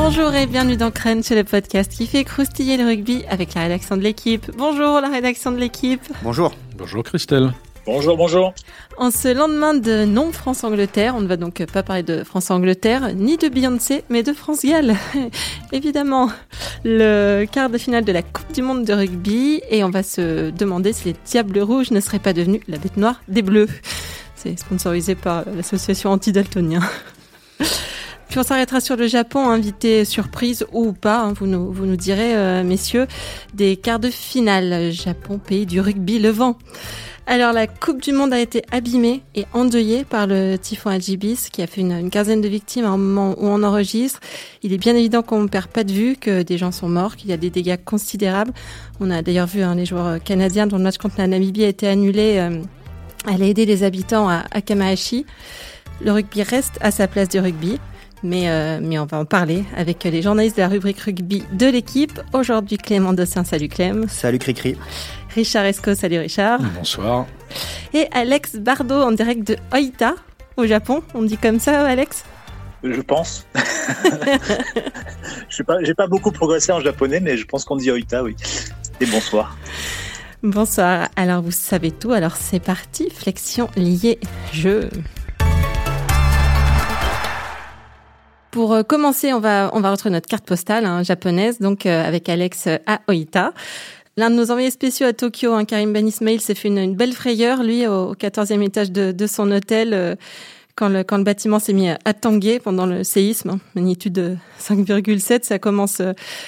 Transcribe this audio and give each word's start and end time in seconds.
Bonjour 0.00 0.32
et 0.32 0.46
bienvenue 0.46 0.76
dans 0.76 0.92
Crène, 0.92 1.24
sur 1.24 1.34
le 1.34 1.42
podcast 1.42 1.90
qui 1.90 2.06
fait 2.06 2.22
croustiller 2.22 2.76
le 2.76 2.84
rugby 2.84 3.24
avec 3.28 3.54
la 3.54 3.62
rédaction 3.62 3.96
de 3.96 4.02
l'équipe. 4.02 4.48
Bonjour 4.56 5.00
la 5.00 5.08
rédaction 5.08 5.50
de 5.50 5.56
l'équipe. 5.56 6.00
Bonjour. 6.22 6.54
Bonjour 6.76 7.02
Christelle. 7.02 7.52
Bonjour, 7.84 8.16
bonjour. 8.16 8.54
En 8.96 9.10
ce 9.10 9.26
lendemain 9.26 9.74
de 9.74 10.04
non 10.04 10.30
France-Angleterre, 10.30 11.16
on 11.16 11.20
ne 11.20 11.26
va 11.26 11.36
donc 11.36 11.66
pas 11.66 11.82
parler 11.82 12.04
de 12.04 12.22
France-Angleterre, 12.22 13.12
ni 13.16 13.38
de 13.38 13.48
Beyoncé, 13.48 14.04
mais 14.08 14.22
de 14.22 14.32
France-Galles. 14.32 14.94
Évidemment, 15.72 16.30
le 16.84 17.44
quart 17.50 17.68
de 17.68 17.76
finale 17.76 18.04
de 18.04 18.12
la 18.12 18.22
Coupe 18.22 18.52
du 18.52 18.62
Monde 18.62 18.84
de 18.84 18.92
rugby, 18.92 19.60
et 19.68 19.82
on 19.82 19.90
va 19.90 20.04
se 20.04 20.50
demander 20.50 20.92
si 20.92 21.06
les 21.06 21.16
Diables 21.26 21.58
Rouges 21.58 21.90
ne 21.90 21.98
seraient 21.98 22.20
pas 22.20 22.32
devenus 22.32 22.60
la 22.68 22.78
bête 22.78 22.98
noire 22.98 23.20
des 23.26 23.42
Bleus. 23.42 23.68
C'est 24.36 24.56
sponsorisé 24.60 25.16
par 25.16 25.44
l'association 25.56 26.12
anti-daltonien. 26.12 26.82
Puis 28.28 28.38
on 28.38 28.42
s'arrêtera 28.42 28.80
sur 28.80 28.96
le 28.96 29.06
Japon, 29.06 29.48
invité 29.48 30.04
surprise 30.04 30.66
ou 30.72 30.92
pas, 30.92 31.20
hein, 31.20 31.32
vous, 31.32 31.46
nous, 31.46 31.72
vous 31.72 31.86
nous 31.86 31.96
direz, 31.96 32.36
euh, 32.36 32.62
messieurs, 32.62 33.06
des 33.54 33.76
quarts 33.76 34.00
de 34.00 34.10
finale. 34.10 34.92
Japon, 34.92 35.38
pays 35.38 35.64
du 35.64 35.80
rugby 35.80 36.18
levant. 36.18 36.56
Alors 37.30 37.52
la 37.52 37.66
Coupe 37.66 38.00
du 38.00 38.12
Monde 38.12 38.32
a 38.32 38.40
été 38.40 38.62
abîmée 38.72 39.22
et 39.34 39.44
endeuillée 39.52 40.04
par 40.04 40.26
le 40.26 40.56
typhon 40.56 40.88
Ajibis 40.88 41.50
qui 41.52 41.60
a 41.60 41.66
fait 41.66 41.82
une, 41.82 41.92
une 41.92 42.08
quinzaine 42.08 42.40
de 42.40 42.48
victimes 42.48 42.86
un 42.86 42.96
moment 42.96 43.34
où 43.38 43.46
on 43.46 43.62
enregistre. 43.62 44.20
Il 44.62 44.72
est 44.72 44.78
bien 44.78 44.96
évident 44.96 45.22
qu'on 45.22 45.42
ne 45.42 45.48
perd 45.48 45.66
pas 45.66 45.84
de 45.84 45.92
vue, 45.92 46.16
que 46.16 46.42
des 46.42 46.56
gens 46.56 46.72
sont 46.72 46.88
morts, 46.88 47.16
qu'il 47.16 47.28
y 47.28 47.34
a 47.34 47.36
des 47.36 47.50
dégâts 47.50 47.76
considérables. 47.82 48.52
On 49.00 49.10
a 49.10 49.20
d'ailleurs 49.20 49.46
vu 49.46 49.62
hein, 49.62 49.74
les 49.74 49.84
joueurs 49.84 50.22
canadiens 50.22 50.66
dont 50.66 50.78
le 50.78 50.84
match 50.84 50.96
contre 50.96 51.16
la 51.18 51.26
Namibie 51.26 51.64
a 51.64 51.68
été 51.68 51.86
annulé 51.86 52.38
euh, 52.38 52.62
aller 53.26 53.48
aider 53.48 53.66
les 53.66 53.82
habitants 53.82 54.28
à, 54.28 54.44
à 54.50 54.62
Kamahashi. 54.62 55.26
Le 56.02 56.12
rugby 56.12 56.42
reste 56.42 56.78
à 56.80 56.90
sa 56.90 57.08
place 57.08 57.28
du 57.28 57.40
rugby. 57.40 57.78
Mais, 58.22 58.48
euh, 58.48 58.80
mais 58.82 58.98
on 58.98 59.06
va 59.06 59.18
en 59.18 59.24
parler 59.24 59.64
avec 59.76 60.04
les 60.04 60.22
journalistes 60.22 60.56
de 60.56 60.62
la 60.62 60.68
rubrique 60.68 61.00
rugby 61.00 61.44
de 61.52 61.66
l'équipe. 61.66 62.20
Aujourd'hui, 62.32 62.76
Clément 62.76 63.12
Dossin. 63.12 63.44
Salut 63.44 63.68
Clem. 63.68 64.08
Salut 64.08 64.38
Cricri. 64.38 64.76
Richard 65.34 65.64
Esco. 65.64 65.94
Salut 65.94 66.18
Richard. 66.18 66.60
Bonsoir. 66.76 67.26
Et 67.94 68.06
Alex 68.12 68.56
Bardot 68.56 69.02
en 69.02 69.12
direct 69.12 69.46
de 69.46 69.56
Oita, 69.72 70.14
au 70.56 70.66
Japon. 70.66 71.02
On 71.14 71.22
dit 71.22 71.38
comme 71.38 71.60
ça, 71.60 71.86
Alex? 71.86 72.24
Je 72.82 73.00
pense. 73.00 73.46
Je 75.48 75.62
n'ai 75.62 75.66
pas, 75.66 75.82
j'ai 75.82 75.94
pas 75.94 76.06
beaucoup 76.06 76.30
progressé 76.30 76.72
en 76.72 76.80
japonais, 76.80 77.20
mais 77.20 77.36
je 77.36 77.44
pense 77.44 77.64
qu'on 77.64 77.76
dit 77.76 77.90
Oita, 77.90 78.22
oui. 78.22 78.36
Et 79.00 79.06
bonsoir. 79.06 79.56
Bonsoir. 80.42 81.08
Alors, 81.16 81.42
vous 81.42 81.50
savez 81.50 81.90
tout. 81.90 82.12
Alors, 82.12 82.36
c'est 82.36 82.60
parti. 82.60 83.08
Flexion 83.10 83.68
liée 83.76 84.20
jeu. 84.52 84.88
Pour 88.50 88.72
euh, 88.72 88.82
commencer, 88.82 89.32
on 89.32 89.40
va, 89.40 89.70
on 89.74 89.80
va 89.80 89.90
retrouver 89.90 90.12
notre 90.12 90.28
carte 90.28 90.46
postale 90.46 90.86
hein, 90.86 91.02
japonaise, 91.02 91.58
donc 91.58 91.84
euh, 91.84 92.06
avec 92.06 92.28
Alex 92.28 92.66
euh, 92.66 92.78
à 92.86 93.00
Oita. 93.08 93.52
L'un 94.16 94.30
de 94.30 94.34
nos 94.34 94.50
envoyés 94.50 94.70
spéciaux 94.70 95.06
à 95.06 95.12
Tokyo, 95.12 95.52
hein, 95.52 95.64
Karim 95.64 95.92
Ben 95.92 96.06
Ismail, 96.06 96.40
s'est 96.40 96.54
fait 96.54 96.68
une, 96.68 96.96
belle 96.96 97.12
frayeur, 97.12 97.62
lui, 97.62 97.86
au 97.86 98.14
14e 98.14 98.62
étage 98.62 98.90
de, 98.90 99.12
de 99.12 99.26
son 99.26 99.52
hôtel, 99.52 99.92
euh, 99.92 100.16
quand, 100.74 100.88
le, 100.88 101.04
quand 101.04 101.18
le 101.18 101.24
bâtiment 101.24 101.58
s'est 101.58 101.72
mis 101.74 101.88
à 101.88 102.14
tanguer 102.14 102.58
pendant 102.58 102.86
le 102.86 103.04
séisme, 103.04 103.50
hein, 103.50 103.60
magnitude 103.74 104.14
de 104.14 104.36
5,7, 104.60 105.44
ça 105.44 105.58
commence, 105.58 106.00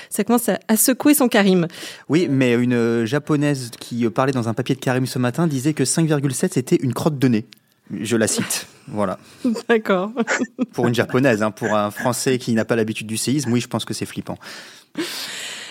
ça 0.09 0.25
commence 0.25 0.49
à, 0.49 0.59
à, 0.69 0.77
secouer 0.77 1.15
son 1.15 1.29
Karim. 1.29 1.69
Oui, 2.09 2.29
mais 2.31 2.55
une 2.55 3.05
japonaise 3.05 3.71
qui 3.79 4.09
parlait 4.09 4.33
dans 4.33 4.49
un 4.49 4.55
papier 4.55 4.75
de 4.75 4.81
Karim 4.81 5.07
ce 5.07 5.19
matin 5.19 5.47
disait 5.47 5.75
que 5.75 5.85
5,7 5.85 6.49
c'était 6.53 6.77
une 6.77 6.95
crotte 6.95 7.19
de 7.19 7.29
nez. 7.29 7.47
Je 7.99 8.17
la 8.17 8.27
cite. 8.27 8.67
Voilà. 8.89 9.19
D'accord. 9.69 10.13
Pour 10.73 10.87
une 10.87 10.95
japonaise, 10.95 11.43
hein, 11.43 11.51
pour 11.51 11.75
un 11.75 11.91
français 11.91 12.39
qui 12.39 12.53
n'a 12.55 12.65
pas 12.65 12.77
l'habitude 12.77 13.07
du 13.07 13.17
séisme, 13.17 13.53
oui, 13.53 13.61
je 13.61 13.69
pense 13.69 13.85
que 13.85 13.95
c'est 13.95 14.07
flippant. 14.07 14.39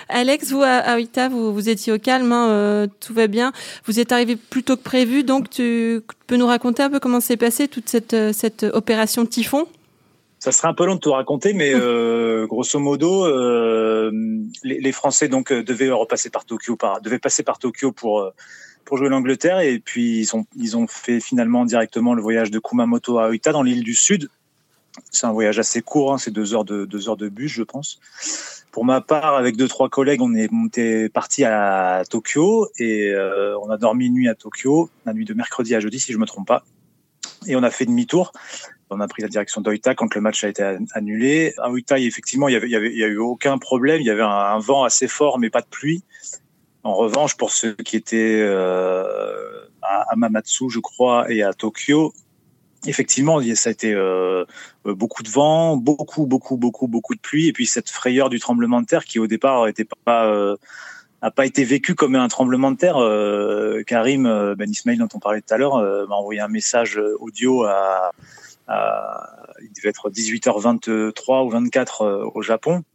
Alex, 0.09 0.52
vous 0.52 0.64
à 0.64 0.97
Oita, 0.97 1.30
vous, 1.30 1.53
vous 1.53 1.69
étiez 1.69 1.94
au 1.94 2.00
calme, 2.00 2.31
hein, 2.31 2.50
euh, 2.50 2.88
tout 3.00 3.13
va 3.13 3.28
bien. 3.28 3.52
Vous 3.85 4.00
êtes 4.00 4.12
arrivé 4.12 4.35
plus 4.35 4.63
tôt 4.63 4.75
que 4.75 4.81
prévu, 4.81 5.24
donc 5.24 5.50
tu 5.50 6.02
peux 6.25 6.35
nous 6.35 6.47
raconter 6.47 6.81
un 6.81 6.90
peu 6.90 7.00
comment 7.00 7.19
s'est 7.19 7.38
passée 7.38 7.68
toute 7.68 7.88
cette, 7.88 8.16
cette 8.34 8.63
opération 8.74 9.25
typhon? 9.25 9.68
Ça 10.40 10.51
serait 10.51 10.69
un 10.69 10.74
peu 10.74 10.86
long 10.86 10.96
de 10.96 11.00
tout 11.00 11.12
raconter, 11.12 11.53
mais 11.53 11.74
euh, 11.75 12.47
grosso 12.47 12.80
modo, 12.80 13.25
euh, 13.25 14.09
les, 14.63 14.80
les, 14.80 14.91
Français 14.94 15.28
donc 15.28 15.53
devaient 15.53 15.91
repasser 15.91 16.30
par 16.30 16.46
Tokyo, 16.46 16.75
par, 16.75 17.01
devaient 17.01 17.19
passer 17.19 17.44
par 17.44 17.59
Tokyo 17.59 17.91
pour 17.91 18.31
pour 18.85 18.97
jouer 18.97 19.09
l'Angleterre 19.09 19.59
et 19.59 19.79
puis 19.79 20.19
ils 20.19 20.35
ont 20.35 20.45
ils 20.56 20.75
ont 20.78 20.88
fait 20.88 21.19
finalement 21.19 21.66
directement 21.66 22.13
le 22.13 22.22
voyage 22.22 22.51
de 22.51 22.59
Kumamoto 22.59 23.19
à 23.19 23.29
Oita 23.29 23.51
dans 23.51 23.63
l'île 23.63 23.84
du 23.84 23.94
Sud. 23.94 24.29
C'est 25.12 25.28
un 25.28 25.31
voyage 25.31 25.59
assez 25.59 25.81
court, 25.81 26.13
hein, 26.13 26.17
c'est 26.17 26.31
deux 26.31 26.53
heures 26.53 26.66
de 26.66 26.85
deux 26.85 27.07
heures 27.07 27.18
de 27.18 27.29
bus, 27.29 27.51
je 27.51 27.63
pense. 27.63 28.00
Pour 28.72 28.85
ma 28.85 29.01
part, 29.01 29.35
avec 29.35 29.56
deux 29.56 29.68
trois 29.68 29.89
collègues, 29.89 30.22
on 30.22 30.34
est 30.35 30.51
monté 30.51 31.09
parti 31.09 31.44
à 31.44 32.03
Tokyo 32.09 32.68
et 32.78 33.12
euh, 33.12 33.57
on 33.59 33.69
a 33.69 33.78
dormi 33.78 34.07
une 34.07 34.13
nuit 34.13 34.29
à 34.29 34.35
Tokyo, 34.35 34.89
la 35.06 35.13
nuit 35.13 35.25
de 35.25 35.34
mercredi 35.34 35.75
à 35.75 35.79
jeudi 35.79 36.00
si 36.00 36.12
je 36.12 36.18
me 36.18 36.25
trompe 36.25 36.47
pas. 36.47 36.63
Et 37.47 37.56
on 37.56 37.63
a 37.63 37.72
fait 37.72 37.85
demi-tour. 37.85 38.31
On 38.91 39.00
a 39.00 39.07
pris 39.07 39.22
la 39.22 39.28
direction 39.28 39.62
d'Oita 39.62 39.94
quand 39.94 40.16
le 40.16 40.22
match 40.22 40.44
a 40.44 40.50
été 40.50 40.78
annulé. 40.94 41.53
À 41.59 41.69
Oita, 41.69 42.00
effectivement, 42.00 42.47
il 42.47 42.53
y 42.53 42.56
avait, 42.56 42.68
il 42.68 42.72
y 42.72 42.75
avait, 42.75 42.89
a 43.03 43.07
eu 43.07 43.18
aucun 43.18 43.57
problème. 43.57 44.01
Il 44.01 44.07
y 44.07 44.09
avait 44.09 44.23
un 44.23 44.57
vent 44.59 44.84
assez 44.84 45.07
fort, 45.07 45.38
mais 45.38 45.50
pas 45.50 45.62
de 45.62 45.68
pluie. 45.68 46.03
En 46.84 46.94
revanche, 46.94 47.35
pour 47.35 47.51
ceux 47.51 47.73
qui 47.73 47.97
étaient 47.97 48.41
euh, 48.41 49.67
à 49.81 50.16
Mamatsu, 50.16 50.69
je 50.69 50.79
crois, 50.79 51.29
et 51.31 51.44
à 51.44 51.53
Tokyo, 51.53 52.13
effectivement, 52.85 53.41
ça 53.56 53.69
a 53.69 53.72
été 53.72 53.94
euh, 53.94 54.45
beaucoup 54.85 55.22
de 55.22 55.29
vent, 55.29 55.75
beaucoup, 55.75 56.25
beaucoup, 56.25 56.56
beaucoup, 56.56 56.88
beaucoup 56.88 57.16
de 57.16 57.19
pluie, 57.19 57.47
et 57.47 57.53
puis 57.53 57.66
cette 57.66 57.89
frayeur 57.89 58.29
du 58.29 58.39
tremblement 58.39 58.81
de 58.81 58.85
terre 58.85 59.03
qui 59.03 59.19
au 59.19 59.28
départ 59.28 59.68
était 59.68 59.88
pas 60.06 60.28
euh, 60.28 60.56
pas 61.35 61.45
été 61.45 61.66
vécu 61.66 61.95
comme 61.95 62.16
un 62.16 62.29
tremblement 62.29 62.72
de 62.72 62.78
terre. 62.78 62.95
Karim 63.85 64.23
Ben 64.57 64.69
Ismail, 64.69 64.97
dont 64.97 65.09
on 65.13 65.19
parlait 65.19 65.41
tout 65.41 65.53
à 65.53 65.57
l'heure, 65.57 65.75
m'a 66.07 66.16
envoyé 66.16 66.39
un 66.39 66.47
message 66.47 66.97
audio 67.19 67.66
à, 67.66 68.12
à, 68.69 69.35
il 69.62 69.69
devait 69.73 69.89
être 69.89 70.09
18h23 70.09 71.45
ou 71.45 71.50
24 71.50 72.31
au 72.34 72.41
Japon 72.41 72.85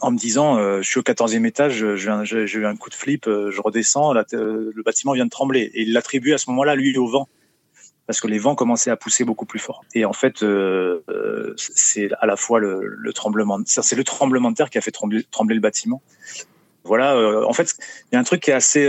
en 0.00 0.10
me 0.10 0.18
disant 0.18 0.58
euh, 0.58 0.82
je 0.82 0.88
suis 0.88 1.00
au 1.00 1.02
14e 1.02 1.46
étage, 1.46 1.84
j'ai 1.96 2.58
eu 2.58 2.66
un 2.66 2.76
coup 2.76 2.90
de 2.90 2.94
flip, 2.94 3.26
euh, 3.26 3.50
je 3.50 3.60
redescends, 3.60 4.14
euh, 4.14 4.72
le 4.74 4.82
bâtiment 4.82 5.12
vient 5.12 5.24
de 5.24 5.30
trembler. 5.30 5.70
Et 5.74 5.82
il 5.82 5.92
l'attribue 5.92 6.32
à 6.32 6.38
ce 6.38 6.50
moment-là, 6.50 6.74
lui, 6.74 6.96
au 6.96 7.06
vent, 7.06 7.28
parce 8.06 8.20
que 8.20 8.26
les 8.26 8.38
vents 8.38 8.54
commençaient 8.54 8.90
à 8.90 8.96
pousser 8.96 9.24
beaucoup 9.24 9.46
plus 9.46 9.58
fort. 9.58 9.84
Et 9.94 10.04
en 10.04 10.12
fait, 10.12 10.42
euh, 10.42 11.02
c'est 11.56 12.10
à 12.20 12.26
la 12.26 12.36
fois 12.36 12.60
le, 12.60 12.80
le 12.84 13.12
tremblement, 13.12 13.58
c'est 13.66 13.96
le 13.96 14.04
tremblement 14.04 14.50
de 14.50 14.56
terre 14.56 14.70
qui 14.70 14.78
a 14.78 14.80
fait 14.82 14.92
trembler, 14.92 15.24
trembler 15.30 15.54
le 15.54 15.60
bâtiment. 15.60 16.02
Voilà, 16.84 17.16
en 17.44 17.52
fait, 17.52 17.74
il 17.80 18.14
y 18.14 18.16
a 18.16 18.20
un 18.20 18.24
truc 18.24 18.42
qui 18.42 18.52
est 18.52 18.54
assez 18.54 18.86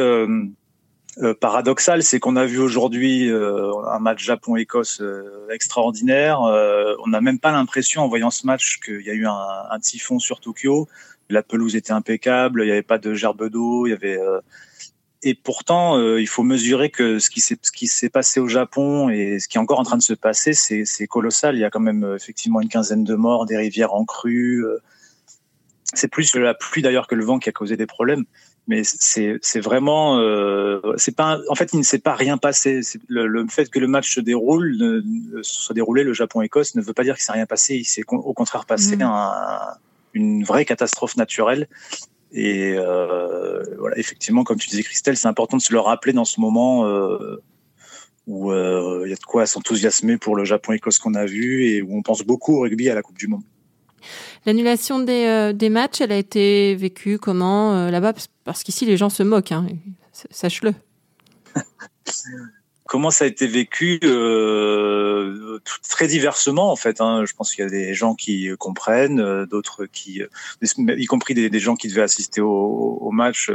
euh, 1.21 1.33
paradoxal, 1.33 2.03
c'est 2.03 2.19
qu'on 2.19 2.35
a 2.35 2.45
vu 2.45 2.59
aujourd'hui 2.59 3.29
euh, 3.29 3.73
un 3.87 3.97
match 3.97 4.23
Japon-Écosse 4.23 5.01
euh, 5.01 5.47
extraordinaire. 5.51 6.39
on 6.41 7.07
n'a 7.07 7.21
même 7.21 7.39
pas 7.39 7.51
l'impression, 7.51 8.03
en 8.03 8.07
voyant 8.07 8.29
ce 8.29 8.45
match, 8.45 8.79
qu'il 8.79 9.01
y 9.01 9.09
a 9.09 9.13
eu 9.13 9.25
un, 9.25 9.63
un, 9.71 9.79
typhon 9.79 10.19
sur 10.19 10.39
Tokyo. 10.39 10.87
La 11.29 11.41
pelouse 11.41 11.75
était 11.75 11.91
impeccable, 11.91 12.61
il 12.61 12.65
n'y 12.65 12.71
avait 12.71 12.83
pas 12.83 12.99
de 12.99 13.13
gerbe 13.13 13.49
d'eau, 13.49 13.87
il 13.87 13.89
y 13.89 13.93
avait. 13.93 14.19
et 15.23 15.33
pourtant, 15.33 15.99
il 16.17 16.27
faut 16.27 16.43
mesurer 16.43 16.89
que 16.89 17.19
ce 17.19 17.29
qui 17.29 17.87
s'est 17.87 18.09
passé 18.09 18.39
au 18.39 18.47
Japon 18.47 19.09
et 19.09 19.39
ce 19.39 19.47
qui 19.49 19.57
est 19.57 19.59
encore 19.59 19.79
en 19.79 19.83
train 19.83 19.97
de 19.97 20.03
se 20.03 20.13
passer, 20.13 20.53
c'est 20.53 21.07
colossal. 21.07 21.55
Il 21.55 21.59
y 21.59 21.65
a 21.65 21.69
quand 21.69 21.81
même 21.81 22.13
effectivement 22.15 22.61
une 22.61 22.69
quinzaine 22.69 23.03
de 23.03 23.15
morts, 23.15 23.45
des 23.45 23.57
rivières 23.57 23.93
en 23.93 24.05
crue. 24.05 24.63
C'est 25.93 26.09
plus 26.09 26.33
la 26.35 26.53
pluie 26.53 26.81
d'ailleurs 26.81 27.07
que 27.07 27.15
le 27.15 27.25
vent 27.25 27.39
qui 27.39 27.49
a 27.49 27.51
causé 27.51 27.75
des 27.75 27.87
problèmes 27.87 28.23
mais 28.67 28.81
c'est 28.83 29.59
vraiment 29.61 30.19
euh, 30.19 30.81
c'est 30.97 31.15
pas 31.15 31.39
en 31.47 31.55
fait 31.55 31.71
il 31.71 31.79
ne 31.79 31.83
s'est 31.83 31.99
pas 31.99 32.15
rien 32.15 32.37
passé. 32.37 32.81
Le, 33.07 33.25
le, 33.25 33.47
fait 33.47 33.69
que 33.69 33.79
le 33.79 33.87
match 33.87 34.13
se 34.13 34.19
déroule 34.19 34.75
ne, 34.77 35.41
soit 35.41 35.73
déroulé 35.73 36.03
le 36.03 36.13
Japon 36.13 36.41
Écosse 36.41 36.75
ne 36.75 36.81
veut 36.81 36.93
pas 36.93 37.03
dire 37.03 37.15
qu'il 37.15 37.23
s'est 37.23 37.31
rien 37.31 37.45
passé. 37.45 37.75
Il 37.75 37.85
s'est 37.85 38.03
au 38.07 38.33
contraire 38.33 38.65
passé 38.65 38.97
mmh. 38.97 39.01
un, 39.03 39.59
une 40.13 40.43
vraie 40.43 40.65
catastrophe 40.65 41.15
naturelle. 41.15 41.69
Et 42.33 42.75
euh, 42.77 43.63
voilà 43.79 43.97
effectivement 43.97 44.43
comme 44.43 44.57
tu 44.57 44.69
disais 44.69 44.83
Christelle 44.83 45.15
c'est 45.15 45.29
important 45.29 45.55
de 45.55 45.61
se 45.61 45.71
le 45.71 45.79
rappeler 45.79 46.11
dans 46.11 46.25
ce 46.25 46.41
moment 46.41 46.85
euh, 46.85 47.41
où 48.27 48.51
il 48.51 49.09
y 49.09 49.13
a 49.13 49.15
de 49.15 49.25
quoi 49.25 49.45
s'enthousiasmer 49.45 50.17
pour 50.17 50.35
le 50.35 50.43
Japon 50.43 50.73
Écosse 50.73 50.99
qu'on 50.99 51.13
a 51.13 51.25
vu 51.25 51.67
et 51.67 51.81
où 51.81 51.97
on 51.97 52.01
pense 52.01 52.23
beaucoup 52.23 52.57
au 52.57 52.61
rugby 52.61 52.89
à 52.89 52.95
la 52.95 53.01
Coupe 53.01 53.17
du 53.17 53.27
Monde 53.27 53.43
L'annulation 54.45 54.99
des, 54.99 55.25
euh, 55.25 55.53
des, 55.53 55.69
matchs, 55.69 56.01
elle 56.01 56.11
a 56.11 56.17
été 56.17 56.75
vécue 56.75 57.17
comment 57.17 57.75
euh, 57.75 57.89
là-bas? 57.89 58.13
Parce 58.43 58.63
qu'ici, 58.63 58.85
les 58.85 58.97
gens 58.97 59.09
se 59.09 59.23
moquent, 59.23 59.51
hein. 59.51 59.67
sache-le. 60.31 60.73
comment 62.85 63.11
ça 63.11 63.25
a 63.25 63.27
été 63.27 63.47
vécu 63.47 63.99
euh, 64.03 65.59
Très 65.89 66.07
diversement, 66.07 66.71
en 66.71 66.75
fait. 66.75 67.01
Hein. 67.01 67.25
Je 67.25 67.33
pense 67.33 67.53
qu'il 67.53 67.63
y 67.63 67.67
a 67.67 67.69
des 67.69 67.93
gens 67.93 68.15
qui 68.15 68.49
comprennent, 68.57 69.45
d'autres 69.45 69.85
qui, 69.85 70.21
y 70.61 71.05
compris 71.05 71.33
des, 71.33 71.49
des, 71.49 71.59
gens 71.59 71.75
qui 71.75 71.89
devaient 71.89 72.01
assister 72.03 72.39
au, 72.39 72.99
au 73.01 73.11
match, 73.11 73.51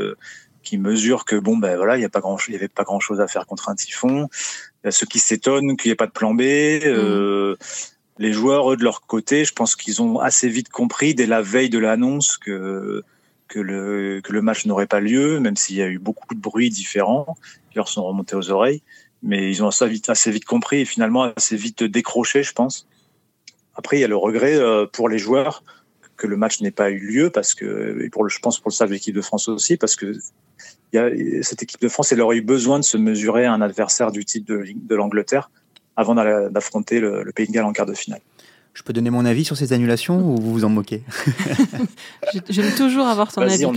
qui 0.62 0.78
mesurent 0.78 1.24
que 1.24 1.36
bon, 1.36 1.56
ben 1.56 1.76
voilà, 1.76 1.96
il 1.96 2.02
y 2.02 2.04
a 2.04 2.08
pas 2.08 2.20
grand, 2.20 2.36
il 2.48 2.52
y 2.52 2.56
avait 2.56 2.68
pas 2.68 2.84
grand 2.84 3.00
chose 3.00 3.20
à 3.20 3.28
faire 3.28 3.46
contre 3.46 3.68
un 3.68 3.74
typhon. 3.74 4.28
Il 4.82 4.86
y 4.86 4.88
a 4.88 4.90
ceux 4.90 5.06
qui 5.06 5.18
s'étonnent 5.18 5.76
qu'il 5.76 5.88
n'y 5.88 5.92
ait 5.92 5.96
pas 5.96 6.06
de 6.06 6.12
plan 6.12 6.34
B. 6.34 6.42
Mmh 6.42 7.56
Les 8.18 8.32
joueurs, 8.32 8.72
eux, 8.72 8.76
de 8.76 8.84
leur 8.84 9.02
côté, 9.02 9.44
je 9.44 9.52
pense 9.52 9.74
qu'ils 9.74 10.02
ont 10.02 10.18
assez 10.18 10.48
vite 10.48 10.68
compris 10.68 11.14
dès 11.14 11.26
la 11.26 11.42
veille 11.42 11.70
de 11.70 11.78
l'annonce 11.78 12.36
que 12.36 13.02
que 13.52 13.60
le 14.32 14.42
match 14.42 14.64
n'aurait 14.66 14.86
pas 14.86 15.00
lieu, 15.00 15.38
même 15.38 15.56
s'il 15.56 15.76
y 15.76 15.82
a 15.82 15.88
eu 15.88 15.98
beaucoup 15.98 16.34
de 16.34 16.40
bruits 16.40 16.70
différents 16.70 17.36
qui 17.70 17.76
leur 17.76 17.88
sont 17.88 18.02
remontés 18.04 18.34
aux 18.34 18.50
oreilles. 18.50 18.82
Mais 19.22 19.50
ils 19.50 19.62
ont 19.62 19.68
assez 19.68 20.30
vite, 20.30 20.44
compris 20.44 20.80
et 20.80 20.84
finalement 20.84 21.32
assez 21.36 21.56
vite 21.56 21.84
décroché, 21.84 22.42
je 22.42 22.52
pense. 22.52 22.88
Après, 23.74 23.98
il 23.98 24.00
y 24.00 24.04
a 24.04 24.08
le 24.08 24.16
regret 24.16 24.56
euh, 24.56 24.86
pour 24.86 25.08
les 25.08 25.18
joueurs 25.18 25.62
que 26.16 26.26
le 26.26 26.36
match 26.36 26.60
n'ait 26.60 26.70
pas 26.70 26.90
eu 26.90 26.98
lieu 26.98 27.30
parce 27.30 27.54
que, 27.54 28.00
et 28.02 28.10
pour 28.10 28.28
je 28.28 28.38
pense 28.38 28.58
pour 28.58 28.70
le 28.70 28.74
staff 28.74 28.88
de 28.88 28.94
l'équipe 28.94 29.14
de 29.14 29.20
France 29.20 29.48
aussi, 29.48 29.76
parce 29.76 29.96
que 29.96 30.12
cette 31.42 31.62
équipe 31.62 31.80
de 31.80 31.88
France, 31.88 32.12
elle 32.12 32.20
aurait 32.20 32.36
eu 32.36 32.42
besoin 32.42 32.78
de 32.78 32.84
se 32.84 32.96
mesurer 32.96 33.44
à 33.44 33.52
un 33.52 33.60
adversaire 33.60 34.12
du 34.12 34.24
de, 34.24 34.64
de 34.74 34.94
l'Angleterre 34.94 35.50
avant 35.96 36.14
d'affronter 36.14 37.00
le, 37.00 37.22
le, 37.22 37.32
Pays 37.32 37.46
de 37.46 37.52
Galles 37.52 37.64
en 37.64 37.72
quart 37.72 37.86
de 37.86 37.94
finale. 37.94 38.20
Je 38.74 38.82
peux 38.82 38.94
donner 38.94 39.10
mon 39.10 39.26
avis 39.26 39.44
sur 39.44 39.56
ces 39.56 39.74
annulations 39.74 40.18
ou 40.18 40.40
vous 40.40 40.52
vous 40.52 40.64
en 40.64 40.70
moquez? 40.70 41.02
J'aime 42.48 42.74
toujours 42.74 43.06
avoir 43.06 43.30
ton 43.30 43.42
avis. 43.42 43.66
On 43.66 43.74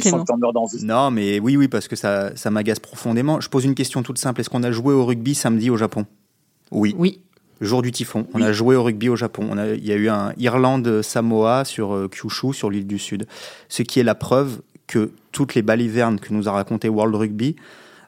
non, 0.83 1.11
mais 1.11 1.39
oui, 1.39 1.57
oui, 1.57 1.67
parce 1.67 1.89
que 1.89 1.97
ça, 1.97 2.33
ça 2.37 2.49
m'agace 2.49 2.79
profondément. 2.79 3.41
Je 3.41 3.49
pose 3.49 3.65
une 3.65 3.75
question 3.75 4.03
toute 4.03 4.17
simple. 4.17 4.39
Est-ce 4.39 4.49
qu'on 4.49 4.63
a 4.63 4.71
joué 4.71 4.93
au 4.93 5.05
rugby 5.05 5.35
samedi 5.35 5.69
au 5.69 5.75
Japon? 5.75 6.05
Oui. 6.71 6.95
Oui. 6.97 7.19
Jour 7.59 7.81
du 7.81 7.91
typhon. 7.91 8.25
On 8.33 8.41
a 8.41 8.53
joué 8.53 8.75
au 8.75 8.83
rugby 8.83 9.09
au 9.09 9.17
Japon. 9.17 9.47
On 9.49 9.57
a, 9.57 9.67
il 9.67 9.85
y 9.85 9.91
a 9.91 9.95
eu 9.95 10.07
un 10.07 10.33
Irlande-Samoa 10.37 11.65
sur 11.65 11.93
euh, 11.93 12.09
Kyushu, 12.09 12.53
sur 12.53 12.69
l'île 12.69 12.87
du 12.87 12.99
Sud. 12.99 13.27
Ce 13.67 13.83
qui 13.83 13.99
est 13.99 14.03
la 14.03 14.15
preuve 14.15 14.61
que 14.87 15.11
toutes 15.31 15.55
les 15.55 15.61
balivernes 15.61 16.19
que 16.19 16.33
nous 16.33 16.47
a 16.47 16.51
raconté 16.51 16.87
World 16.87 17.15
Rugby 17.15 17.55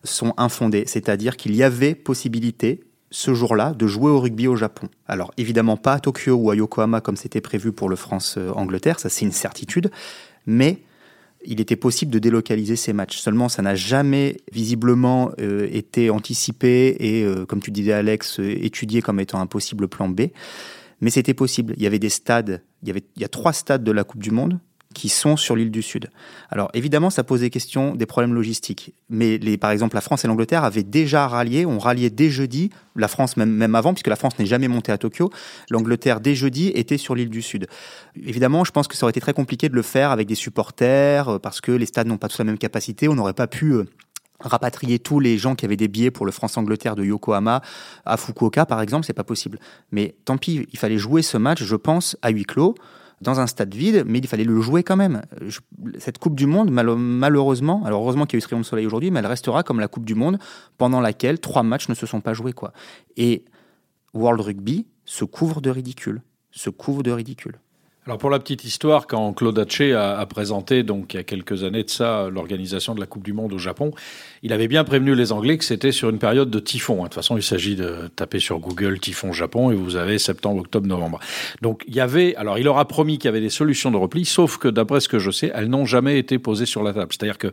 sont 0.03 0.33
infondées. 0.37 0.83
C'est-à-dire 0.85 1.35
qu'il 1.35 1.55
y 1.55 1.63
avait 1.63 1.95
possibilité 1.95 2.81
ce 3.09 3.33
jour-là 3.33 3.73
de 3.73 3.87
jouer 3.87 4.11
au 4.11 4.19
rugby 4.19 4.47
au 4.47 4.55
Japon. 4.55 4.89
Alors 5.07 5.31
évidemment 5.37 5.77
pas 5.77 5.93
à 5.93 5.99
Tokyo 5.99 6.33
ou 6.33 6.51
à 6.51 6.55
Yokohama 6.55 7.01
comme 7.01 7.15
c'était 7.15 7.41
prévu 7.41 7.71
pour 7.71 7.89
le 7.89 7.95
France-Angleterre, 7.95 8.99
ça 8.99 9.09
c'est 9.09 9.25
une 9.25 9.31
certitude, 9.31 9.91
mais 10.45 10.81
il 11.45 11.61
était 11.61 11.75
possible 11.75 12.11
de 12.11 12.19
délocaliser 12.19 12.75
ces 12.75 12.93
matchs. 12.93 13.17
Seulement, 13.17 13.49
ça 13.49 13.61
n'a 13.61 13.75
jamais 13.75 14.37
visiblement 14.51 15.31
euh, 15.39 15.67
été 15.71 16.09
anticipé 16.09 16.95
et, 16.99 17.23
euh, 17.23 17.45
comme 17.45 17.61
tu 17.61 17.71
disais 17.71 17.93
Alex, 17.93 18.39
euh, 18.39 18.63
étudié 18.63 19.01
comme 19.01 19.19
étant 19.19 19.39
un 19.39 19.45
possible 19.45 19.87
plan 19.87 20.09
B. 20.09 20.21
Mais 20.99 21.09
c'était 21.09 21.33
possible. 21.33 21.73
Il 21.77 21.83
y 21.83 21.87
avait 21.87 21.99
des 21.99 22.09
stades, 22.09 22.63
il 22.81 22.87
y, 22.87 22.91
avait, 22.91 23.03
il 23.15 23.21
y 23.21 23.25
a 23.25 23.29
trois 23.29 23.53
stades 23.53 23.83
de 23.83 23.91
la 23.91 24.03
Coupe 24.03 24.21
du 24.21 24.31
Monde 24.31 24.59
qui 24.97 25.09
sont 25.09 25.37
sur 25.37 25.55
l'île 25.55 25.69
du 25.69 25.83
Sud. 25.83 26.09
Alors 26.49 26.71
évidemment, 26.73 27.11
ça 27.11 27.23
pose 27.23 27.41
des 27.41 27.51
questions, 27.51 27.93
des 27.93 28.07
problèmes 28.07 28.33
logistiques. 28.33 28.95
Mais 29.11 29.37
les, 29.37 29.55
par 29.55 29.69
exemple, 29.69 29.93
la 29.93 30.01
France 30.01 30.25
et 30.25 30.27
l'Angleterre 30.27 30.63
avaient 30.63 30.81
déjà 30.81 31.27
rallié, 31.27 31.67
on 31.67 31.77
ralliait 31.77 32.09
dès 32.09 32.31
jeudi, 32.31 32.71
la 32.95 33.07
France 33.07 33.37
même, 33.37 33.51
même 33.51 33.75
avant, 33.75 33.93
puisque 33.93 34.07
la 34.07 34.15
France 34.15 34.39
n'est 34.39 34.47
jamais 34.47 34.67
montée 34.67 34.91
à 34.91 34.97
Tokyo, 34.97 35.29
l'Angleterre 35.69 36.19
dès 36.19 36.33
jeudi 36.33 36.69
était 36.73 36.97
sur 36.97 37.13
l'île 37.13 37.29
du 37.29 37.43
Sud. 37.43 37.67
Évidemment, 38.15 38.63
je 38.63 38.71
pense 38.71 38.87
que 38.87 38.97
ça 38.97 39.05
aurait 39.05 39.11
été 39.11 39.21
très 39.21 39.33
compliqué 39.33 39.69
de 39.69 39.75
le 39.75 39.83
faire 39.83 40.09
avec 40.09 40.27
des 40.27 40.33
supporters, 40.33 41.29
euh, 41.29 41.37
parce 41.37 41.61
que 41.61 41.71
les 41.71 41.85
stades 41.85 42.07
n'ont 42.07 42.17
pas 42.17 42.27
tous 42.27 42.39
la 42.39 42.45
même 42.45 42.57
capacité, 42.57 43.07
on 43.07 43.13
n'aurait 43.13 43.33
pas 43.33 43.45
pu 43.45 43.73
euh, 43.73 43.83
rapatrier 44.39 44.97
tous 44.97 45.19
les 45.19 45.37
gens 45.37 45.53
qui 45.53 45.65
avaient 45.65 45.77
des 45.77 45.87
billets 45.87 46.09
pour 46.09 46.25
le 46.25 46.31
France-Angleterre 46.31 46.95
de 46.95 47.03
Yokohama 47.03 47.61
à 48.03 48.17
Fukuoka, 48.17 48.65
par 48.65 48.81
exemple, 48.81 49.05
c'est 49.05 49.13
pas 49.13 49.23
possible. 49.23 49.59
Mais 49.91 50.15
tant 50.25 50.37
pis, 50.37 50.67
il 50.71 50.79
fallait 50.79 50.97
jouer 50.97 51.21
ce 51.21 51.37
match, 51.37 51.61
je 51.63 51.75
pense, 51.75 52.17
à 52.23 52.29
huis 52.31 52.45
clos 52.45 52.73
dans 53.21 53.39
un 53.39 53.47
stade 53.47 53.73
vide, 53.73 54.03
mais 54.05 54.19
il 54.19 54.27
fallait 54.27 54.43
le 54.43 54.61
jouer 54.61 54.83
quand 54.83 54.95
même. 54.95 55.21
cette 55.97 56.19
Coupe 56.19 56.35
du 56.35 56.45
Monde, 56.45 56.69
malheureusement, 56.71 57.83
alors 57.85 58.01
heureusement 58.01 58.25
qu'il 58.25 58.37
y 58.37 58.37
a 58.37 58.39
eu 58.39 58.41
ce 58.41 58.47
rayon 58.47 58.61
de 58.61 58.65
soleil 58.65 58.85
aujourd'hui, 58.85 59.11
mais 59.11 59.19
elle 59.19 59.25
restera 59.25 59.63
comme 59.63 59.79
la 59.79 59.87
Coupe 59.87 60.05
du 60.05 60.15
Monde 60.15 60.37
pendant 60.77 61.01
laquelle 61.01 61.39
trois 61.39 61.63
matchs 61.63 61.89
ne 61.89 61.95
se 61.95 62.05
sont 62.05 62.21
pas 62.21 62.33
joués. 62.33 62.53
Quoi. 62.53 62.73
Et 63.15 63.45
World 64.13 64.41
Rugby 64.41 64.85
se 65.05 65.25
couvre 65.25 65.61
de 65.61 65.69
ridicule. 65.69 66.21
Se 66.51 66.69
couvre 66.69 67.03
de 67.03 67.11
ridicule. 67.11 67.59
Alors 68.07 68.19
pour 68.19 68.29
la 68.29 68.39
petite 68.39 68.63
histoire, 68.63 69.05
quand 69.05 69.33
Claude 69.33 69.59
Haché 69.59 69.93
a, 69.93 70.25
présenté 70.27 70.83
donc 70.83 71.13
il 71.13 71.17
y 71.17 71.19
a 71.19 71.23
quelques 71.23 71.65
années 71.65 71.83
de 71.83 71.89
ça 71.89 72.29
l'organisation 72.29 72.95
de 72.95 73.01
la 73.01 73.05
Coupe 73.05 73.23
du 73.23 73.33
Monde 73.33 73.51
au 73.51 73.57
Japon, 73.57 73.91
il 74.43 74.53
avait 74.53 74.69
bien 74.69 74.85
prévenu 74.85 75.13
les 75.13 75.33
Anglais 75.33 75.57
que 75.57 75.65
c'était 75.65 75.91
sur 75.91 76.07
une 76.07 76.17
période 76.17 76.49
de 76.49 76.59
typhon. 76.59 76.99
De 76.99 77.01
toute 77.01 77.15
façon, 77.15 77.35
il 77.35 77.43
s'agit 77.43 77.75
de 77.75 78.09
taper 78.15 78.39
sur 78.39 78.59
Google 78.59 79.01
typhon 79.01 79.33
Japon 79.33 79.71
et 79.71 79.75
vous 79.75 79.97
avez 79.97 80.19
septembre, 80.19 80.61
octobre, 80.61 80.87
novembre. 80.87 81.19
Donc 81.61 81.83
il 81.85 81.95
y 81.95 81.99
avait, 81.99 82.33
alors 82.37 82.57
il 82.57 82.63
leur 82.63 82.77
a 82.77 82.87
promis 82.87 83.17
qu'il 83.17 83.25
y 83.25 83.27
avait 83.27 83.41
des 83.41 83.49
solutions 83.49 83.91
de 83.91 83.97
repli, 83.97 84.23
sauf 84.23 84.57
que 84.57 84.69
d'après 84.69 85.01
ce 85.01 85.09
que 85.09 85.19
je 85.19 85.29
sais, 85.29 85.51
elles 85.53 85.67
n'ont 85.67 85.85
jamais 85.85 86.17
été 86.17 86.39
posées 86.39 86.65
sur 86.65 86.83
la 86.83 86.93
table. 86.93 87.11
C'est-à-dire 87.11 87.37
que 87.37 87.51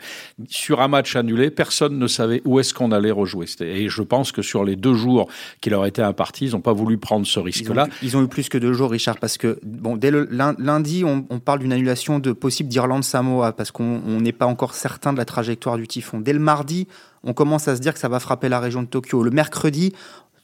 sur 0.49 0.81
un 0.81 0.87
match 0.87 1.17
annulé, 1.17 1.51
personne 1.51 1.99
ne 1.99 2.07
savait 2.07 2.43
où 2.45 2.61
est-ce 2.61 2.73
qu'on 2.73 2.93
allait 2.93 3.11
rejouer. 3.11 3.47
Et 3.61 3.89
je 3.89 4.03
pense 4.03 4.31
que 4.31 4.43
sur 4.43 4.65
les 4.65 4.77
deux 4.77 4.95
jours 4.95 5.29
qui 5.61 5.71
leur 5.71 5.85
étaient 5.85 6.01
impartis, 6.01 6.47
ils 6.47 6.53
n'ont 6.53 6.61
pas 6.61 6.73
voulu 6.73 6.97
prendre 6.97 7.27
ce 7.27 7.41
risque-là. 7.41 7.89
Ils, 8.05 8.17
ont 8.17 8.23
eu 8.23 8.29
plus 8.29 8.49
que 8.49 8.59
deux 8.59 8.73
jours, 8.73 8.93
Richard, 8.93 9.19
parce 9.19 9.37
que 9.37 9.59
bon, 9.65 9.97
dès 9.97 10.13
le 10.13 10.29
lundi, 10.59 11.05
on, 11.05 11.23
parle 11.39 11.61
d'une 11.61 11.73
annulation 11.73 12.19
de 12.19 12.33
possible 12.33 12.69
d'Irlande-Samoa 12.69 13.53
parce 13.53 13.71
qu'on 13.71 14.01
n'est 14.21 14.33
pas 14.33 14.47
encore 14.47 14.75
certain 14.75 15.13
de 15.13 15.19
la 15.19 15.25
trajectoire 15.25 15.77
du 15.77 15.89
typhon. 15.89 16.21
Dès 16.21 16.33
le 16.33 16.39
mardi, 16.39 16.87
on 17.23 17.33
commence 17.33 17.69
à 17.69 17.77
se 17.77 17.81
dire 17.81 17.95
que 17.95 18.01
ça 18.01 18.09
va 18.09 18.21
frapper 18.21 18.49
la 18.49 18.61
région 18.61 18.83
de 18.83 18.89
Tokyo. 18.89 19.23
Le 19.23 19.31
mercredi, 19.31 19.93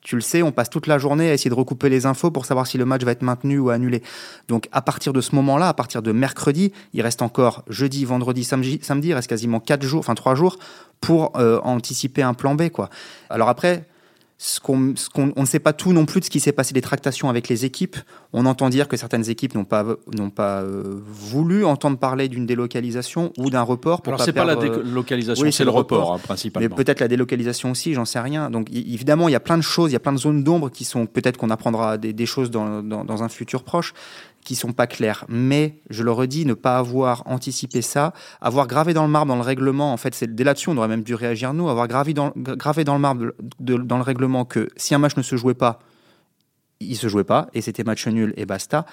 tu 0.02 0.14
le 0.14 0.22
sais, 0.22 0.42
on 0.42 0.52
passe 0.52 0.70
toute 0.70 0.86
la 0.86 0.98
journée 0.98 1.30
à 1.30 1.34
essayer 1.34 1.50
de 1.50 1.54
recouper 1.54 1.88
les 1.88 2.06
infos 2.06 2.30
pour 2.30 2.46
savoir 2.46 2.66
si 2.66 2.78
le 2.78 2.84
match 2.84 3.02
va 3.02 3.12
être 3.12 3.22
maintenu 3.22 3.58
ou 3.58 3.70
annulé. 3.70 4.02
Donc 4.48 4.68
à 4.72 4.80
partir 4.80 5.12
de 5.12 5.20
ce 5.20 5.34
moment-là, 5.34 5.68
à 5.68 5.74
partir 5.74 6.02
de 6.02 6.12
mercredi, 6.12 6.72
il 6.94 7.02
reste 7.02 7.22
encore 7.22 7.64
jeudi, 7.68 8.04
vendredi, 8.04 8.44
samedi, 8.44 8.80
il 8.82 9.14
reste 9.14 9.28
quasiment 9.28 9.60
quatre 9.60 9.84
jours, 9.84 10.00
enfin 10.00 10.14
trois 10.14 10.34
jours 10.34 10.58
pour 11.00 11.38
euh, 11.38 11.60
anticiper 11.62 12.22
un 12.22 12.34
plan 12.34 12.54
B. 12.54 12.70
Quoi. 12.70 12.88
Alors 13.28 13.48
après, 13.48 13.84
ce 14.42 14.58
qu'on, 14.58 14.94
on 15.14 15.40
ne 15.42 15.46
sait 15.46 15.58
pas 15.58 15.74
tout 15.74 15.92
non 15.92 16.06
plus 16.06 16.20
de 16.20 16.24
ce 16.24 16.30
qui 16.30 16.40
s'est 16.40 16.52
passé 16.52 16.72
des 16.72 16.80
tractations 16.80 17.28
avec 17.28 17.48
les 17.48 17.66
équipes. 17.66 17.98
On 18.32 18.46
entend 18.46 18.70
dire 18.70 18.88
que 18.88 18.96
certaines 18.96 19.28
équipes 19.28 19.54
n'ont 19.54 19.66
pas, 19.66 19.84
n'ont 20.16 20.30
pas 20.30 20.62
euh, 20.62 20.98
voulu 21.04 21.66
entendre 21.66 21.98
parler 21.98 22.26
d'une 22.28 22.46
délocalisation 22.46 23.34
ou 23.36 23.50
d'un 23.50 23.60
report. 23.60 24.00
Pour 24.00 24.14
Alors 24.14 24.24
c'est 24.24 24.32
pas 24.32 24.46
la 24.46 24.56
délocalisation, 24.56 25.50
c'est, 25.50 25.62
le 25.62 25.70
report, 25.70 26.14
hein, 26.14 26.18
principalement. 26.22 26.70
Mais 26.70 26.74
peut-être 26.74 27.00
la 27.00 27.08
délocalisation 27.08 27.72
aussi, 27.72 27.92
j'en 27.92 28.06
sais 28.06 28.18
rien. 28.18 28.48
Donc 28.48 28.70
évidemment, 28.70 29.28
il 29.28 29.32
y 29.32 29.34
a 29.34 29.40
plein 29.40 29.58
de 29.58 29.62
choses, 29.62 29.90
il 29.90 29.92
y 29.92 29.96
a 29.96 30.00
plein 30.00 30.14
de 30.14 30.18
zones 30.18 30.42
d'ombre 30.42 30.70
qui 30.70 30.86
sont 30.86 31.04
peut-être 31.04 31.36
qu'on 31.36 31.50
apprendra 31.50 31.98
des, 31.98 32.14
des 32.14 32.26
choses 32.26 32.50
dans, 32.50 32.82
dans, 32.82 33.04
dans, 33.04 33.22
un 33.22 33.28
futur 33.28 33.62
proche 33.62 33.92
qui 34.44 34.54
sont 34.54 34.72
pas 34.72 34.86
clairs. 34.86 35.24
Mais, 35.28 35.76
je 35.90 36.02
le 36.02 36.12
redis, 36.12 36.46
ne 36.46 36.54
pas 36.54 36.78
avoir 36.78 37.22
anticipé 37.26 37.82
ça, 37.82 38.12
avoir 38.40 38.66
gravé 38.66 38.94
dans 38.94 39.04
le 39.04 39.10
marbre, 39.10 39.28
dans 39.28 39.36
le 39.36 39.42
règlement, 39.42 39.92
en 39.92 39.96
fait, 39.96 40.14
c'est 40.14 40.34
dès 40.34 40.44
là-dessus, 40.44 40.70
on 40.70 40.76
aurait 40.76 40.88
même 40.88 41.02
dû 41.02 41.14
réagir 41.14 41.52
nous, 41.52 41.68
avoir 41.68 41.88
gravé 41.88 42.14
dans, 42.14 42.32
gravé 42.36 42.84
dans 42.84 42.94
le 42.94 43.00
marbre, 43.00 43.32
dans 43.60 43.96
le 43.96 44.02
règlement, 44.02 44.44
que 44.44 44.68
si 44.76 44.94
un 44.94 44.98
match 44.98 45.16
ne 45.16 45.22
se 45.22 45.36
jouait 45.36 45.54
pas, 45.54 45.78
il 46.80 46.96
se 46.96 47.08
jouait 47.08 47.24
pas, 47.24 47.48
et 47.52 47.60
c'était 47.60 47.84
match 47.84 48.06
nul, 48.06 48.32
et 48.36 48.46
basta. 48.46 48.86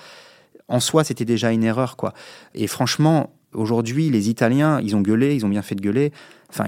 En 0.67 0.81
soi, 0.81 1.03
c'était 1.03 1.25
déjà 1.25 1.51
une 1.51 1.63
erreur, 1.63 1.95
quoi. 1.95 2.13
Et 2.53 2.67
franchement, 2.67 3.33
aujourd'hui, 3.53 4.09
les 4.09 4.29
Italiens, 4.29 4.81
ils 4.81 4.95
ont 4.95 5.01
gueulé, 5.01 5.35
ils 5.35 5.45
ont 5.45 5.49
bien 5.49 5.61
fait 5.61 5.75
de 5.75 5.81
gueuler. 5.81 6.11
Enfin, 6.49 6.65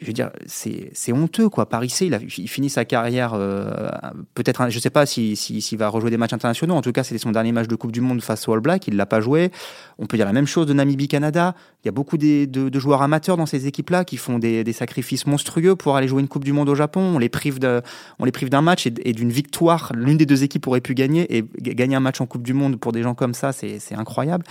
je 0.00 0.06
veux 0.06 0.12
dire, 0.12 0.30
c'est 0.46 1.12
honteux, 1.12 1.48
quoi. 1.48 1.68
Paris 1.68 1.90
C, 1.90 2.06
il, 2.06 2.14
a, 2.14 2.20
il 2.20 2.48
finit 2.48 2.70
sa 2.70 2.84
carrière, 2.84 3.32
euh, 3.34 3.90
peut-être, 4.34 4.70
je 4.70 4.78
sais 4.78 4.90
pas 4.90 5.06
s'il 5.06 5.36
si, 5.36 5.60
si, 5.60 5.76
va 5.76 5.88
rejouer 5.88 6.10
des 6.10 6.16
matchs 6.16 6.34
internationaux. 6.34 6.74
En 6.74 6.82
tout 6.82 6.92
cas, 6.92 7.02
c'était 7.02 7.18
son 7.18 7.32
dernier 7.32 7.50
match 7.50 7.66
de 7.66 7.74
Coupe 7.74 7.90
du 7.90 8.00
Monde 8.00 8.22
face 8.22 8.46
au 8.46 8.52
All 8.52 8.60
Black. 8.60 8.86
Il 8.86 8.96
l'a 8.96 9.06
pas 9.06 9.20
joué. 9.20 9.50
On 9.98 10.06
peut 10.06 10.16
dire 10.16 10.26
la 10.26 10.32
même 10.32 10.46
chose 10.46 10.66
de 10.66 10.72
Namibie-Canada. 10.72 11.56
Il 11.82 11.86
y 11.86 11.88
a 11.88 11.92
beaucoup 11.92 12.16
de, 12.16 12.78
joueurs 12.78 13.02
amateurs 13.02 13.36
dans 13.36 13.46
ces 13.46 13.66
équipes-là 13.66 14.04
qui 14.04 14.16
font 14.16 14.38
des, 14.38 14.62
des, 14.62 14.72
sacrifices 14.72 15.26
monstrueux 15.26 15.74
pour 15.74 15.96
aller 15.96 16.06
jouer 16.06 16.22
une 16.22 16.28
Coupe 16.28 16.44
du 16.44 16.52
Monde 16.52 16.68
au 16.68 16.76
Japon. 16.76 17.00
On 17.14 17.18
les 17.18 17.28
prive 17.28 17.58
d'un 17.58 18.62
match 18.62 18.86
et, 18.86 18.94
et 19.04 19.12
d'une 19.12 19.32
victoire. 19.32 19.92
L'une 19.96 20.16
des 20.16 20.26
deux 20.26 20.44
équipes 20.44 20.68
aurait 20.68 20.80
pu 20.80 20.94
gagner 20.94 21.36
et 21.36 21.44
gagner 21.58 21.96
un 21.96 22.00
match 22.00 22.20
en 22.20 22.26
Coupe 22.26 22.44
du 22.44 22.54
Monde 22.54 22.78
pour 22.78 22.92
des 22.92 23.02
gens 23.02 23.14
comme 23.14 23.34
ça, 23.34 23.52
c'est 23.52 23.94
incroyable. 23.96 24.44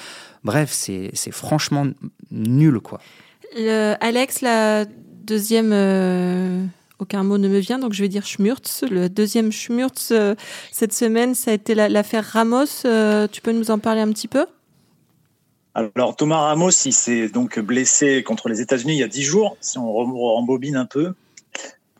Bref, 0.43 0.71
c'est 0.71 1.31
franchement 1.31 1.87
nul, 2.31 2.79
quoi. 2.79 2.99
Alex, 3.55 4.41
la 4.41 4.85
deuxième, 4.85 5.71
euh, 5.73 6.65
aucun 6.99 7.23
mot 7.23 7.37
ne 7.37 7.47
me 7.47 7.59
vient, 7.59 7.79
donc 7.79 7.93
je 7.93 8.01
vais 8.01 8.09
dire 8.09 8.25
Schmurtz. 8.25 8.83
Le 8.89 9.09
deuxième 9.09 9.51
Schmurtz 9.51 10.11
euh, 10.11 10.35
cette 10.71 10.93
semaine, 10.93 11.35
ça 11.35 11.51
a 11.51 11.53
été 11.53 11.75
l'affaire 11.75 12.25
Ramos. 12.25 12.85
Euh, 12.85 13.27
tu 13.27 13.41
peux 13.41 13.51
nous 13.51 13.71
en 13.71 13.79
parler 13.79 14.01
un 14.01 14.11
petit 14.11 14.27
peu? 14.27 14.45
Alors 15.73 16.15
Thomas 16.17 16.39
Ramos, 16.39 16.71
il 16.85 16.93
s'est 16.93 17.29
donc 17.29 17.59
blessé 17.59 18.23
contre 18.23 18.49
les 18.49 18.59
États-Unis 18.59 18.93
il 18.93 18.99
y 18.99 19.03
a 19.03 19.07
dix 19.07 19.23
jours. 19.23 19.55
Si 19.61 19.77
on 19.77 19.89
rembobine 19.89 20.75
un 20.75 20.85
peu, 20.85 21.13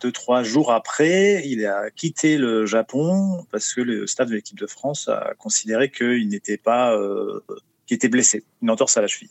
deux 0.01 0.11
trois 0.11 0.43
jours 0.43 0.73
après, 0.73 1.41
il 1.45 1.65
a 1.65 1.89
quitté 1.89 2.37
le 2.37 2.65
Japon 2.65 3.45
parce 3.49 3.73
que 3.73 3.79
le 3.79 4.07
staff 4.07 4.27
de 4.27 4.35
l'équipe 4.35 4.59
de 4.59 4.67
France 4.67 5.07
a 5.07 5.35
considéré 5.37 5.89
qu'il 5.89 6.27
n'était 6.27 6.57
pas, 6.57 6.93
qu'il 7.87 7.95
était 7.95 8.09
blessé, 8.09 8.43
une 8.61 8.69
entorse 8.69 8.97
à 8.97 9.01
la 9.01 9.07
cheville. 9.07 9.29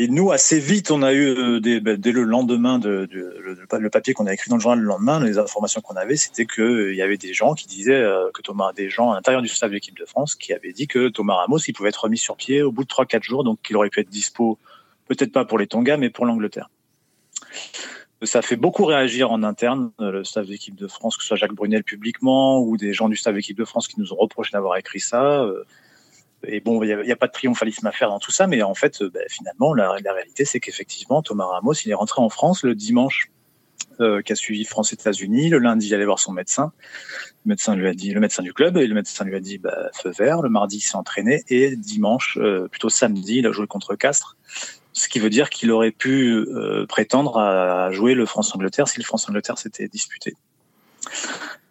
Et 0.00 0.06
nous, 0.06 0.30
assez 0.30 0.60
vite, 0.60 0.92
on 0.92 1.02
a 1.02 1.12
eu, 1.12 1.26
euh, 1.26 1.80
ben, 1.80 1.96
dès 1.96 2.12
le 2.12 2.22
lendemain, 2.22 2.78
de, 2.78 3.08
le, 3.10 3.90
papier 3.90 4.14
qu'on 4.14 4.26
a 4.26 4.32
écrit 4.32 4.48
dans 4.48 4.54
le 4.54 4.62
journal 4.62 4.78
le 4.78 4.86
lendemain, 4.86 5.18
les 5.18 5.38
informations 5.38 5.80
qu'on 5.80 5.96
avait, 5.96 6.14
c'était 6.14 6.46
qu'il 6.46 6.62
euh, 6.62 6.94
y 6.94 7.02
avait 7.02 7.16
des 7.16 7.34
gens 7.34 7.54
qui 7.54 7.66
disaient 7.66 7.94
euh, 7.94 8.30
que 8.32 8.40
Thomas, 8.40 8.72
des 8.72 8.90
gens 8.90 9.10
à 9.10 9.16
l'intérieur 9.16 9.42
du 9.42 9.48
staff 9.48 9.70
de 9.70 9.74
l'équipe 9.74 9.98
de 9.98 10.04
France, 10.04 10.36
qui 10.36 10.52
avaient 10.52 10.72
dit 10.72 10.86
que 10.86 11.08
Thomas 11.08 11.34
Ramos, 11.34 11.58
il 11.66 11.72
pouvait 11.72 11.88
être 11.88 12.04
remis 12.04 12.16
sur 12.16 12.36
pied 12.36 12.62
au 12.62 12.70
bout 12.70 12.84
de 12.84 12.88
3-4 12.88 13.24
jours, 13.24 13.42
donc 13.42 13.60
qu'il 13.60 13.76
aurait 13.76 13.88
pu 13.88 13.98
être 13.98 14.08
dispo, 14.08 14.56
peut-être 15.08 15.32
pas 15.32 15.44
pour 15.44 15.58
les 15.58 15.66
Tonga, 15.66 15.96
mais 15.96 16.10
pour 16.10 16.26
l'Angleterre. 16.26 16.70
Ça 18.22 18.40
fait 18.40 18.56
beaucoup 18.56 18.84
réagir 18.84 19.32
en 19.32 19.42
interne 19.42 19.90
le 19.98 20.22
staff 20.22 20.46
d'équipe 20.46 20.76
de 20.76 20.86
France, 20.86 21.16
que 21.16 21.22
ce 21.22 21.28
soit 21.28 21.36
Jacques 21.36 21.54
Brunel 21.54 21.82
publiquement 21.82 22.60
ou 22.60 22.76
des 22.76 22.92
gens 22.92 23.08
du 23.08 23.16
staff 23.16 23.34
d'équipe 23.34 23.58
de 23.58 23.64
France 23.64 23.88
qui 23.88 23.98
nous 23.98 24.12
ont 24.12 24.16
reproché 24.16 24.52
d'avoir 24.52 24.76
écrit 24.76 25.00
ça. 25.00 25.44
Et 26.46 26.60
bon, 26.60 26.82
il 26.82 26.96
n'y 27.04 27.12
a, 27.12 27.16
pas 27.16 27.26
de 27.26 27.32
triomphalisme 27.32 27.86
à 27.86 27.92
faire 27.92 28.08
dans 28.08 28.20
tout 28.20 28.30
ça, 28.30 28.46
mais 28.46 28.62
en 28.62 28.74
fait, 28.74 29.02
ben, 29.02 29.24
finalement, 29.28 29.74
la, 29.74 29.96
la 30.02 30.12
réalité, 30.12 30.44
c'est 30.44 30.60
qu'effectivement, 30.60 31.22
Thomas 31.22 31.46
Ramos, 31.46 31.74
il 31.84 31.90
est 31.90 31.94
rentré 31.94 32.22
en 32.22 32.28
France 32.28 32.62
le 32.62 32.74
dimanche 32.74 33.30
euh, 34.00 34.22
qui 34.22 34.32
a 34.32 34.36
suivi 34.36 34.64
France-États-Unis. 34.64 35.48
Le 35.48 35.58
lundi, 35.58 35.88
il 35.88 35.94
allait 35.94 36.04
voir 36.04 36.20
son 36.20 36.30
médecin. 36.30 36.72
Le 37.44 37.48
médecin 37.48 37.74
lui 37.74 37.88
a 37.88 37.94
dit, 37.94 38.12
le 38.12 38.20
médecin 38.20 38.44
du 38.44 38.52
club, 38.52 38.76
et 38.76 38.86
le 38.86 38.94
médecin 38.94 39.24
lui 39.24 39.34
a 39.34 39.40
dit, 39.40 39.58
bah, 39.58 39.90
feu 39.92 40.12
vert. 40.16 40.40
Le 40.40 40.48
mardi, 40.48 40.76
il 40.76 40.80
s'est 40.80 40.94
entraîné 40.94 41.42
et 41.48 41.74
dimanche, 41.74 42.38
euh, 42.40 42.68
plutôt 42.68 42.90
samedi, 42.90 43.38
il 43.38 43.46
a 43.48 43.50
joué 43.50 43.66
contre 43.66 43.96
Castres. 43.96 44.36
Ce 44.92 45.08
qui 45.08 45.18
veut 45.18 45.30
dire 45.30 45.50
qu'il 45.50 45.72
aurait 45.72 45.90
pu 45.90 46.32
euh, 46.32 46.86
prétendre 46.86 47.38
à 47.38 47.90
jouer 47.90 48.14
le 48.14 48.24
France-Angleterre 48.24 48.86
si 48.86 49.00
le 49.00 49.04
France-Angleterre 49.04 49.58
s'était 49.58 49.88
disputé 49.88 50.36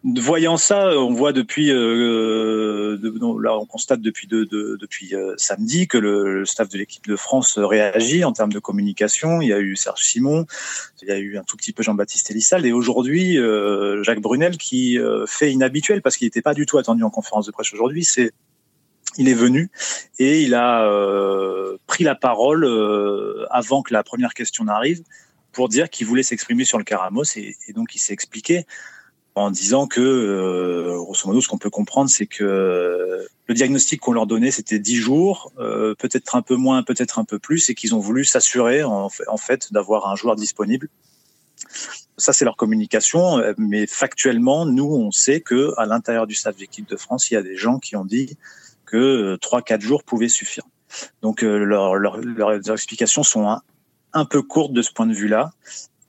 voyant 0.04 0.56
ça, 0.56 0.88
on 0.96 1.12
voit 1.12 1.32
depuis, 1.32 1.70
euh, 1.70 2.98
là, 3.40 3.58
on 3.58 3.66
constate 3.66 4.00
depuis 4.00 4.26
de, 4.26 4.44
depuis 4.44 5.14
euh, 5.14 5.34
samedi 5.36 5.88
que 5.88 5.98
le, 5.98 6.44
staff 6.44 6.68
de 6.68 6.78
l'équipe 6.78 7.06
de 7.06 7.16
France 7.16 7.58
réagit 7.58 8.24
en 8.24 8.32
termes 8.32 8.52
de 8.52 8.58
communication. 8.58 9.40
Il 9.40 9.48
y 9.48 9.52
a 9.52 9.58
eu 9.58 9.76
Serge 9.76 10.02
Simon, 10.02 10.46
il 11.02 11.08
y 11.08 11.10
a 11.10 11.18
eu 11.18 11.36
un 11.36 11.42
tout 11.42 11.56
petit 11.56 11.72
peu 11.72 11.82
Jean-Baptiste 11.82 12.30
Elissal, 12.30 12.64
et 12.64 12.72
aujourd'hui 12.72 13.38
euh, 13.38 14.02
Jacques 14.02 14.20
Brunel 14.20 14.56
qui 14.56 14.98
fait 15.26 15.52
inhabituel 15.52 16.02
parce 16.02 16.16
qu'il 16.16 16.26
n'était 16.26 16.42
pas 16.42 16.54
du 16.54 16.66
tout 16.66 16.78
attendu 16.78 17.02
en 17.02 17.10
conférence 17.10 17.46
de 17.46 17.52
presse 17.52 17.72
aujourd'hui. 17.72 18.04
C'est 18.04 18.32
il 19.16 19.28
est 19.28 19.34
venu 19.34 19.70
et 20.18 20.42
il 20.42 20.54
a 20.54 20.86
pris 21.86 22.04
la 22.04 22.14
parole 22.14 22.66
avant 23.50 23.82
que 23.82 23.92
la 23.92 24.04
première 24.04 24.34
question 24.34 24.64
n'arrive 24.64 25.02
pour 25.50 25.68
dire 25.68 25.88
qu'il 25.90 26.06
voulait 26.06 26.22
s'exprimer 26.22 26.64
sur 26.64 26.78
le 26.78 26.84
Caramos 26.84 27.24
et 27.34 27.72
donc 27.74 27.94
il 27.94 27.98
s'est 27.98 28.12
expliqué 28.12 28.66
en 29.38 29.50
disant 29.50 29.86
que, 29.86 30.00
euh, 30.00 30.96
grosso 30.96 31.26
modo, 31.28 31.40
ce 31.40 31.48
qu'on 31.48 31.58
peut 31.58 31.70
comprendre, 31.70 32.10
c'est 32.10 32.26
que 32.26 33.26
le 33.46 33.54
diagnostic 33.54 34.00
qu'on 34.00 34.12
leur 34.12 34.26
donnait, 34.26 34.50
c'était 34.50 34.78
10 34.78 34.96
jours, 34.96 35.52
euh, 35.58 35.94
peut-être 35.94 36.36
un 36.36 36.42
peu 36.42 36.56
moins, 36.56 36.82
peut-être 36.82 37.18
un 37.18 37.24
peu 37.24 37.38
plus, 37.38 37.70
et 37.70 37.74
qu'ils 37.74 37.94
ont 37.94 37.98
voulu 37.98 38.24
s'assurer, 38.24 38.82
en 38.84 39.08
fait, 39.38 39.72
d'avoir 39.72 40.08
un 40.08 40.16
joueur 40.16 40.36
disponible. 40.36 40.88
Ça, 42.16 42.32
c'est 42.32 42.44
leur 42.44 42.56
communication, 42.56 43.42
mais 43.56 43.86
factuellement, 43.86 44.66
nous, 44.66 44.92
on 44.92 45.10
sait 45.10 45.40
que 45.40 45.72
à 45.76 45.86
l'intérieur 45.86 46.26
du 46.26 46.34
staff 46.34 46.56
d'équipe 46.56 46.88
de 46.88 46.96
France, 46.96 47.30
il 47.30 47.34
y 47.34 47.36
a 47.36 47.42
des 47.42 47.56
gens 47.56 47.78
qui 47.78 47.96
ont 47.96 48.04
dit 48.04 48.36
que 48.86 49.36
3-4 49.36 49.80
jours 49.80 50.02
pouvaient 50.02 50.28
suffire. 50.28 50.64
Donc, 51.22 51.42
euh, 51.42 51.64
leurs 51.64 52.70
explications 52.70 53.22
sont 53.22 53.60
un, 54.12 54.24
peu 54.24 54.42
courtes 54.42 54.72
de 54.72 54.82
ce 54.82 54.92
point 54.92 55.06
de 55.06 55.14
vue-là. 55.14 55.50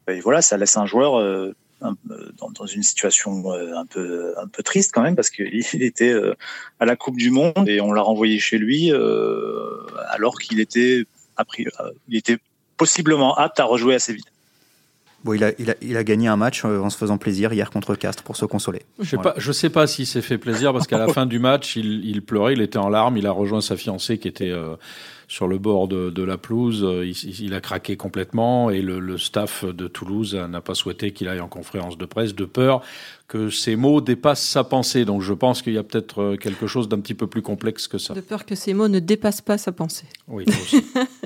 Et 0.07 0.19
voilà, 0.19 0.41
ça 0.41 0.57
laisse 0.57 0.77
un 0.77 0.85
joueur 0.85 1.53
dans, 1.81 2.65
une 2.65 2.83
situation 2.83 3.51
euh, 3.51 3.75
un 3.75 3.85
peu 3.85 4.33
un 4.37 4.47
peu 4.47 4.63
triste 4.63 4.91
quand 4.93 5.01
même 5.01 5.15
parce 5.15 5.29
qu'il 5.29 5.63
était 5.81 6.11
euh, 6.11 6.35
à 6.79 6.85
la 6.85 6.95
Coupe 6.95 7.17
du 7.17 7.31
Monde 7.31 7.67
et 7.67 7.81
on 7.81 7.91
l'a 7.91 8.01
renvoyé 8.01 8.39
chez 8.39 8.57
lui 8.57 8.91
euh, 8.91 9.85
alors 10.09 10.37
qu'il 10.39 10.59
était 10.59 11.05
était 12.11 12.37
possiblement 12.75 13.35
apte 13.35 13.59
à 13.59 13.65
rejouer 13.65 13.95
assez 13.95 14.13
vite. 14.13 14.31
Bon, 15.23 15.33
il 15.33 15.43
a, 15.43 15.51
il, 15.59 15.69
a, 15.69 15.75
il 15.81 15.97
a, 15.97 16.03
gagné 16.03 16.27
un 16.27 16.37
match 16.37 16.63
en 16.63 16.89
se 16.89 16.97
faisant 16.97 17.17
plaisir 17.17 17.51
hier 17.51 17.69
contre 17.71 17.95
Castres 17.95 18.23
pour 18.23 18.37
se 18.37 18.45
consoler. 18.45 18.83
Je 18.99 19.09
sais 19.09 19.17
pas, 19.17 19.33
je 19.37 19.51
sais 19.51 19.69
pas 19.69 19.85
s'il 19.85 20.07
s'est 20.07 20.21
fait 20.21 20.37
plaisir 20.37 20.71
parce 20.71 20.87
qu'à 20.87 20.97
la 20.97 21.07
fin 21.13 21.25
du 21.25 21.39
match, 21.39 21.75
il, 21.75 22.05
il, 22.05 22.21
pleurait, 22.21 22.53
il 22.53 22.61
était 22.61 22.77
en 22.77 22.89
larmes, 22.89 23.17
il 23.17 23.27
a 23.27 23.31
rejoint 23.31 23.61
sa 23.61 23.75
fiancée 23.75 24.17
qui 24.17 24.27
était 24.27 24.53
sur 25.29 25.47
le 25.47 25.59
bord 25.59 25.87
de, 25.87 26.23
la 26.23 26.37
pelouse. 26.37 26.83
Euh, 26.83 27.09
il, 27.39 27.53
a 27.53 27.61
craqué 27.61 27.95
complètement 27.95 28.71
et 28.71 28.81
le, 28.81 29.17
staff 29.17 29.63
de 29.63 29.87
Toulouse 29.87 30.35
n'a 30.35 30.59
pas 30.59 30.73
souhaité 30.73 31.11
qu'il 31.11 31.27
aille 31.27 31.39
en 31.39 31.47
conférence 31.47 31.97
de 31.97 32.05
presse 32.05 32.35
de 32.35 32.45
peur 32.45 32.81
que 33.27 33.51
ces 33.51 33.75
mots 33.75 34.01
dépassent 34.01 34.45
sa 34.45 34.63
pensée. 34.63 35.05
Donc 35.05 35.21
je 35.21 35.33
pense 35.33 35.61
qu'il 35.61 35.73
y 35.73 35.77
a 35.77 35.83
peut-être 35.83 36.21
euh, 36.21 36.35
quelque 36.35 36.65
chose 36.65 36.89
d'un 36.89 36.99
petit 36.99 37.13
peu 37.13 37.27
plus 37.27 37.43
complexe 37.43 37.87
que 37.87 37.99
ça. 37.99 38.15
De 38.15 38.21
peur 38.21 38.43
que 38.43 38.55
ces 38.55 38.73
mots 38.73 38.87
ne 38.87 38.99
dépassent 38.99 39.41
pas 39.41 39.59
sa 39.59 39.71
pensée. 39.71 40.07
Oui, 40.27 40.45
aussi. 40.47 40.83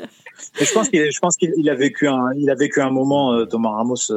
je 0.60 1.20
pense 1.20 1.38
qu'il 1.38 1.70
a 1.70 1.76
vécu 1.76 2.08
un, 2.08 2.90
moment, 2.90 3.34
euh, 3.34 3.46
Thomas 3.46 3.72
Ramos, 3.72 4.12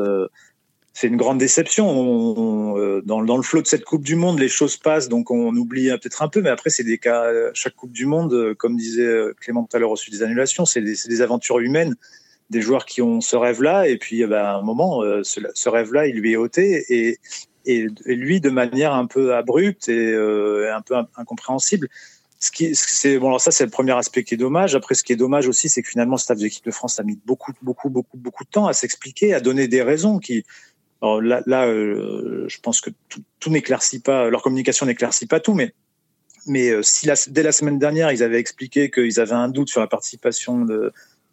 c'est 0.97 1.09
une 1.09 1.19
grande 1.19 1.37
déception. 1.37 2.79
Euh, 2.79 3.03
dans, 3.05 3.21
le 3.21 3.43
flot 3.43 3.61
de 3.61 3.67
cette 3.67 3.85
Coupe 3.85 4.03
du 4.03 4.17
Monde, 4.17 4.39
les 4.39 4.49
choses 4.49 4.79
passent, 4.79 5.11
donc 5.11 5.31
on 5.31 5.55
oublie 5.55 5.91
peut-être 5.91 6.23
un 6.23 6.29
peu, 6.29 6.41
mais 6.41 6.49
après, 6.49 6.71
c'est 6.71 6.85
des 6.85 6.97
cas, 6.97 7.31
chaque 7.53 7.75
Coupe 7.75 7.93
du 7.93 8.07
Monde, 8.07 8.33
euh, 8.33 8.55
comme 8.55 8.79
disait 8.79 9.05
euh, 9.05 9.35
Clément 9.39 9.69
tout 9.71 9.77
à 9.77 9.79
l'heure 9.79 9.99
sujet 9.99 10.17
des 10.17 10.23
annulations, 10.23 10.65
c'est 10.65 10.81
des, 10.81 11.21
aventures 11.21 11.59
humaines, 11.59 11.97
des 12.49 12.63
joueurs 12.63 12.87
qui 12.87 13.03
ont 13.03 13.21
ce 13.21 13.37
rêve-là, 13.37 13.89
et 13.89 13.99
puis 13.99 14.25
bah, 14.25 14.53
à 14.53 14.57
un 14.57 14.63
moment, 14.63 15.03
ce, 15.23 15.69
rêve-là, 15.69 16.07
il 16.07 16.17
lui 16.17 16.33
est 16.33 16.37
ôté, 16.37 16.87
et, 16.89 17.19
lui, 18.07 18.41
de 18.41 18.49
manière 18.49 18.95
un 18.95 19.07
peu 19.07 19.35
abrupte 19.35 19.91
et 19.91 20.15
un 20.15 20.81
peu 20.81 20.95
incompréhensible. 21.17 21.89
C'est 22.39 23.19
bon, 23.19 23.29
alors 23.29 23.41
ça 23.41 23.51
c'est 23.51 23.65
le 23.65 23.71
premier 23.71 23.93
aspect 23.93 24.23
qui 24.23 24.35
est 24.35 24.37
dommage. 24.37 24.75
Après, 24.75 24.95
ce 24.95 25.03
qui 25.03 25.13
est 25.13 25.17
dommage 25.17 25.49
aussi, 25.49 25.69
c'est 25.69 25.83
que 25.83 25.89
finalement, 25.89 26.17
le 26.17 26.21
staff 26.21 26.39
de 26.39 26.43
l'équipe 26.43 26.65
de 26.65 26.71
France 26.71 27.01
a 27.01 27.03
mis 27.03 27.19
beaucoup, 27.25 27.53
beaucoup, 27.63 27.89
beaucoup, 27.89 28.19
beaucoup 28.19 28.45
de 28.45 28.51
temps 28.51 28.67
à 28.67 28.75
s'expliquer, 28.75 29.33
à 29.33 29.41
donner 29.41 29.69
des 29.69 29.83
raisons 29.83 30.19
qui, 30.19 30.45
alors 31.03 31.21
là, 31.21 31.67
euh, 31.67 32.45
je 32.49 32.59
pense 32.61 32.81
que 32.81 32.91
tout, 33.09 33.51
n'éclaircit 33.51 34.01
pas, 34.01 34.29
leur 34.31 34.43
communication 34.43 34.87
n'éclaircit 34.87 35.27
pas 35.27 35.41
tout, 35.41 35.55
mais 35.55 36.71
euh, 36.71 36.83
si 36.83 37.09
dès 37.29 37.43
la 37.43 37.53
semaine 37.53 37.79
dernière, 37.79 38.13
ils 38.13 38.23
avaient 38.23 38.39
expliqué 38.39 38.91
qu'ils 38.91 39.21
avaient 39.21 39.33
un 39.33 39.49
doute 39.49 39.69
sur 39.69 39.81
la 39.81 39.87
participation 39.87 40.65
de, 40.65 40.93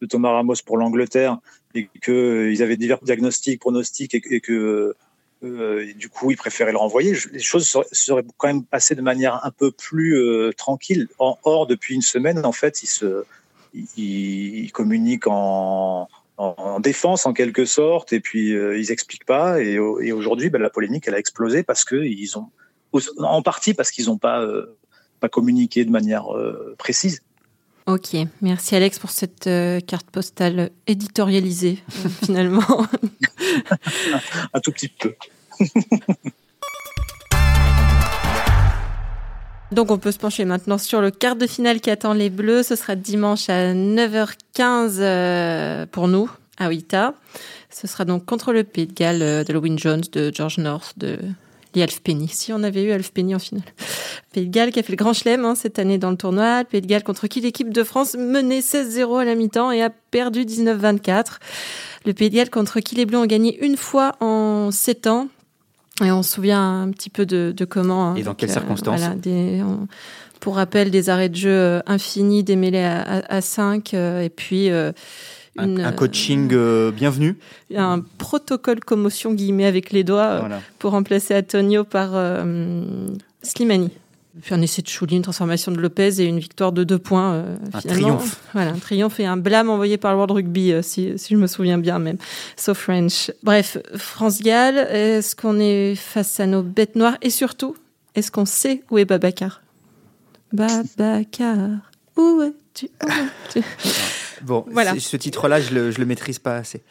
Thomas 0.09 0.31
Ramos 0.31 0.55
pour 0.65 0.77
l'Angleterre 0.77 1.37
et 1.75 1.87
qu'ils 2.03 2.61
avaient 2.61 2.75
divers 2.75 2.99
diagnostics, 3.01 3.61
pronostics 3.61 4.13
et, 4.13 4.41
que 4.41 4.93
euh, 5.43 5.93
du 5.95 6.09
coup 6.09 6.31
ils 6.31 6.37
préféraient 6.37 6.71
le 6.71 6.77
renvoyer, 6.77 7.15
les 7.31 7.39
choses 7.39 7.67
seraient, 7.91 8.23
quand 8.37 8.47
même 8.47 8.63
passées 8.63 8.95
de 8.95 9.01
manière 9.01 9.45
un 9.45 9.51
peu 9.51 9.71
plus 9.71 10.17
tranquille. 10.57 11.07
Or, 11.19 11.67
depuis 11.67 11.95
une 11.95 12.01
semaine, 12.01 12.45
en 12.45 12.51
fait, 12.51 12.83
ils, 13.95 14.71
communiquent 14.71 15.27
en, 15.27 16.07
en, 16.37 16.79
défense 16.79 17.25
en 17.25 17.33
quelque 17.33 17.65
sorte, 17.65 18.13
et 18.13 18.19
puis 18.19 18.55
euh, 18.55 18.77
ils 18.77 18.91
expliquent 18.91 19.25
pas. 19.25 19.61
Et, 19.61 19.79
aujourd'hui, 19.79 20.49
ben, 20.49 20.61
la 20.61 20.69
polémique, 20.69 21.07
elle 21.07 21.15
a 21.15 21.19
explosé 21.19 21.63
parce 21.63 21.85
que 21.85 21.95
ils 21.95 22.37
ont, 22.37 22.49
en 23.19 23.41
partie 23.41 23.73
parce 23.73 23.91
qu'ils 23.91 24.05
n'ont 24.05 24.17
pas 24.17 24.41
euh, 24.41 24.77
communiqué 25.31 25.85
de 25.85 25.91
manière 25.91 26.35
euh, 26.35 26.75
précise. 26.77 27.21
Ok, 27.85 28.15
merci 28.41 28.75
Alex 28.75 28.97
pour 28.97 29.09
cette 29.09 29.49
carte 29.87 30.09
postale 30.09 30.69
éditorialisée 30.87 31.83
finalement. 32.23 32.87
Un 34.53 34.59
tout 34.61 34.71
petit 34.71 34.87
peu. 34.87 35.13
Donc 39.73 39.89
on 39.89 39.97
peut 39.97 40.11
se 40.11 40.19
pencher 40.19 40.45
maintenant 40.45 40.77
sur 40.77 41.01
le 41.01 41.09
quart 41.09 41.35
de 41.35 41.47
finale 41.47 41.81
qui 41.81 41.89
attend 41.89 42.13
les 42.13 42.29
Bleus. 42.29 42.61
Ce 42.63 42.75
sera 42.75 42.95
dimanche 42.95 43.49
à 43.49 43.73
9h15 43.73 44.97
euh, 44.99 45.85
pour 45.91 46.07
nous, 46.07 46.29
à 46.59 46.69
Oita. 46.69 47.15
Ce 47.71 47.87
sera 47.87 48.05
donc 48.05 48.23
contre 48.25 48.53
le 48.53 48.63
Pays 48.63 48.85
de 48.85 48.93
Galles 48.93 49.23
euh, 49.23 49.43
de 49.43 49.77
Jones, 49.77 50.03
de 50.11 50.31
George 50.31 50.59
North, 50.59 50.93
de 50.97 51.17
Lee 51.75 51.83
Alf 51.83 52.01
Penny. 52.01 52.27
Si 52.27 52.53
on 52.53 52.63
avait 52.63 52.83
eu 52.83 52.91
Alf 52.91 53.11
Penny 53.11 53.35
en 53.35 53.39
finale. 53.39 53.63
Pays 54.33 54.47
de 54.47 54.51
Galles 54.51 54.71
qui 54.71 54.79
a 54.79 54.83
fait 54.83 54.93
le 54.93 54.97
grand 54.97 55.13
chelem 55.13 55.45
hein, 55.45 55.55
cette 55.55 55.79
année 55.79 55.97
dans 55.97 56.11
le 56.11 56.17
tournoi. 56.17 56.59
Le 56.59 56.65
Pays 56.65 56.81
de 56.81 56.87
Galles 56.87 57.03
contre 57.03 57.27
qui 57.27 57.41
l'équipe 57.41 57.71
de 57.71 57.83
France 57.83 58.15
menait 58.15 58.59
16-0 58.59 59.21
à 59.21 59.25
la 59.25 59.35
mi-temps 59.35 59.71
et 59.71 59.81
a 59.81 59.89
perdu 59.89 60.45
19-24. 60.45 61.37
Le 62.05 62.13
Pays 62.13 62.29
de 62.29 62.35
Galles 62.35 62.49
contre 62.49 62.79
qui 62.79 62.95
les 62.95 63.05
Bleus 63.05 63.19
ont 63.19 63.25
gagné 63.25 63.63
une 63.63 63.77
fois 63.77 64.15
en 64.19 64.71
7 64.71 65.07
ans. 65.07 65.27
Et 66.03 66.11
on 66.11 66.23
se 66.23 66.33
souvient 66.33 66.81
un 66.81 66.89
petit 66.89 67.09
peu 67.09 67.25
de, 67.25 67.53
comment. 67.65 68.09
Hein, 68.09 68.15
Et 68.15 68.23
dans 68.23 68.33
quelles 68.33 68.49
circonstances 68.49 69.01
Pour 70.39 70.55
rappel, 70.55 70.89
des 70.89 71.09
arrêts 71.09 71.29
de 71.29 71.35
jeu 71.35 71.51
euh, 71.51 71.79
infinis, 71.85 72.43
des 72.43 72.55
mêlées 72.55 72.83
à, 72.83 73.41
5, 73.41 73.93
euh, 73.93 74.21
et 74.21 74.29
puis. 74.29 74.69
Euh, 74.69 74.91
un, 75.57 75.91
coaching 75.91 76.47
bienvenu. 76.91 77.37
Un 77.75 78.01
protocole 78.17 78.79
commotion 78.79 79.33
guillemets 79.33 79.65
avec 79.65 79.91
les 79.91 80.03
doigts 80.03 80.47
pour 80.79 80.91
remplacer 80.91 81.35
Antonio 81.35 81.83
par 81.83 82.11
Slimani. 83.41 83.91
Puis 84.41 84.55
un 84.55 84.61
essai 84.61 84.81
de 84.81 84.87
Chouli, 84.87 85.15
une 85.15 85.21
transformation 85.21 85.71
de 85.71 85.77
Lopez 85.77 86.19
et 86.19 86.25
une 86.25 86.39
victoire 86.39 86.71
de 86.71 86.83
deux 86.83 86.97
points. 86.97 87.33
Euh, 87.33 87.55
un 87.71 87.81
triomphe. 87.81 88.41
Voilà, 88.53 88.71
un 88.71 88.79
triomphe 88.79 89.19
et 89.19 89.27
un 89.27 89.37
blâme 89.37 89.69
envoyé 89.69 89.97
par 89.97 90.11
le 90.11 90.17
World 90.17 90.31
Rugby, 90.31 90.71
euh, 90.71 90.81
si, 90.81 91.13
si, 91.17 91.35
je 91.35 91.39
me 91.39 91.45
souviens 91.45 91.77
bien 91.77 91.99
même. 91.99 92.17
So 92.57 92.73
French. 92.73 93.31
Bref, 93.43 93.77
France-Galles, 93.95 94.87
est-ce 94.89 95.35
qu'on 95.35 95.59
est 95.59 95.93
face 95.95 96.39
à 96.39 96.47
nos 96.47 96.63
bêtes 96.63 96.95
noires? 96.95 97.17
Et 97.21 97.29
surtout, 97.29 97.75
est-ce 98.15 98.31
qu'on 98.31 98.45
sait 98.45 98.81
où 98.89 98.97
est 98.97 99.05
Babacar? 99.05 99.61
Babacar, 100.51 101.57
où 102.17 102.41
es-tu, 102.41 102.89
Bon, 104.45 104.65
voilà. 104.71 104.93
ce 104.99 105.17
titre-là, 105.17 105.59
je 105.61 105.73
le, 105.73 105.91
je 105.91 105.99
le 105.99 106.05
maîtrise 106.05 106.39
pas 106.39 106.57
assez. 106.57 106.81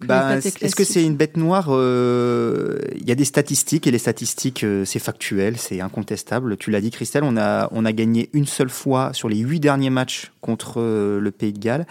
bah, 0.00 0.36
Est-ce 0.38 0.74
que 0.74 0.84
c'est 0.84 1.04
une 1.04 1.16
bête 1.16 1.36
noire 1.36 1.66
Il 1.70 3.06
y 3.06 3.12
a 3.12 3.14
des 3.14 3.24
statistiques 3.24 3.86
et 3.86 3.90
les 3.90 3.98
statistiques, 3.98 4.64
c'est 4.84 4.98
factuel, 4.98 5.56
c'est 5.58 5.80
incontestable. 5.80 6.56
Tu 6.56 6.70
l'as 6.70 6.80
dit, 6.80 6.90
Christelle, 6.90 7.24
on 7.24 7.36
a, 7.36 7.68
on 7.72 7.84
a 7.84 7.92
gagné 7.92 8.30
une 8.32 8.46
seule 8.46 8.70
fois 8.70 9.10
sur 9.12 9.28
les 9.28 9.36
huit 9.38 9.60
derniers 9.60 9.90
matchs 9.90 10.32
contre 10.40 10.80
le 10.80 11.30
Pays 11.30 11.52
de 11.52 11.58
Galles. 11.58 11.86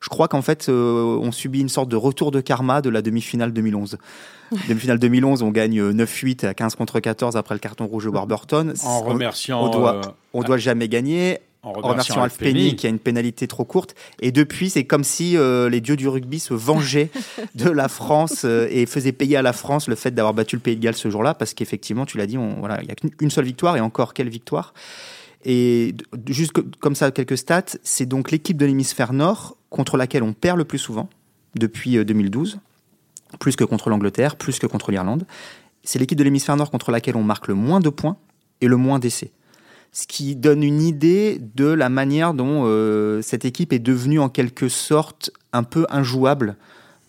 Je 0.00 0.10
crois 0.10 0.28
qu'en 0.28 0.42
fait, 0.42 0.68
on 0.68 1.32
subit 1.32 1.60
une 1.60 1.70
sorte 1.70 1.88
de 1.88 1.96
retour 1.96 2.30
de 2.30 2.42
karma 2.42 2.82
de 2.82 2.90
la 2.90 3.00
demi-finale 3.00 3.52
2011. 3.52 3.96
Demi-finale 4.68 4.98
2011, 4.98 5.42
on 5.42 5.50
gagne 5.50 5.80
9-8 5.90 6.46
à 6.46 6.52
15 6.54 6.74
contre 6.74 7.00
14 7.00 7.36
après 7.36 7.54
le 7.54 7.58
carton 7.58 7.86
rouge 7.86 8.04
de 8.04 8.10
Warburton. 8.10 8.74
En 8.84 9.00
remerciant. 9.00 9.64
On 9.64 9.70
doit, 9.70 10.16
on 10.34 10.42
doit 10.42 10.58
jamais 10.58 10.86
gagner 10.88 11.38
en 11.64 11.72
remerciant 11.72 12.22
Alf 12.22 12.38
Penny, 12.38 12.76
qui 12.76 12.86
a 12.86 12.90
une 12.90 12.98
pénalité 12.98 13.46
trop 13.48 13.64
courte. 13.64 13.94
Et 14.20 14.32
depuis, 14.32 14.70
c'est 14.70 14.84
comme 14.84 15.04
si 15.04 15.36
euh, 15.36 15.68
les 15.68 15.80
dieux 15.80 15.96
du 15.96 16.08
rugby 16.08 16.38
se 16.38 16.54
vengeaient 16.54 17.10
de 17.54 17.70
la 17.70 17.88
France 17.88 18.42
euh, 18.44 18.68
et 18.70 18.86
faisaient 18.86 19.12
payer 19.12 19.36
à 19.36 19.42
la 19.42 19.52
France 19.52 19.88
le 19.88 19.94
fait 19.94 20.10
d'avoir 20.10 20.34
battu 20.34 20.56
le 20.56 20.60
Pays 20.60 20.76
de 20.76 20.82
Galles 20.82 20.94
ce 20.94 21.10
jour-là, 21.10 21.34
parce 21.34 21.54
qu'effectivement, 21.54 22.06
tu 22.06 22.18
l'as 22.18 22.26
dit, 22.26 22.36
voilà, 22.58 22.80
il 22.82 22.86
n'y 22.86 22.92
a 22.92 22.94
qu'une 22.94 23.30
seule 23.30 23.44
victoire, 23.44 23.76
et 23.76 23.80
encore 23.80 24.14
quelle 24.14 24.28
victoire 24.28 24.74
Et 25.44 25.94
juste 26.28 26.52
comme 26.80 26.94
ça, 26.94 27.10
quelques 27.10 27.38
stats, 27.38 27.78
c'est 27.82 28.06
donc 28.06 28.30
l'équipe 28.30 28.56
de 28.56 28.66
l'hémisphère 28.66 29.12
nord 29.12 29.56
contre 29.70 29.96
laquelle 29.96 30.22
on 30.22 30.32
perd 30.32 30.58
le 30.58 30.64
plus 30.64 30.78
souvent 30.78 31.08
depuis 31.56 32.04
2012, 32.04 32.56
euh, 32.56 33.36
plus 33.38 33.56
que 33.56 33.64
contre 33.64 33.90
l'Angleterre, 33.90 34.36
plus 34.36 34.58
que 34.58 34.66
contre 34.66 34.90
l'Irlande. 34.90 35.26
C'est 35.82 35.98
l'équipe 35.98 36.18
de 36.18 36.24
l'hémisphère 36.24 36.56
nord 36.56 36.70
contre 36.70 36.90
laquelle 36.90 37.16
on 37.16 37.22
marque 37.22 37.48
le 37.48 37.54
moins 37.54 37.80
de 37.80 37.90
points 37.90 38.16
et 38.60 38.68
le 38.68 38.76
moins 38.76 38.98
d'essais 38.98 39.32
ce 39.94 40.08
qui 40.08 40.34
donne 40.34 40.64
une 40.64 40.82
idée 40.82 41.40
de 41.54 41.66
la 41.66 41.88
manière 41.88 42.34
dont 42.34 42.64
euh, 42.66 43.22
cette 43.22 43.44
équipe 43.44 43.72
est 43.72 43.78
devenue 43.78 44.18
en 44.18 44.28
quelque 44.28 44.68
sorte 44.68 45.30
un 45.52 45.62
peu 45.62 45.86
injouable 45.88 46.56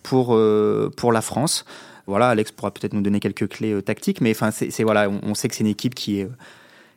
pour, 0.04 0.36
euh, 0.36 0.88
pour 0.96 1.12
la 1.12 1.20
France. 1.20 1.64
Voilà, 2.06 2.28
Alex 2.28 2.52
pourra 2.52 2.70
peut-être 2.70 2.92
nous 2.92 3.02
donner 3.02 3.18
quelques 3.18 3.48
clés 3.48 3.72
euh, 3.72 3.82
tactiques, 3.82 4.20
mais 4.20 4.30
enfin, 4.30 4.52
c'est 4.52 4.84
voilà, 4.84 5.10
on, 5.10 5.34
sait 5.34 5.48
que 5.48 5.56
c'est 5.56 5.64
une 5.64 5.70
équipe 5.70 5.96
qui 5.96 6.20
est 6.20 6.28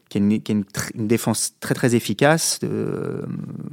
qui 0.10 0.17
a 0.17 0.22
une, 0.22 0.63
défense 0.96 1.53
très 1.60 1.75
très 1.75 1.93
efficace, 1.93 2.60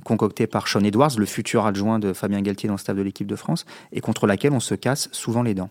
concoctée 0.04 0.46
par 0.46 0.68
Sean 0.68 0.84
Edwards, 0.84 1.12
le 1.16 1.24
futur 1.24 1.64
adjoint 1.64 1.98
de 1.98 2.12
Fabien 2.12 2.42
Galtier 2.42 2.66
dans 2.66 2.74
le 2.74 2.78
staff 2.78 2.94
de 2.94 3.00
l'équipe 3.00 3.26
de 3.26 3.36
France, 3.36 3.64
et 3.90 4.02
contre 4.02 4.26
laquelle 4.26 4.52
on 4.52 4.60
se 4.60 4.74
casse 4.74 5.08
souvent 5.12 5.42
les 5.42 5.54
dents. 5.54 5.70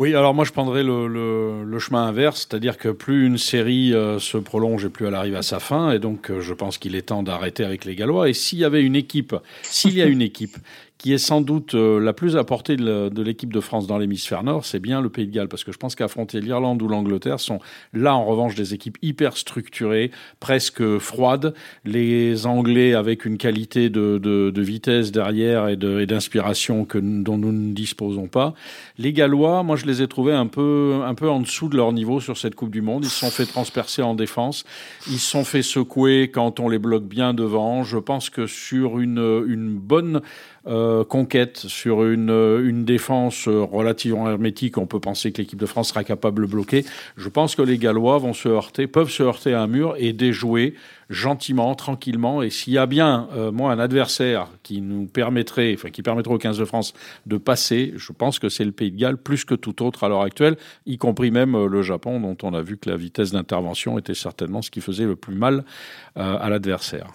Oui, 0.00 0.14
alors 0.14 0.32
moi 0.32 0.46
je 0.46 0.52
prendrais 0.52 0.82
le, 0.82 1.62
le, 1.62 1.78
chemin 1.78 2.06
inverse, 2.06 2.46
c'est-à-dire 2.48 2.78
que 2.78 2.88
plus 2.88 3.26
une 3.26 3.36
série 3.36 3.92
euh, 3.92 4.18
se 4.18 4.38
prolonge 4.38 4.86
et 4.86 4.88
plus 4.88 5.06
elle 5.06 5.14
arrive 5.14 5.36
à 5.36 5.42
sa 5.42 5.60
fin, 5.60 5.92
et 5.92 5.98
donc 5.98 6.30
euh, 6.30 6.40
je 6.40 6.54
pense 6.54 6.78
qu'il 6.78 6.94
est 6.94 7.02
temps 7.02 7.22
d'arrêter 7.22 7.64
avec 7.64 7.84
les 7.84 7.94
Gallois. 7.94 8.30
Et 8.30 8.32
s'il 8.32 8.60
y 8.60 8.64
avait 8.64 8.82
une 8.82 8.96
équipe, 8.96 9.36
s'il 9.60 9.92
y 9.92 10.00
a 10.00 10.06
une 10.06 10.22
équipe 10.22 10.56
qui 11.00 11.14
est 11.14 11.18
sans 11.18 11.40
doute 11.40 11.74
euh, 11.74 11.98
la 11.98 12.12
plus 12.12 12.36
à 12.36 12.44
de 12.44 13.22
l'équipe 13.22 13.52
de 13.52 13.60
France 13.60 13.86
dans 13.86 13.96
l'hémisphère 13.96 14.42
nord, 14.42 14.66
c'est 14.66 14.80
bien 14.80 15.00
le 15.00 15.08
Pays 15.08 15.26
de 15.26 15.32
Galles, 15.32 15.48
parce 15.48 15.64
que 15.64 15.72
je 15.72 15.78
pense 15.78 15.94
qu'affronter 15.94 16.42
l'Irlande 16.42 16.82
ou 16.82 16.88
l'Angleterre 16.88 17.40
sont 17.40 17.58
là 17.94 18.14
en 18.14 18.26
revanche 18.26 18.54
des 18.54 18.74
équipes 18.74 18.98
hyper 19.00 19.38
structurées, 19.38 20.10
presque 20.40 20.98
froides. 20.98 21.54
Les 21.86 22.44
Anglais 22.44 22.92
avec 22.92 23.24
une 23.24 23.38
qualité 23.38 23.88
de, 23.88 24.18
de, 24.18 24.50
de 24.50 24.62
vitesse 24.62 25.10
derrière 25.10 25.68
et 25.68 25.76
d'inspiration 25.76 26.84
que 26.84 26.98
dont 26.98 27.38
nous 27.38 27.52
ne 27.52 27.72
disposons 27.72 28.26
pas. 28.26 28.52
Les 28.98 29.14
Gallois, 29.14 29.62
moi 29.62 29.76
je 29.76 29.86
les 29.86 30.02
ai 30.02 30.08
trouvés 30.08 30.34
un 30.34 30.48
peu 30.48 31.00
un 31.02 31.14
peu 31.14 31.30
en 31.30 31.40
dessous 31.40 31.70
de 31.70 31.78
leur 31.78 31.92
niveau 31.92 32.20
sur 32.20 32.36
cette 32.36 32.54
Coupe 32.54 32.70
du 32.70 32.82
Monde. 32.82 33.04
Ils 33.06 33.10
se 33.10 33.20
sont 33.20 33.30
fait 33.30 33.46
transpercer 33.46 34.02
en 34.02 34.14
défense, 34.14 34.64
ils 35.06 35.18
se 35.18 35.30
sont 35.30 35.44
fait 35.44 35.62
secouer 35.62 36.30
quand 36.30 36.60
on 36.60 36.68
les 36.68 36.78
bloque 36.78 37.04
bien 37.04 37.32
devant. 37.32 37.84
Je 37.84 37.96
pense 37.96 38.28
que 38.28 38.46
sur 38.46 38.98
une 38.98 39.44
une 39.46 39.78
bonne 39.78 40.20
euh, 40.66 40.89
conquête 41.04 41.56
sur 41.56 42.04
une, 42.04 42.30
euh, 42.30 42.68
une 42.68 42.84
défense 42.84 43.48
euh, 43.48 43.62
relativement 43.62 44.28
hermétique, 44.30 44.78
on 44.78 44.86
peut 44.86 45.00
penser 45.00 45.32
que 45.32 45.38
l'équipe 45.38 45.58
de 45.58 45.66
France 45.66 45.88
sera 45.88 46.04
capable 46.04 46.42
de 46.42 46.50
bloquer. 46.50 46.84
Je 47.16 47.28
pense 47.28 47.54
que 47.54 47.62
les 47.62 47.78
Gallois 47.78 48.18
vont 48.18 48.32
se 48.32 48.48
heurter, 48.48 48.86
peuvent 48.86 49.10
se 49.10 49.22
heurter 49.22 49.54
à 49.54 49.62
un 49.62 49.66
mur 49.66 49.94
et 49.98 50.12
déjouer 50.12 50.74
gentiment, 51.08 51.74
tranquillement. 51.74 52.42
Et 52.42 52.50
s'il 52.50 52.72
y 52.74 52.78
a 52.78 52.86
bien, 52.86 53.28
moi, 53.52 53.72
un 53.72 53.80
adversaire 53.80 54.46
qui 54.62 54.80
nous 54.80 55.06
permettrait, 55.06 55.74
enfin, 55.74 55.90
qui 55.90 56.02
permettrait 56.02 56.34
aux 56.34 56.38
15 56.38 56.58
de 56.58 56.64
France 56.64 56.94
de 57.26 57.36
passer, 57.36 57.92
je 57.96 58.12
pense 58.12 58.38
que 58.38 58.48
c'est 58.48 58.64
le 58.64 58.70
Pays 58.70 58.92
de 58.92 58.96
Galles 58.96 59.16
plus 59.16 59.44
que 59.44 59.56
tout 59.56 59.84
autre 59.84 60.04
à 60.04 60.08
l'heure 60.08 60.22
actuelle, 60.22 60.56
y 60.86 60.98
compris 60.98 61.32
même 61.32 61.66
le 61.66 61.82
Japon, 61.82 62.20
dont 62.20 62.36
on 62.44 62.54
a 62.54 62.62
vu 62.62 62.76
que 62.76 62.88
la 62.88 62.96
vitesse 62.96 63.32
d'intervention 63.32 63.98
était 63.98 64.14
certainement 64.14 64.62
ce 64.62 64.70
qui 64.70 64.80
faisait 64.80 65.04
le 65.04 65.16
plus 65.16 65.34
mal 65.34 65.64
à 66.14 66.48
l'adversaire. 66.48 67.08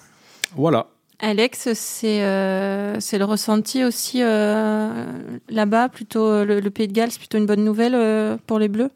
Voilà. 0.55 0.87
Alex, 1.19 1.73
c'est 1.73 2.23
euh, 2.23 2.99
c'est 2.99 3.17
le 3.17 3.25
ressenti 3.25 3.83
aussi 3.83 4.21
euh, 4.21 5.05
là-bas, 5.49 5.89
plutôt 5.89 6.25
euh, 6.25 6.45
le, 6.45 6.69
Pays 6.69 6.87
de 6.87 6.93
Galles, 6.93 7.11
c'est 7.11 7.19
plutôt 7.19 7.37
une 7.37 7.45
bonne 7.45 7.63
nouvelle 7.63 8.37
pour 8.47 8.59
les 8.59 8.67
Bleus? 8.67 8.91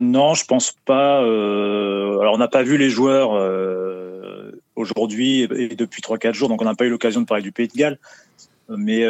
Non, 0.00 0.34
je 0.34 0.44
pense 0.46 0.72
pas. 0.84 1.18
alors 1.18 2.34
on 2.34 2.38
n'a 2.38 2.48
pas 2.48 2.62
vu 2.62 2.76
les 2.76 2.90
joueurs 2.90 3.32
aujourd'hui 4.74 5.42
et 5.42 5.76
depuis 5.76 6.00
3-4 6.02 6.32
jours, 6.32 6.48
donc 6.48 6.62
on 6.62 6.64
n'a 6.64 6.74
pas 6.74 6.86
eu 6.86 6.90
l'occasion 6.90 7.20
de 7.20 7.26
parler 7.26 7.42
du 7.42 7.52
Pays 7.52 7.68
de 7.68 7.76
Galles. 7.76 7.98
Mais 8.68 9.04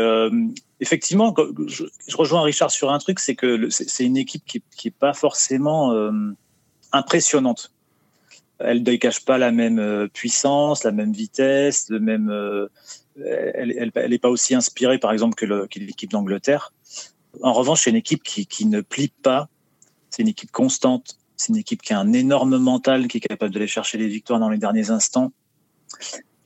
effectivement, 0.80 1.34
je, 1.66 1.84
rejoins 2.14 2.42
Richard 2.42 2.70
sur 2.70 2.90
un 2.90 2.98
truc, 2.98 3.20
c'est 3.20 3.36
que 3.36 3.70
c'est 3.70 4.04
une 4.04 4.16
équipe 4.16 4.42
qui, 4.44 4.62
qui 4.76 4.88
est 4.88 4.94
pas 4.98 5.14
forcément 5.14 5.92
impressionnante 6.92 7.70
elle 8.60 8.82
ne 8.82 8.96
cache 8.96 9.24
pas 9.24 9.38
la 9.38 9.52
même 9.52 9.78
euh, 9.78 10.08
puissance, 10.08 10.84
la 10.84 10.92
même 10.92 11.12
vitesse, 11.12 11.88
le 11.88 12.00
même. 12.00 12.30
Euh, 12.30 12.68
elle 13.16 13.92
n'est 13.94 14.18
pas 14.18 14.30
aussi 14.30 14.54
inspirée, 14.54 14.98
par 14.98 15.12
exemple, 15.12 15.34
que 15.34 15.78
l'équipe 15.78 16.10
d'Angleterre. 16.10 16.72
En 17.42 17.52
revanche, 17.52 17.82
c'est 17.82 17.90
une 17.90 17.96
équipe 17.96 18.22
qui, 18.22 18.66
ne 18.66 18.80
plie 18.80 19.12
pas. 19.22 19.48
C'est 20.08 20.22
une 20.22 20.28
équipe 20.28 20.50
constante. 20.50 21.18
C'est 21.36 21.48
une 21.48 21.58
équipe 21.58 21.82
qui 21.82 21.92
a 21.92 21.98
un 21.98 22.12
énorme 22.12 22.56
mental, 22.56 23.08
qui 23.08 23.18
est 23.18 23.20
capable 23.20 23.52
d'aller 23.52 23.66
chercher 23.66 23.98
les 23.98 24.08
victoires 24.08 24.40
dans 24.40 24.48
les 24.48 24.58
derniers 24.58 24.90
instants. 24.90 25.32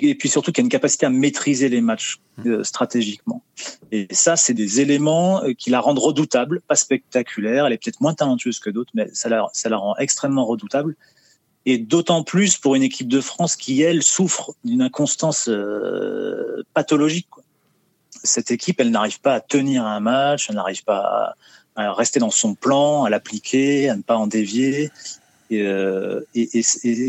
Et 0.00 0.16
puis 0.16 0.28
surtout, 0.28 0.50
qui 0.50 0.60
a 0.60 0.64
une 0.64 0.68
capacité 0.68 1.06
à 1.06 1.10
maîtriser 1.10 1.68
les 1.68 1.80
matchs 1.80 2.20
euh, 2.44 2.64
stratégiquement. 2.64 3.44
Et 3.92 4.08
ça, 4.10 4.36
c'est 4.36 4.54
des 4.54 4.80
éléments 4.80 5.42
qui 5.56 5.70
la 5.70 5.80
rendent 5.80 6.00
redoutable, 6.00 6.60
pas 6.62 6.74
spectaculaire. 6.74 7.66
Elle 7.66 7.72
est 7.74 7.82
peut-être 7.82 8.00
moins 8.00 8.14
talentueuse 8.14 8.58
que 8.58 8.70
d'autres, 8.70 8.90
mais 8.94 9.08
ça 9.12 9.28
la 9.28 9.78
rend 9.78 9.96
extrêmement 9.98 10.44
redoutable 10.44 10.96
et 11.66 11.78
d'autant 11.78 12.22
plus 12.22 12.56
pour 12.56 12.74
une 12.74 12.82
équipe 12.82 13.08
de 13.08 13.20
France 13.20 13.56
qui, 13.56 13.82
elle, 13.82 14.02
souffre 14.02 14.54
d'une 14.64 14.82
inconstance 14.82 15.48
euh, 15.48 16.62
pathologique. 16.74 17.28
Cette 18.22 18.50
équipe, 18.50 18.80
elle 18.80 18.90
n'arrive 18.90 19.20
pas 19.20 19.34
à 19.34 19.40
tenir 19.40 19.84
un 19.84 20.00
match, 20.00 20.46
elle 20.48 20.56
n'arrive 20.56 20.84
pas 20.84 21.34
à, 21.76 21.92
rester 21.92 22.20
dans 22.20 22.30
son 22.30 22.54
plan, 22.54 23.04
à 23.04 23.10
l'appliquer, 23.10 23.88
à 23.88 23.96
ne 23.96 24.02
pas 24.02 24.16
en 24.16 24.26
dévier. 24.26 24.90
Et, 25.50 25.62
euh, 25.62 26.20
et, 26.34 26.62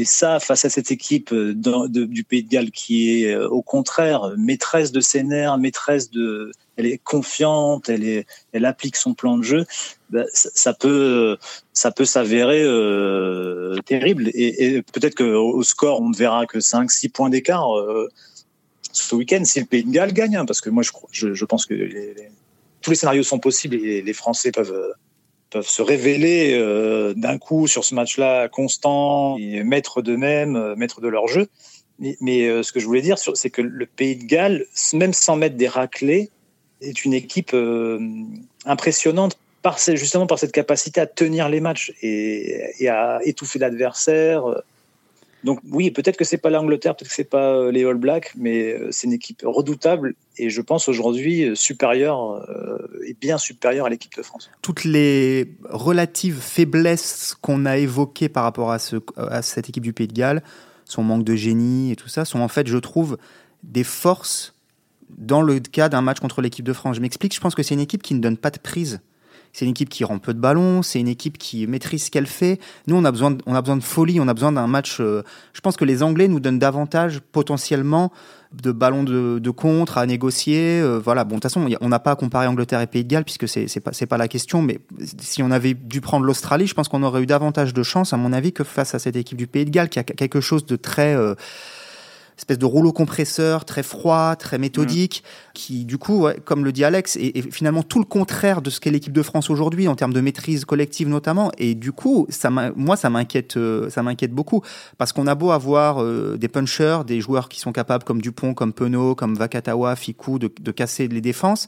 ça, 0.03 0.39
face 0.39 0.65
à 0.65 0.69
cette 0.69 0.91
équipe 0.91 1.33
du 1.33 2.23
Pays 2.23 2.43
de 2.43 2.49
Galles 2.49 2.71
qui 2.71 3.23
est 3.23 3.33
euh, 3.33 3.47
au 3.47 3.61
contraire 3.61 4.33
maîtresse 4.37 4.91
de 4.91 4.99
ses 4.99 5.23
nerfs, 5.23 5.57
maîtresse 5.57 6.11
de, 6.11 6.51
elle 6.75 6.85
est 6.85 6.97
confiante, 6.97 7.87
elle 7.89 8.03
est, 8.03 8.27
elle 8.51 8.65
applique 8.65 8.97
son 8.97 9.13
plan 9.13 9.37
de 9.37 9.43
jeu, 9.43 9.65
ben, 10.09 10.25
ça, 10.33 10.73
peut, 10.73 11.37
ça 11.73 11.91
peut 11.91 12.05
s'avérer 12.05 12.61
euh, 12.61 13.77
terrible. 13.85 14.29
Et, 14.33 14.81
peut-être 14.81 15.15
qu'au 15.15 15.57
au 15.57 15.63
score, 15.63 16.01
on 16.01 16.09
ne 16.09 16.15
verra 16.15 16.45
que 16.45 16.59
5-6 16.59 17.11
points 17.11 17.29
d'écart 17.29 17.77
euh, 17.77 18.09
ce 18.91 19.15
week-end 19.15 19.43
si 19.45 19.61
le 19.61 19.65
Pays 19.65 19.83
de 19.83 19.91
Galles 19.91 20.13
gagne, 20.13 20.35
hein, 20.35 20.45
parce 20.45 20.61
que 20.61 20.69
moi, 20.69 20.83
je, 21.11 21.33
je, 21.33 21.45
pense 21.45 21.65
que 21.65 21.73
tous 22.81 22.91
les 22.91 22.97
scénarios 22.97 23.23
sont 23.23 23.39
possibles 23.39 23.75
et 23.75 24.01
les 24.01 24.13
Français 24.13 24.51
peuvent 24.51 24.93
se 25.61 25.81
révéler 25.81 26.53
euh, 26.53 27.13
d'un 27.13 27.37
coup 27.37 27.67
sur 27.67 27.83
ce 27.83 27.95
match-là 27.95 28.47
constant, 28.49 29.37
et 29.37 29.63
maître 29.63 30.01
d'eux-mêmes, 30.01 30.75
maître 30.75 31.01
de 31.01 31.07
leur 31.07 31.27
jeu. 31.27 31.47
Mais, 31.99 32.17
mais 32.19 32.63
ce 32.63 32.71
que 32.71 32.79
je 32.79 32.85
voulais 32.85 33.01
dire, 33.01 33.17
c'est 33.17 33.49
que 33.49 33.61
le 33.61 33.85
Pays 33.85 34.17
de 34.17 34.25
Galles, 34.25 34.65
même 34.93 35.13
sans 35.13 35.37
mettre 35.37 35.55
des 35.55 35.67
raclés, 35.67 36.29
est 36.81 37.05
une 37.05 37.13
équipe 37.13 37.53
euh, 37.53 37.99
impressionnante 38.65 39.37
par 39.61 39.79
justement 39.79 40.27
par 40.27 40.37
cette 40.37 40.51
capacité 40.51 41.01
à 41.01 41.07
tenir 41.07 41.49
les 41.49 41.59
matchs 41.59 41.91
et, 42.01 42.87
à 42.87 43.19
étouffer 43.23 43.59
l'adversaire. 43.59 44.43
Donc 45.45 45.59
oui, 45.71 45.91
peut-être 45.91 46.17
que 46.17 46.25
c'est 46.25 46.37
pas 46.37 46.49
l'Angleterre, 46.49 46.95
peut-être 46.95 47.09
que 47.09 47.15
c'est 47.15 47.23
pas 47.23 47.55
euh, 47.55 47.71
les 47.71 47.85
All 47.85 47.95
Blacks, 47.95 48.33
mais 48.35 48.73
euh, 48.73 48.89
c'est 48.91 49.07
une 49.07 49.13
équipe 49.13 49.43
redoutable 49.45 50.15
et 50.37 50.49
je 50.49 50.61
pense 50.61 50.89
aujourd'hui 50.89 51.55
supérieure 51.55 52.45
et 53.07 53.13
bien 53.13 53.37
supérieure 53.37 53.85
à 53.85 53.89
l'équipe 53.89 54.13
de 54.17 54.21
France. 54.21 54.51
Toutes 54.61 54.83
les 54.83 55.55
relatives 55.69 56.39
faiblesses 56.41 57.37
qu'on 57.39 57.65
a 57.65 57.77
évoquées 57.77 58.27
par 58.27 58.43
rapport 58.43 58.71
à, 58.71 58.79
à 59.17 59.41
cette 59.41 59.69
équipe 59.69 59.83
du 59.83 59.93
Pays 59.93 60.07
de 60.07 60.13
Galles, 60.13 60.43
son 60.83 61.03
manque 61.03 61.23
de 61.23 61.35
génie 61.35 61.91
et 61.93 61.95
tout 61.95 62.09
ça, 62.09 62.25
sont 62.25 62.39
en 62.39 62.49
fait, 62.49 62.67
je 62.67 62.77
trouve, 62.77 63.17
des 63.63 63.85
forces 63.85 64.55
dans 65.17 65.41
le 65.41 65.59
cas 65.59 65.89
d'un 65.89 66.01
match 66.01 66.19
contre 66.19 66.41
l'équipe 66.41 66.65
de 66.65 66.73
France. 66.73 66.97
Je 66.97 67.01
m'explique, 67.01 67.33
je 67.33 67.39
pense 67.39 67.55
que 67.55 67.63
c'est 67.63 67.73
une 67.73 67.79
équipe 67.79 68.03
qui 68.03 68.13
ne 68.13 68.19
donne 68.19 68.37
pas 68.37 68.51
de 68.51 68.59
prise, 68.59 69.01
c'est 69.55 69.63
une 69.63 69.71
équipe 69.71 69.87
qui 69.87 70.03
rend 70.03 70.19
peu 70.19 70.33
de 70.33 70.39
ballons, 70.39 70.81
c'est 70.81 70.99
une 70.99 71.07
équipe 71.07 71.37
qui 71.37 71.65
maîtrise 71.65 72.03
ce 72.03 72.11
qu'elle 72.11 72.25
fait. 72.25 72.59
Nous, 72.87 72.95
on 72.97 73.05
a 73.05 73.11
besoin, 73.11 73.31
de, 73.31 73.37
on 73.45 73.55
a 73.55 73.61
besoin 73.61 73.77
de 73.77 73.83
folie, 73.83 74.19
on 74.19 74.27
a 74.27 74.33
besoin 74.33 74.51
d'un 74.51 74.67
match. 74.67 74.97
Euh, 74.99 75.23
je 75.53 75.61
pense 75.61 75.77
que 75.77 75.85
les 75.85 76.03
Anglais 76.03 76.27
nous 76.27 76.41
donnent 76.41 76.59
davantage 76.59 77.21
potentiellement 77.31 78.11
de 78.51 78.73
ballons 78.73 79.05
de, 79.05 79.49
contre 79.51 79.97
à 79.97 80.05
négocier. 80.05 80.81
Euh, 80.81 80.99
voilà, 81.01 81.23
bon, 81.23 81.35
de 81.37 81.39
toute 81.39 81.43
façon, 81.43 81.69
on 81.79 81.87
n'a 81.87 81.99
pas 81.99 82.11
à 82.11 82.15
comparer 82.17 82.47
Angleterre 82.47 82.81
et 82.81 82.87
Pays 82.87 83.05
de 83.05 83.09
Galles 83.09 83.23
puisque 83.23 83.47
c'est 83.47 83.79
pas 83.79 83.91
pas 83.91 84.17
la 84.17 84.27
question. 84.27 84.61
Mais 84.61 84.79
si 85.21 85.41
on 85.41 85.51
avait 85.51 85.73
dû 85.73 86.01
prendre 86.01 86.25
l'Australie, 86.25 86.67
je 86.67 86.73
pense 86.73 86.89
qu'on 86.89 87.03
aurait 87.03 87.21
eu 87.21 87.25
davantage 87.25 87.73
de 87.73 87.81
chance, 87.81 88.11
à 88.11 88.17
mon 88.17 88.33
avis, 88.33 88.51
que 88.51 88.65
face 88.65 88.93
à 88.93 88.99
cette 88.99 89.15
équipe 89.15 89.37
du 89.37 89.47
Pays 89.47 89.63
de 89.63 89.69
Galles 89.69 89.87
qui 89.87 89.99
a 89.99 90.03
quelque 90.03 90.41
chose 90.41 90.65
de 90.65 90.75
très 90.75 91.15
euh, 91.15 91.33
espèce 92.37 92.57
de 92.57 92.65
rouleau 92.65 92.91
compresseur 92.91 93.65
très 93.65 93.83
froid, 93.83 94.35
très 94.35 94.57
méthodique, 94.57 95.23
qui 95.53 95.85
du 95.85 95.97
coup, 95.97 96.27
comme 96.43 96.65
le 96.65 96.71
dit 96.71 96.83
Alex, 96.83 97.15
est, 97.17 97.51
finalement 97.51 97.83
tout 97.83 97.99
le 97.99 98.05
contraire 98.05 98.61
de 98.61 98.69
ce 98.69 98.79
qu'est 98.79 98.91
l'équipe 98.91 99.13
de 99.13 99.21
France 99.21 99.49
aujourd'hui 99.49 99.87
en 99.87 99.95
termes 99.95 100.13
de 100.13 100.21
maîtrise 100.21 100.65
collective 100.65 101.07
notamment. 101.07 101.51
Et 101.57 101.75
du 101.75 101.91
coup, 101.91 102.27
ça 102.29 102.49
moi, 102.75 102.95
ça 102.95 103.09
m'inquiète, 103.09 103.57
euh, 103.57 103.89
ça 103.89 104.03
m'inquiète 104.03 104.31
beaucoup 104.31 104.61
parce 104.97 105.13
qu'on 105.13 105.27
a 105.27 105.35
beau 105.35 105.51
avoir 105.51 106.01
euh, 106.01 106.37
des 106.37 106.47
punchers, 106.47 106.99
des 107.05 107.21
joueurs 107.21 107.49
qui 107.49 107.59
sont 107.59 107.71
capables 107.71 108.03
comme 108.03 108.21
Dupont, 108.21 108.53
comme 108.53 108.73
Penaud, 108.73 109.15
comme 109.15 109.35
Vakatawa, 109.35 109.95
Ficou, 109.95 110.39
de, 110.39 110.51
de 110.59 110.71
casser 110.71 111.07
les 111.07 111.21
défenses 111.21 111.67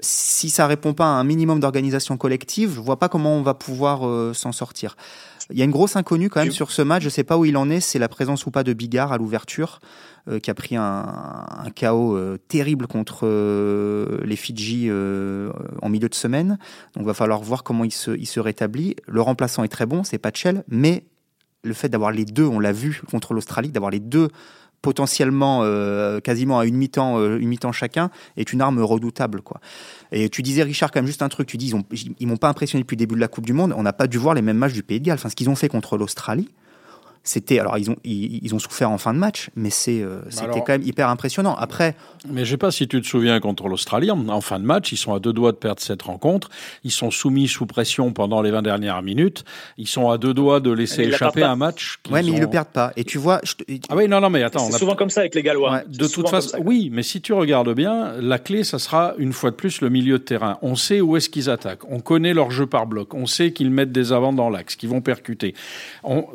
si 0.00 0.50
ça 0.50 0.66
répond 0.66 0.94
pas 0.94 1.04
à 1.04 1.08
un 1.08 1.24
minimum 1.24 1.60
d'organisation 1.60 2.16
collective, 2.16 2.72
je 2.74 2.80
vois 2.80 2.98
pas 2.98 3.08
comment 3.08 3.36
on 3.36 3.42
va 3.42 3.54
pouvoir 3.54 4.06
euh, 4.06 4.32
s'en 4.34 4.52
sortir. 4.52 4.96
Il 5.50 5.58
y 5.58 5.62
a 5.62 5.64
une 5.64 5.70
grosse 5.70 5.96
inconnue 5.96 6.30
quand 6.30 6.40
même 6.40 6.52
sur 6.52 6.70
ce 6.70 6.82
match. 6.82 7.02
Je 7.02 7.08
sais 7.08 7.24
pas 7.24 7.36
où 7.36 7.44
il 7.44 7.56
en 7.56 7.68
est. 7.68 7.80
C'est 7.80 7.98
la 7.98 8.08
présence 8.08 8.46
ou 8.46 8.50
pas 8.50 8.64
de 8.64 8.72
Bigard 8.72 9.12
à 9.12 9.18
l'ouverture, 9.18 9.80
euh, 10.28 10.38
qui 10.38 10.50
a 10.50 10.54
pris 10.54 10.76
un, 10.76 10.82
un 10.82 11.70
chaos 11.74 12.16
euh, 12.16 12.38
terrible 12.48 12.86
contre 12.86 13.20
euh, 13.24 14.20
les 14.24 14.36
Fidji 14.36 14.90
en 14.90 15.88
milieu 15.88 16.08
de 16.08 16.14
semaine. 16.14 16.58
Donc, 16.94 17.06
va 17.06 17.14
falloir 17.14 17.42
voir 17.42 17.62
comment 17.62 17.84
il 17.84 17.92
se, 17.92 18.12
il 18.12 18.26
se 18.26 18.40
rétablit. 18.40 18.96
Le 19.06 19.20
remplaçant 19.20 19.64
est 19.64 19.68
très 19.68 19.86
bon, 19.86 20.04
c'est 20.04 20.18
Pachel, 20.18 20.64
mais 20.68 21.04
le 21.62 21.74
fait 21.74 21.88
d'avoir 21.88 22.10
les 22.10 22.24
deux, 22.24 22.44
on 22.44 22.60
l'a 22.60 22.72
vu 22.72 23.02
contre 23.10 23.34
l'Australie, 23.34 23.70
d'avoir 23.70 23.90
les 23.90 24.00
deux 24.00 24.28
potentiellement 24.84 25.64
quasiment 26.20 26.58
à 26.58 26.66
une 26.66 26.76
mi-temps 26.76 27.18
une 27.38 27.48
mi-temps 27.48 27.72
chacun 27.72 28.10
est 28.36 28.52
une 28.52 28.60
arme 28.60 28.80
redoutable 28.80 29.40
quoi. 29.40 29.60
Et 30.12 30.28
tu 30.28 30.42
disais, 30.42 30.62
Richard, 30.62 30.92
quand 30.92 31.00
même 31.00 31.06
juste 31.06 31.22
un 31.22 31.28
truc. 31.28 31.48
Tu 31.48 31.56
dis, 31.56 31.72
ils 32.20 32.26
m'ont 32.28 32.36
pas 32.36 32.48
impressionné 32.48 32.82
depuis 32.82 32.94
le 32.94 33.00
début 33.00 33.16
de 33.16 33.20
la 33.20 33.28
Coupe 33.28 33.46
du 33.46 33.52
Monde. 33.52 33.74
On 33.76 33.82
n'a 33.82 33.92
pas 33.92 34.06
dû 34.06 34.18
voir 34.18 34.34
les 34.34 34.42
mêmes 34.42 34.58
matchs 34.58 34.74
du 34.74 34.82
Pays 34.82 35.00
de 35.00 35.06
Galles. 35.06 35.18
Enfin, 35.18 35.28
ce 35.28 35.34
qu'ils 35.34 35.48
ont 35.48 35.56
fait 35.56 35.68
contre 35.68 35.96
l'Australie, 35.96 36.50
c'était 37.24 37.58
alors 37.58 37.78
ils 37.78 37.90
ont 37.90 37.96
ils, 38.04 38.54
ont 38.54 38.58
souffert 38.58 38.90
en 38.90 38.98
fin 38.98 39.14
de 39.14 39.18
match, 39.18 39.50
mais 39.56 39.70
c'est 39.70 40.02
euh, 40.02 40.20
bah 40.20 40.30
c'était 40.30 40.60
quand 40.60 40.68
même 40.68 40.82
hyper 40.82 41.08
impressionnant. 41.08 41.54
Après, 41.56 41.96
mais 42.28 42.44
je 42.44 42.50
sais 42.50 42.56
pas 42.58 42.70
si 42.70 42.86
tu 42.86 43.00
te 43.00 43.06
souviens 43.06 43.40
contre 43.40 43.66
l'Australie 43.66 44.10
en, 44.10 44.40
fin 44.42 44.60
de 44.60 44.64
match, 44.64 44.92
ils 44.92 44.98
sont 44.98 45.14
à 45.14 45.18
deux 45.18 45.32
doigts 45.32 45.52
de 45.52 45.56
perdre 45.56 45.80
cette 45.80 46.02
rencontre. 46.02 46.50
Ils 46.84 46.90
sont 46.90 47.10
soumis 47.10 47.48
sous 47.48 47.64
pression 47.64 48.12
pendant 48.12 48.42
les 48.42 48.50
20 48.50 48.60
dernières 48.60 49.00
minutes. 49.02 49.44
Ils 49.78 49.88
sont 49.88 50.10
à 50.10 50.18
deux 50.18 50.34
doigts 50.34 50.60
de 50.60 50.70
laisser 50.70 51.02
échapper 51.02 51.42
un 51.42 51.56
match. 51.56 51.98
Ouais, 52.10 52.22
mais 52.22 52.32
ils 52.32 52.40
le 52.40 52.48
perdent 52.48 52.68
pas. 52.68 52.92
Et 52.96 53.04
tu 53.04 53.16
vois, 53.16 53.40
ah 53.88 53.96
oui 53.96 54.06
non 54.06 54.20
non 54.20 54.28
mais 54.28 54.42
attends, 54.42 54.70
c'est 54.70 54.78
souvent 54.78 54.94
comme 54.94 55.10
ça 55.10 55.20
avec 55.20 55.34
les 55.34 55.42
Gallois. 55.42 55.82
de 55.88 56.06
toute 56.06 56.28
façon, 56.28 56.58
oui, 56.62 56.90
mais 56.92 57.02
si 57.02 57.22
tu 57.22 57.32
regardes 57.32 57.74
bien, 57.74 58.12
la 58.20 58.38
clé 58.38 58.64
ça 58.64 58.78
sera 58.78 59.14
une 59.16 59.32
fois 59.32 59.50
de 59.50 59.56
plus 59.56 59.80
le 59.80 59.88
milieu 59.88 60.18
de 60.18 60.24
terrain. 60.24 60.58
On 60.60 60.76
sait 60.76 61.00
où 61.00 61.16
est-ce 61.16 61.30
qu'ils 61.30 61.48
attaquent. 61.48 61.90
On 61.90 62.00
connaît 62.00 62.34
leur 62.34 62.50
jeu 62.50 62.66
par 62.66 62.86
bloc. 62.86 63.14
On 63.14 63.26
sait 63.26 63.52
qu'ils 63.52 63.70
mettent 63.70 63.92
des 63.92 64.12
avants 64.12 64.34
dans 64.34 64.50
l'axe, 64.50 64.76
qu'ils 64.76 64.90
vont 64.90 65.00
percuter. 65.00 65.54
On, 66.02 66.26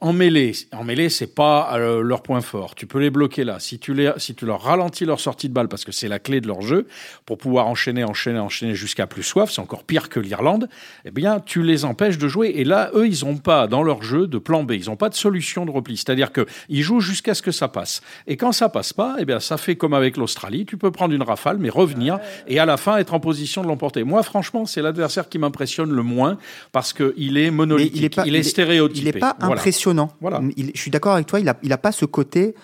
en 0.00 0.12
mêlée, 0.12 0.37
en 0.72 0.84
mêlée 0.84 1.08
c'est 1.08 1.34
pas 1.34 1.76
euh, 1.76 2.02
leur 2.02 2.22
point 2.22 2.40
fort. 2.40 2.74
Tu 2.74 2.86
peux 2.86 2.98
les 2.98 3.10
bloquer 3.10 3.44
là. 3.44 3.58
Si 3.60 3.78
tu, 3.78 3.94
les, 3.94 4.12
si 4.16 4.34
tu 4.34 4.46
leur 4.46 4.62
ralentis 4.62 5.04
leur 5.04 5.20
sortie 5.20 5.48
de 5.48 5.54
balle, 5.54 5.68
parce 5.68 5.84
que 5.84 5.92
c'est 5.92 6.08
la 6.08 6.18
clé 6.18 6.40
de 6.40 6.46
leur 6.46 6.62
jeu, 6.62 6.86
pour 7.26 7.38
pouvoir 7.38 7.66
enchaîner, 7.66 8.04
enchaîner, 8.04 8.38
enchaîner 8.38 8.74
jusqu'à 8.74 9.06
plus 9.06 9.22
soif, 9.22 9.50
c'est 9.50 9.60
encore 9.60 9.84
pire 9.84 10.08
que 10.08 10.20
l'Irlande, 10.20 10.68
eh 11.04 11.10
bien, 11.10 11.40
tu 11.40 11.62
les 11.62 11.84
empêches 11.84 12.18
de 12.18 12.28
jouer. 12.28 12.52
Et 12.56 12.64
là, 12.64 12.90
eux, 12.94 13.06
ils 13.06 13.24
n'ont 13.24 13.36
pas 13.36 13.66
dans 13.66 13.82
leur 13.82 14.02
jeu 14.02 14.26
de 14.26 14.38
plan 14.38 14.64
B. 14.64 14.72
Ils 14.72 14.86
n'ont 14.86 14.96
pas 14.96 15.08
de 15.08 15.14
solution 15.14 15.64
de 15.64 15.70
repli. 15.70 15.96
C'est-à-dire 15.96 16.30
qu'ils 16.32 16.82
jouent 16.82 17.00
jusqu'à 17.00 17.34
ce 17.34 17.42
que 17.42 17.50
ça 17.50 17.68
passe. 17.68 18.00
Et 18.26 18.36
quand 18.36 18.52
ça 18.52 18.68
passe 18.68 18.92
pas, 18.92 19.16
eh 19.18 19.24
bien, 19.24 19.40
ça 19.40 19.56
fait 19.56 19.76
comme 19.76 19.94
avec 19.94 20.16
l'Australie. 20.16 20.66
Tu 20.66 20.76
peux 20.76 20.90
prendre 20.90 21.14
une 21.14 21.22
rafale, 21.22 21.58
mais 21.58 21.70
revenir 21.70 22.18
et 22.46 22.58
à 22.58 22.66
la 22.66 22.76
fin 22.76 22.96
être 22.96 23.14
en 23.14 23.20
position 23.20 23.62
de 23.62 23.68
l'emporter. 23.68 24.04
Moi, 24.04 24.22
franchement, 24.22 24.66
c'est 24.66 24.82
l'adversaire 24.82 25.28
qui 25.28 25.38
m'impressionne 25.38 25.90
le 25.90 26.02
moins 26.02 26.38
parce 26.72 26.92
qu'il 26.92 27.36
est 27.36 27.50
monolithique, 27.50 28.18
il 28.26 28.34
est, 28.34 28.42
stéréotypé. 28.42 29.08
Il 29.08 29.14
n'est 29.14 29.20
pas 29.20 29.36
impressionnant. 29.40 30.12
Voilà. 30.20 30.27
Je 30.56 30.80
suis 30.80 30.90
d'accord 30.90 31.14
avec 31.14 31.26
toi, 31.26 31.40
il 31.40 31.46
n'a 31.46 31.56
il 31.62 31.72
a 31.72 31.78
pas 31.78 31.92
ce 31.92 32.04
côté, 32.04 32.54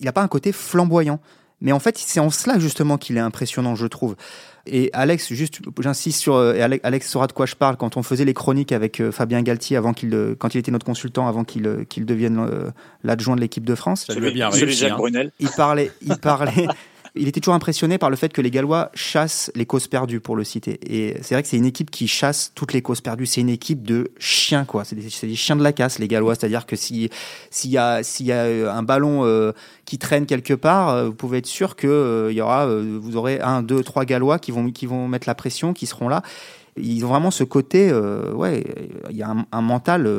il 0.00 0.06
n'a 0.06 0.12
pas 0.12 0.22
un 0.22 0.28
côté 0.28 0.52
flamboyant. 0.52 1.20
Mais 1.60 1.72
en 1.72 1.78
fait, 1.78 1.96
c'est 1.96 2.20
en 2.20 2.30
cela 2.30 2.58
justement 2.58 2.98
qu'il 2.98 3.16
est 3.16 3.20
impressionnant, 3.20 3.74
je 3.74 3.86
trouve. 3.86 4.16
Et 4.66 4.90
Alex, 4.92 5.32
juste, 5.32 5.60
j'insiste 5.80 6.20
sur, 6.20 6.54
et 6.54 6.62
Alex 6.62 7.08
saura 7.08 7.26
de 7.26 7.32
quoi 7.32 7.44
je 7.46 7.54
parle, 7.54 7.76
quand 7.76 7.96
on 7.96 8.02
faisait 8.02 8.24
les 8.24 8.32
chroniques 8.32 8.72
avec 8.72 9.00
euh, 9.00 9.12
Fabien 9.12 9.42
Galtier, 9.42 9.76
avant 9.76 9.92
qu'il, 9.92 10.14
euh, 10.14 10.34
quand 10.38 10.54
il 10.54 10.58
était 10.58 10.70
notre 10.70 10.86
consultant, 10.86 11.28
avant 11.28 11.44
qu'il, 11.44 11.66
euh, 11.66 11.84
qu'il 11.84 12.06
devienne 12.06 12.72
l'adjoint 13.02 13.36
de 13.36 13.40
l'équipe 13.40 13.64
de 13.64 13.74
France. 13.74 14.06
Ça 14.06 14.14
lui 14.14 14.28
a 14.28 14.30
bien 14.30 14.48
réussi. 14.48 14.86
Hein. 14.86 14.96
Il 15.38 15.50
parlait, 15.50 15.90
il 16.00 16.16
parlait, 16.16 16.66
il 17.16 17.28
était 17.28 17.40
toujours 17.40 17.54
impressionné 17.54 17.96
par 17.96 18.10
le 18.10 18.16
fait 18.16 18.32
que 18.32 18.40
les 18.40 18.50
Gallois 18.50 18.90
chassent 18.94 19.52
les 19.54 19.66
causes 19.66 19.86
perdues, 19.86 20.20
pour 20.20 20.34
le 20.34 20.42
citer. 20.42 20.80
Et 20.84 21.16
c'est 21.22 21.34
vrai 21.34 21.42
que 21.42 21.48
c'est 21.48 21.56
une 21.56 21.64
équipe 21.64 21.90
qui 21.90 22.08
chasse 22.08 22.50
toutes 22.54 22.72
les 22.72 22.82
causes 22.82 23.00
perdues. 23.00 23.26
C'est 23.26 23.40
une 23.40 23.50
équipe 23.50 23.82
de 23.82 24.10
chiens, 24.18 24.64
quoi. 24.64 24.84
C'est 24.84 24.96
des, 24.96 25.02
des, 25.02 25.36
chiens 25.36 25.54
de 25.54 25.62
la 25.62 25.72
casse, 25.72 25.98
les 25.98 26.08
Gallois. 26.08 26.34
C'est-à-dire 26.34 26.66
que 26.66 26.74
s'il 26.74 27.08
y 27.66 27.78
a, 27.78 28.02
s'il 28.02 28.26
y 28.26 28.32
a 28.32 28.44
euh, 28.44 28.72
un 28.72 28.82
ballon 28.82 29.24
euh, 29.24 29.52
qui 29.84 29.98
traîne 29.98 30.26
quelque 30.26 30.54
part, 30.54 30.88
euh, 30.88 31.06
vous 31.06 31.14
pouvez 31.14 31.38
être 31.38 31.46
sûr 31.46 31.76
que 31.76 32.28
il 32.30 32.36
y 32.36 32.40
aura, 32.40 32.66
vous 32.66 33.16
aurez 33.16 33.40
un, 33.40 33.62
deux, 33.62 33.84
trois 33.84 34.04
Gallois 34.04 34.40
qui 34.40 34.50
vont, 34.50 34.70
qui 34.72 34.86
vont 34.86 35.06
mettre 35.06 35.28
la 35.28 35.34
pression, 35.34 35.72
qui 35.72 35.86
seront 35.86 36.08
là 36.08 36.22
ils 36.76 37.04
ont 37.04 37.08
vraiment 37.08 37.30
ce 37.30 37.44
côté, 37.44 37.94
ouais, 37.94 38.64
il 39.08 39.16
y 39.16 39.22
a 39.22 39.32
un, 39.52 39.62
mental 39.62 40.10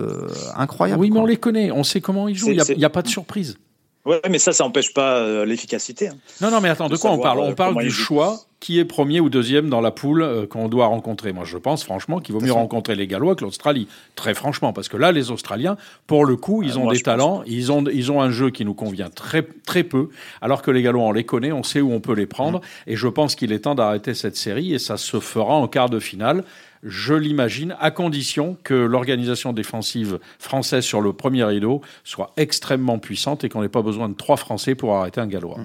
incroyable. 0.55 1.01
Oui, 1.01 1.11
mais 1.11 1.19
on 1.19 1.25
les 1.25 1.35
connaît, 1.35 1.69
on 1.69 1.83
sait 1.83 1.99
comment 1.99 2.29
ils 2.29 2.35
jouent, 2.35 2.51
il 2.51 2.77
n'y 2.77 2.85
a, 2.85 2.87
a, 2.87 2.89
pas 2.89 3.01
de 3.01 3.09
surprise. 3.09 3.57
Ouais, 4.05 4.21
mais 4.29 4.37
ça, 4.37 4.53
ça 4.53 4.63
n'empêche 4.63 4.93
pas 4.93 5.17
euh, 5.17 5.45
l'efficacité. 5.45 6.09
Hein. 6.09 6.17
Non, 6.39 6.51
non, 6.51 6.61
mais 6.61 6.69
attends, 6.69 6.89
de, 6.89 6.95
quoi 6.95 7.11
on 7.11 7.17
parle? 7.17 7.39
On 7.39 7.51
euh, 7.51 7.55
parle 7.55 7.81
du 7.81 7.89
choix 7.89 8.39
qui 8.59 8.79
est 8.79 8.85
premier 8.85 9.19
ou 9.19 9.29
deuxième 9.29 9.69
dans 9.69 9.81
la 9.81 9.91
poule 9.91 10.21
euh, 10.21 10.45
qu'on 10.45 10.69
doit 10.69 10.85
rencontrer. 10.85 11.33
Moi, 11.33 11.43
je 11.45 11.57
pense 11.57 11.83
franchement 11.83 12.19
qu'il 12.19 12.33
vaut 12.33 12.41
mieux 12.41 12.51
rencontrer 12.51 12.95
les 12.95 13.07
Gallois 13.07 13.35
que 13.35 13.43
l'Australie. 13.43 13.87
Très 14.15 14.33
franchement, 14.33 14.73
parce 14.73 14.89
que 14.89 14.97
là, 14.97 15.11
les 15.11 15.31
Australiens, 15.31 15.75
pour 16.07 16.25
le 16.25 16.35
coup, 16.35 16.61
ils 16.63 16.77
ont 16.77 16.89
des 16.89 17.01
talents, 17.01 17.43
ils 17.47 17.71
ont, 17.71 17.83
ils 17.85 18.11
ont 18.11 18.21
un 18.21 18.31
jeu 18.31 18.51
qui 18.51 18.63
nous 18.63 18.75
convient 18.75 19.09
très, 19.09 19.43
très 19.43 19.83
peu, 19.83 20.09
alors 20.41 20.61
que 20.61 20.71
les 20.71 20.83
Gallois, 20.83 21.03
on 21.03 21.11
les 21.11 21.25
connaît, 21.25 21.51
on 21.51 21.63
sait 21.63 21.81
où 21.81 21.91
on 21.91 21.99
peut 21.99 22.13
les 22.13 22.27
prendre. 22.27 22.59
Mm. 22.59 22.91
Et 22.91 22.95
je 22.95 23.07
pense 23.07 23.35
qu'il 23.35 23.51
est 23.51 23.59
temps 23.59 23.75
d'arrêter 23.75 24.13
cette 24.13 24.35
série 24.35 24.73
et 24.73 24.79
ça 24.79 24.97
se 24.97 25.19
fera 25.19 25.55
en 25.55 25.67
quart 25.67 25.89
de 25.89 25.99
finale 25.99 26.43
je 26.85 27.15
l'imagine, 27.15 27.75
à 27.79 27.91
condition 27.91 28.57
que 28.63 28.73
l'organisation 28.73 29.51
défensive 29.53 30.19
française 30.39 30.83
sur 30.83 31.01
le 31.01 31.13
premier 31.13 31.43
rideau 31.43 31.81
soit 32.03 32.31
extrêmement 32.37 32.99
puissante 32.99 33.43
et 33.43 33.49
qu'on 33.49 33.61
n'ait 33.61 33.69
pas 33.69 33.81
besoin 33.81 34.07
de 34.07 34.13
trois 34.13 34.37
Français 34.37 34.75
pour 34.75 34.95
arrêter 34.95 35.19
un 35.19 35.27
Gallois. 35.27 35.57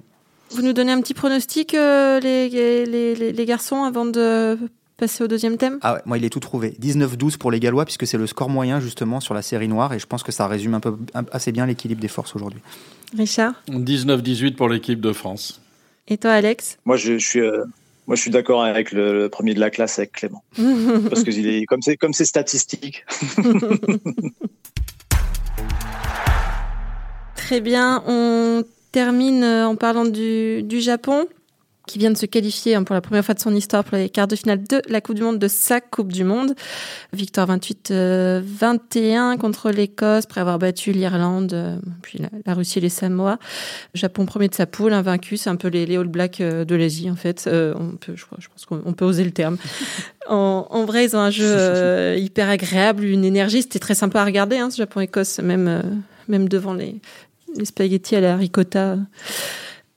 Vous 0.50 0.62
nous 0.62 0.72
donnez 0.72 0.92
un 0.92 1.00
petit 1.00 1.14
pronostic, 1.14 1.74
euh, 1.74 2.18
les, 2.18 2.48
les, 2.48 3.32
les, 3.32 3.44
garçons, 3.44 3.84
avant 3.84 4.04
de 4.04 4.58
passer 4.96 5.22
au 5.22 5.28
deuxième 5.28 5.58
thème? 5.58 5.78
Ah 5.82 5.94
ouais, 5.94 6.00
moi 6.06 6.18
il 6.18 6.24
est 6.24 6.30
tout 6.30 6.40
trouvé. 6.40 6.74
19-12 6.80 7.38
pour 7.38 7.50
les 7.50 7.60
Gallois, 7.60 7.84
puisque 7.84 8.06
c'est 8.06 8.18
le 8.18 8.26
score 8.26 8.48
moyen 8.48 8.80
justement 8.80 9.20
sur 9.20 9.34
la 9.34 9.42
série 9.42 9.68
noire, 9.68 9.92
et 9.92 9.98
je 9.98 10.06
pense 10.06 10.22
que 10.22 10.32
ça 10.32 10.48
résume 10.48 10.74
un 10.74 10.80
peu, 10.80 10.96
assez 11.30 11.52
bien 11.52 11.66
l'équilibre 11.66 12.00
des 12.00 12.08
forces 12.08 12.34
aujourd'hui. 12.34 12.60
Richard? 13.16 13.52
19-18 13.68 14.56
pour 14.56 14.68
l'équipe 14.68 15.00
de 15.00 15.12
France. 15.12 15.60
Et 16.08 16.18
toi, 16.18 16.32
Alex? 16.32 16.78
Moi, 16.84 16.96
je, 16.96 17.18
suis, 17.18 17.40
euh, 17.40 17.64
moi, 18.10 18.16
je 18.16 18.22
suis 18.22 18.32
d'accord 18.32 18.64
avec 18.64 18.90
le, 18.90 19.28
premier 19.28 19.54
de 19.54 19.60
la 19.60 19.70
classe, 19.70 20.00
avec 20.00 20.10
Clément. 20.10 20.42
Parce 21.08 21.22
que 21.22 21.30
il 21.30 21.46
est, 21.46 21.64
comme 21.64 21.80
c'est 21.80 21.96
comme 21.96 22.12
statistique. 22.12 23.04
Très 27.36 27.60
bien. 27.60 28.02
On 28.08 28.64
termine 28.90 29.44
en 29.44 29.76
parlant 29.76 30.06
du, 30.06 30.64
du 30.64 30.80
Japon 30.80 31.28
qui 31.90 31.98
vient 31.98 32.12
de 32.12 32.16
se 32.16 32.26
qualifier 32.26 32.76
hein, 32.76 32.84
pour 32.84 32.94
la 32.94 33.00
première 33.00 33.24
fois 33.24 33.34
de 33.34 33.40
son 33.40 33.52
histoire 33.52 33.82
pour 33.82 33.96
les 33.96 34.08
quarts 34.08 34.28
de 34.28 34.36
finale 34.36 34.62
de 34.62 34.80
la 34.88 35.00
Coupe 35.00 35.16
du 35.16 35.22
Monde, 35.22 35.40
de 35.40 35.48
sa 35.48 35.80
Coupe 35.80 36.12
du 36.12 36.22
Monde. 36.22 36.54
Victoire 37.12 37.48
28-21 37.48 37.90
euh, 37.90 39.36
contre 39.36 39.72
l'Écosse, 39.72 40.24
après 40.24 40.40
avoir 40.40 40.60
battu 40.60 40.92
l'Irlande, 40.92 41.52
euh, 41.52 41.76
puis 42.00 42.20
la, 42.46 42.54
Russie 42.54 42.78
et 42.78 42.82
les 42.82 42.90
Samoa. 42.90 43.38
Japon 43.92 44.24
premier 44.24 44.46
de 44.46 44.54
sa 44.54 44.66
poule, 44.66 44.92
invaincu, 44.92 45.36
c'est 45.36 45.50
un 45.50 45.56
peu 45.56 45.66
les, 45.66 45.96
All 45.96 46.06
Blacks 46.06 46.40
euh, 46.40 46.64
de 46.64 46.76
l'Asie 46.76 47.10
en 47.10 47.16
fait. 47.16 47.48
on 47.48 47.96
peut, 47.96 48.14
je, 48.14 48.24
je 48.38 48.48
pense 48.48 48.66
qu'on 48.66 48.92
peut 48.92 49.04
oser 49.04 49.24
le 49.24 49.32
terme. 49.32 49.56
En, 50.28 50.68
en, 50.70 50.84
vrai, 50.84 51.06
ils 51.06 51.16
ont 51.16 51.20
un 51.20 51.30
jeu 51.30 52.16
hyper 52.16 52.48
agréable, 52.48 53.04
une 53.04 53.24
énergie. 53.24 53.62
C'était 53.62 53.80
très 53.80 53.96
sympa 53.96 54.20
à 54.20 54.24
regarder, 54.24 54.58
hein, 54.58 54.70
ce 54.70 54.76
Japon-Écosse, 54.76 55.40
même, 55.40 55.82
même 56.28 56.48
devant 56.48 56.72
les, 56.72 57.00
les 57.56 57.64
spaghettis 57.64 58.14
à 58.14 58.20
la 58.20 58.36
ricotta. 58.36 58.98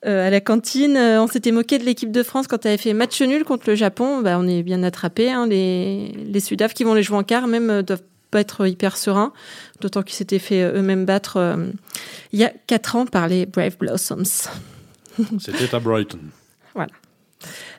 Euh, 0.06 0.28
à 0.28 0.30
la 0.30 0.42
cantine. 0.42 0.98
Euh, 0.98 1.22
on 1.22 1.28
s'était 1.28 1.52
moqué 1.52 1.78
de 1.80 1.86
l'équipe 1.86 2.12
de 2.12 2.24
France 2.24 2.48
quand 2.48 2.66
elle 2.66 2.74
avait 2.74 2.82
fait 2.82 2.94
match 2.94 3.22
nul 3.22 3.46
contre 3.46 3.70
le 3.70 3.76
Japon. 3.76 4.22
Bah, 4.22 4.38
on 4.38 4.48
est 4.48 4.62
bien 4.62 4.84
attrapé. 4.84 5.32
Hein. 5.32 5.48
Les, 5.48 6.12
les 6.12 6.39
Sudaf 6.42 6.74
qui 6.74 6.84
vont 6.84 6.94
les 6.94 7.04
jouer 7.04 7.18
en 7.18 7.24
quart, 7.24 7.48
même, 7.48 7.70
euh, 7.70 7.82
doivent 7.84 8.04
pas 8.30 8.42
être 8.42 8.68
hyper 8.68 8.98
sereins. 8.98 9.32
D'autant 9.80 10.04
qu'ils 10.04 10.16
s'étaient 10.16 10.39
fait 10.39 10.63
eux-mêmes 10.63 11.06
battre 11.06 11.56
il 12.32 12.39
y 12.39 12.44
a 12.44 12.52
quatre 12.66 12.96
ans 12.96 13.06
par 13.06 13.28
les 13.28 13.46
Brave 13.46 13.78
Blossoms. 13.78 14.50
C'était 15.39 15.74
à 15.76 15.80
Brighton. 15.80 16.20
voilà. 16.74 16.92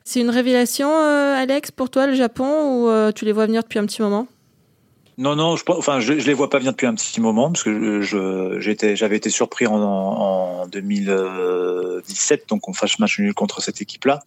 C'est 0.05 0.21
une 0.21 0.31
révélation, 0.31 0.97
Alex, 0.97 1.73
pour 1.73 1.91
toi, 1.91 2.07
le 2.07 2.15
Japon, 2.15 3.09
ou 3.09 3.13
tu 3.13 3.25
les 3.25 3.33
vois 3.33 3.47
venir 3.47 3.63
depuis 3.63 3.81
un 3.81 3.87
petit 3.87 4.01
moment? 4.01 4.29
Non, 5.17 5.37
non, 5.37 5.57
je, 5.57 5.65
enfin, 5.69 6.01
je, 6.01 6.13
les 6.13 6.35
vois 6.35 6.51
pas 6.51 6.59
venir 6.59 6.73
depuis 6.73 6.87
un 6.87 6.95
petit 6.95 7.21
moment 7.21 7.51
parce 7.51 7.63
que 7.63 8.01
j'étais, 8.61 8.97
j'avais 8.97 9.17
été 9.17 9.31
surpris 9.31 9.67
en, 9.67 9.77
en 9.77 10.67
2017, 10.67 12.49
donc 12.49 12.69
on 12.69 12.73
fasse 12.73 12.99
match 12.99 13.19
nul 13.21 13.35
contre 13.35 13.63
cette 13.63 13.81
équipe-là. 13.81 14.21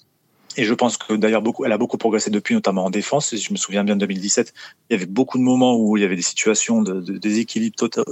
Et 0.60 0.63
je 0.63 0.73
pense 0.73 0.97
que 0.97 1.13
d'ailleurs 1.13 1.43
elle 1.65 1.71
a 1.71 1.78
beaucoup 1.78 1.97
progressé 1.97 2.32
depuis, 2.32 2.56
notamment 2.56 2.86
en 2.86 2.89
défense. 2.89 3.30
Si 3.30 3.38
je 3.38 3.52
me 3.52 3.58
souviens 3.58 3.84
bien 3.84 3.95
de 3.95 4.00
2017, 4.00 4.54
il 4.89 4.93
y 4.93 4.95
avait 4.95 5.06
beaucoup 5.06 5.38
de 5.38 5.43
moments 5.43 5.78
où 5.78 5.97
il 5.97 6.02
y 6.02 6.04
avait 6.04 6.15
des 6.15 6.23
situations 6.23 6.82
de, 6.82 7.00
de 7.00 7.17
déséquilibre 7.17 7.76
total, 7.76 8.06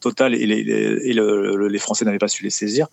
total 0.00 0.34
et, 0.34 0.46
les, 0.46 0.60
et 0.60 1.12
le, 1.12 1.68
les 1.68 1.78
Français 1.78 2.04
n'avaient 2.04 2.18
pas 2.18 2.28
su 2.28 2.42
les 2.42 2.50
saisir. 2.50 2.88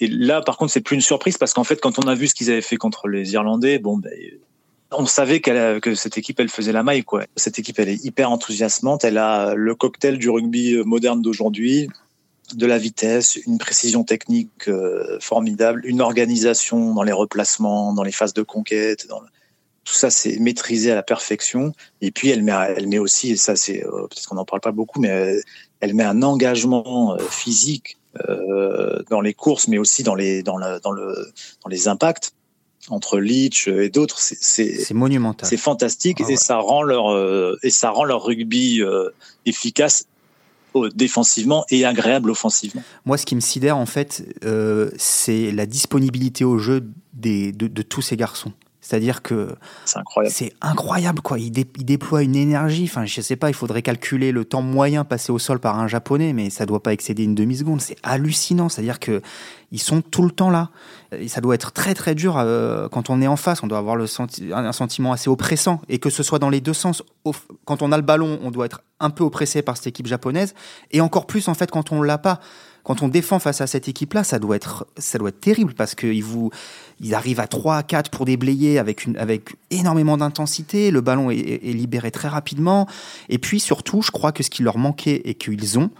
Et 0.00 0.08
là, 0.08 0.42
par 0.42 0.58
contre, 0.58 0.72
c'est 0.72 0.82
plus 0.82 0.94
une 0.94 1.02
surprise 1.02 1.38
parce 1.38 1.54
qu'en 1.54 1.64
fait, 1.64 1.80
quand 1.80 1.98
on 1.98 2.06
a 2.06 2.14
vu 2.14 2.28
ce 2.28 2.34
qu'ils 2.34 2.50
avaient 2.50 2.60
fait 2.60 2.76
contre 2.76 3.08
les 3.08 3.32
Irlandais, 3.32 3.78
bon, 3.78 3.96
ben, 3.96 4.12
on 4.90 5.06
savait 5.06 5.40
qu'elle, 5.40 5.80
que 5.80 5.94
cette 5.94 6.16
équipe, 6.18 6.40
elle 6.40 6.48
faisait 6.48 6.72
la 6.72 6.82
maille, 6.82 7.04
quoi. 7.04 7.24
Cette 7.36 7.58
équipe, 7.58 7.78
elle 7.78 7.90
est 7.90 8.04
hyper 8.04 8.30
enthousiasmante. 8.30 9.04
Elle 9.04 9.18
a 9.18 9.54
le 9.54 9.74
cocktail 9.74 10.18
du 10.18 10.30
rugby 10.30 10.76
moderne 10.84 11.20
d'aujourd'hui 11.20 11.88
de 12.54 12.66
la 12.66 12.78
vitesse, 12.78 13.36
une 13.36 13.58
précision 13.58 14.04
technique 14.04 14.68
euh, 14.68 15.18
formidable, 15.20 15.82
une 15.84 16.00
organisation 16.00 16.94
dans 16.94 17.02
les 17.02 17.12
replacements, 17.12 17.92
dans 17.92 18.02
les 18.02 18.12
phases 18.12 18.32
de 18.32 18.42
conquête, 18.42 19.06
dans 19.06 19.20
tout 19.84 19.94
ça 19.94 20.10
c'est 20.10 20.38
maîtrisé 20.38 20.90
à 20.90 20.94
la 20.94 21.02
perfection. 21.02 21.72
Et 22.00 22.10
puis 22.10 22.30
elle 22.30 22.42
met, 22.42 22.52
elle 22.76 22.88
met 22.88 22.98
aussi, 22.98 23.32
et 23.32 23.36
ça 23.36 23.56
c'est 23.56 23.84
euh, 23.84 24.06
peut-être 24.06 24.26
qu'on 24.26 24.36
n'en 24.36 24.44
parle 24.44 24.60
pas 24.60 24.72
beaucoup, 24.72 25.00
mais 25.00 25.40
elle, 25.80 25.94
met 25.94 26.04
un 26.04 26.22
engagement 26.22 27.14
euh, 27.14 27.18
physique 27.18 27.96
dans 29.10 29.20
les 29.20 29.32
courses, 29.32 29.68
mais 29.68 29.78
aussi 29.78 30.02
dans 30.02 30.16
les 30.16 30.42
dans, 30.42 30.56
la, 30.56 30.80
dans 30.80 30.90
le 30.90 31.14
dans 31.62 31.68
les 31.68 31.86
impacts 31.86 32.32
entre 32.90 33.18
Leach 33.18 33.68
et 33.68 33.88
d'autres. 33.88 34.18
C'est 34.18 34.94
monumental. 34.94 35.48
C'est 35.48 35.56
fantastique 35.56 36.18
ah 36.20 36.30
et 36.30 36.36
ça 36.36 36.56
rend 36.56 36.82
leur 36.82 37.16
et 37.62 37.70
ça 37.70 37.90
rend 37.90 38.04
leur 38.04 38.22
rugby 38.24 38.82
efficace 39.46 40.06
défensivement 40.94 41.64
et 41.70 41.84
agréable 41.84 42.30
offensivement. 42.30 42.82
Moi, 43.04 43.18
ce 43.18 43.26
qui 43.26 43.34
me 43.34 43.40
sidère, 43.40 43.76
en 43.76 43.86
fait, 43.86 44.24
euh, 44.44 44.90
c'est 44.96 45.50
la 45.50 45.66
disponibilité 45.66 46.44
au 46.44 46.58
jeu 46.58 46.88
des, 47.14 47.52
de, 47.52 47.82
tous 47.82 48.02
ces 48.02 48.16
garçons. 48.16 48.52
C'est-à-dire 48.88 49.20
que 49.20 49.54
c'est 49.84 49.98
incroyable. 49.98 50.34
C'est 50.34 50.52
incroyable 50.62 51.20
quoi. 51.20 51.38
Il, 51.38 51.52
déploie 51.52 52.22
une 52.22 52.34
énergie. 52.34 52.84
Enfin, 52.84 53.04
je 53.04 53.20
sais 53.20 53.36
pas. 53.36 53.50
Il 53.50 53.54
faudrait 53.54 53.82
calculer 53.82 54.32
le 54.32 54.46
temps 54.46 54.62
moyen 54.62 55.04
passé 55.04 55.30
au 55.30 55.38
sol 55.38 55.58
par 55.58 55.78
un 55.78 55.88
japonais, 55.88 56.32
mais 56.32 56.48
ça 56.48 56.64
doit 56.64 56.82
pas 56.82 56.94
excéder 56.94 57.24
une 57.24 57.34
demi 57.34 57.58
seconde. 57.58 57.82
C'est 57.82 57.98
hallucinant. 58.02 58.70
C'est-à-dire 58.70 58.98
que 58.98 59.20
ils 59.72 59.78
sont 59.78 60.00
tout 60.00 60.22
le 60.22 60.30
temps 60.30 60.48
là. 60.48 60.70
Et 61.12 61.28
ça 61.28 61.42
doit 61.42 61.54
être 61.54 61.72
très 61.72 61.92
très 61.92 62.14
dur 62.14 62.38
euh, 62.38 62.88
quand 62.88 63.10
on 63.10 63.20
est 63.20 63.26
en 63.26 63.36
face. 63.36 63.62
On 63.62 63.66
doit 63.66 63.76
avoir 63.76 63.94
le 63.94 64.06
un 64.54 64.72
sentiment 64.72 65.12
assez 65.12 65.28
oppressant. 65.28 65.82
Et 65.90 65.98
que 65.98 66.08
ce 66.08 66.22
soit 66.22 66.38
dans 66.38 66.48
les 66.48 66.62
deux 66.62 66.72
sens. 66.72 67.02
Quand 67.66 67.82
on 67.82 67.92
a 67.92 67.96
le 67.98 68.02
ballon, 68.02 68.38
on 68.42 68.50
doit 68.50 68.64
être 68.64 68.80
un 69.00 69.10
peu 69.10 69.22
oppressé 69.22 69.60
par 69.60 69.76
cette 69.76 69.88
équipe 69.88 70.06
japonaise. 70.06 70.54
Et 70.92 71.02
encore 71.02 71.26
plus 71.26 71.48
en 71.48 71.54
fait 71.54 71.70
quand 71.70 71.92
on 71.92 72.00
l'a 72.00 72.16
pas. 72.16 72.40
Quand 72.88 73.02
on 73.02 73.08
défend 73.08 73.38
face 73.38 73.60
à 73.60 73.66
cette 73.66 73.86
équipe-là, 73.86 74.24
ça 74.24 74.38
doit 74.38 74.56
être 74.56 74.86
ça 74.96 75.18
doit 75.18 75.28
être 75.28 75.40
terrible 75.40 75.74
parce 75.74 75.94
qu'ils 75.94 76.24
vous 76.24 76.48
ils 77.00 77.14
arrivent 77.14 77.38
à 77.38 77.46
3 77.46 77.76
à 77.76 77.82
4 77.82 78.10
pour 78.10 78.24
déblayer 78.24 78.78
avec 78.78 79.04
une 79.04 79.18
avec 79.18 79.56
énormément 79.70 80.16
d'intensité. 80.16 80.90
Le 80.90 81.02
ballon 81.02 81.30
est, 81.30 81.60
libéré 81.74 82.10
très 82.10 82.28
rapidement. 82.28 82.88
Et 83.28 83.36
puis 83.36 83.60
surtout, 83.60 84.00
je 84.00 84.10
crois 84.10 84.32
que 84.32 84.42
ce 84.42 84.48
qui 84.48 84.62
leur 84.62 84.78
manquait 84.78 85.20
et 85.26 85.34
qu'ils 85.34 85.78
ont, 85.78 85.90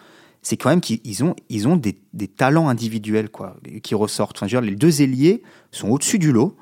c'est 0.40 0.56
quand 0.56 0.70
même 0.70 0.80
qu'ils 0.80 1.24
ont, 1.24 1.36
ils 1.50 1.68
ont 1.68 1.76
des, 1.76 1.98
des, 2.14 2.26
talents 2.26 2.70
individuels 2.70 3.28
quoi, 3.28 3.58
qui 3.82 3.94
ressortent. 3.94 4.38
Enfin, 4.38 4.46
je 4.46 4.56
veux 4.56 4.62
dire, 4.62 4.70
les 4.70 4.74
deux 4.74 5.02
ailiers 5.02 5.42
sont 5.72 5.90
au-dessus 5.90 6.18
du 6.18 6.32
lot. 6.32 6.56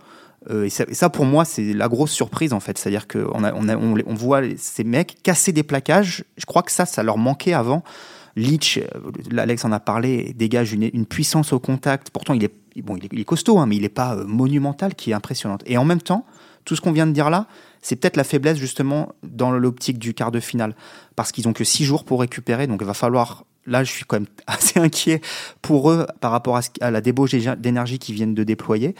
Euh, 0.50 0.64
et, 0.64 0.70
ça, 0.70 1.08
pour 1.08 1.24
moi, 1.24 1.44
c'est 1.44 1.72
la 1.72 1.86
grosse 1.86 2.10
surprise, 2.10 2.52
en 2.52 2.58
fait. 2.58 2.78
C'est-à-dire 2.78 3.06
qu'on 3.06 3.30
on, 3.32 3.44
a, 3.44 3.76
on, 3.76 4.14
voit 4.14 4.42
ces 4.56 4.82
mecs 4.82 5.22
casser 5.22 5.52
des 5.52 5.62
plaquages. 5.62 6.24
Je 6.36 6.46
crois 6.46 6.64
que 6.64 6.72
ça, 6.72 6.84
ça 6.84 7.04
leur 7.04 7.16
manquait 7.16 7.52
avant. 7.52 7.84
Leach, 8.36 8.78
euh, 8.78 9.38
Alex 9.38 9.64
en 9.64 9.72
a 9.72 9.80
parlé, 9.80 10.34
dégage 10.34 10.72
une, 10.72 10.90
une 10.92 11.06
puissance 11.06 11.52
au 11.52 11.58
contact. 11.58 12.10
Pourtant, 12.10 12.34
il 12.34 12.44
est, 12.44 12.52
bon, 12.82 12.96
il 12.96 13.20
est, 13.20 13.24
costaud, 13.24 13.58
hein, 13.58 13.66
mais 13.66 13.76
il 13.76 13.82
n'est 13.82 13.88
pas 13.88 14.14
euh, 14.14 14.24
monumental, 14.24 14.94
qui 14.94 15.10
est 15.10 15.14
impressionnante. 15.14 15.62
Et 15.66 15.78
en 15.78 15.84
même 15.84 16.02
temps, 16.02 16.26
tout 16.64 16.76
ce 16.76 16.80
qu'on 16.80 16.92
vient 16.92 17.06
de 17.06 17.12
dire 17.12 17.30
là, 17.30 17.46
c'est 17.80 17.96
peut-être 17.96 18.16
la 18.16 18.24
faiblesse 18.24 18.58
justement 18.58 19.12
dans 19.22 19.50
l'optique 19.50 19.98
du 19.98 20.12
quart 20.12 20.30
de 20.30 20.40
finale, 20.40 20.76
parce 21.14 21.32
qu'ils 21.32 21.48
ont 21.48 21.52
que 21.52 21.64
six 21.64 21.84
jours 21.84 22.04
pour 22.04 22.20
récupérer, 22.20 22.66
donc 22.66 22.80
il 22.82 22.86
va 22.86 22.94
falloir 22.94 23.44
là, 23.66 23.84
je 23.84 23.90
suis 23.90 24.04
quand 24.04 24.16
même 24.16 24.28
assez 24.46 24.78
inquiet 24.78 25.20
pour 25.62 25.90
eux 25.90 26.06
par 26.20 26.30
rapport 26.30 26.58
à, 26.80 26.90
la 26.90 27.00
débauche 27.00 27.32
d'énergie 27.32 27.98
qu'ils 27.98 28.14
viennent 28.14 28.34
de 28.34 28.44
déployer. 28.44 28.94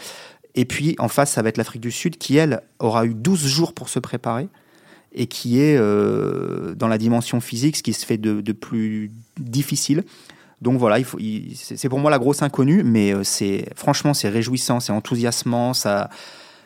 Et 0.55 0.65
puis, 0.65 0.95
en 0.97 1.07
face, 1.07 1.31
ça 1.31 1.43
va 1.43 1.49
être 1.49 1.57
l'Afrique 1.57 1.83
du 1.83 1.91
Sud 1.91 2.17
qui, 2.17 2.37
elle, 2.37 2.61
aura 2.79 3.05
eu 3.05 3.13
12 3.13 3.45
jours 3.45 3.73
pour 3.73 3.89
se 3.89 3.99
préparer 3.99 4.49
et 5.13 5.27
qui 5.27 5.59
est 5.59 5.77
euh, 5.77 6.75
dans 6.75 6.87
la 6.87 6.97
dimension 6.97 7.39
physique 7.39 7.77
ce 7.77 7.83
qui 7.83 7.93
se 7.93 8.05
fait 8.05 8.17
de, 8.17 8.51
plus 8.51 9.11
difficile. 9.39 10.03
Donc 10.61 10.79
voilà, 10.79 10.97
c'est 11.53 11.89
pour 11.89 11.99
moi 11.99 12.09
la 12.09 12.19
grosse 12.19 12.41
inconnue, 12.41 12.83
mais 12.83 13.13
euh, 13.13 13.23
c'est 13.23 13.65
franchement 13.75 14.13
c'est 14.13 14.29
réjouissant, 14.29 14.79
c'est 14.79 14.91
enthousiasmant, 14.91 15.73
ça, 15.73 16.09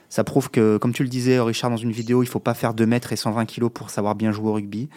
ça 0.08 0.24
prouve 0.24 0.50
que, 0.50 0.78
comme 0.78 0.94
tu 0.94 1.04
le 1.04 1.10
disais 1.10 1.40
Richard 1.40 1.70
dans 1.70 1.78
une 1.78 1.92
vidéo, 1.92 2.24
il 2.24 2.28
faut 2.28 2.40
pas 2.40 2.54
faire 2.54 2.74
2 2.74 2.86
mètres 2.86 3.12
et 3.12 3.18
120 3.18 3.46
kilos 3.46 3.72
pour 3.74 3.90
savoir 3.90 4.16
bien 4.16 4.32
jouer 4.32 4.50
au 4.50 4.54
rugby. 4.54 4.90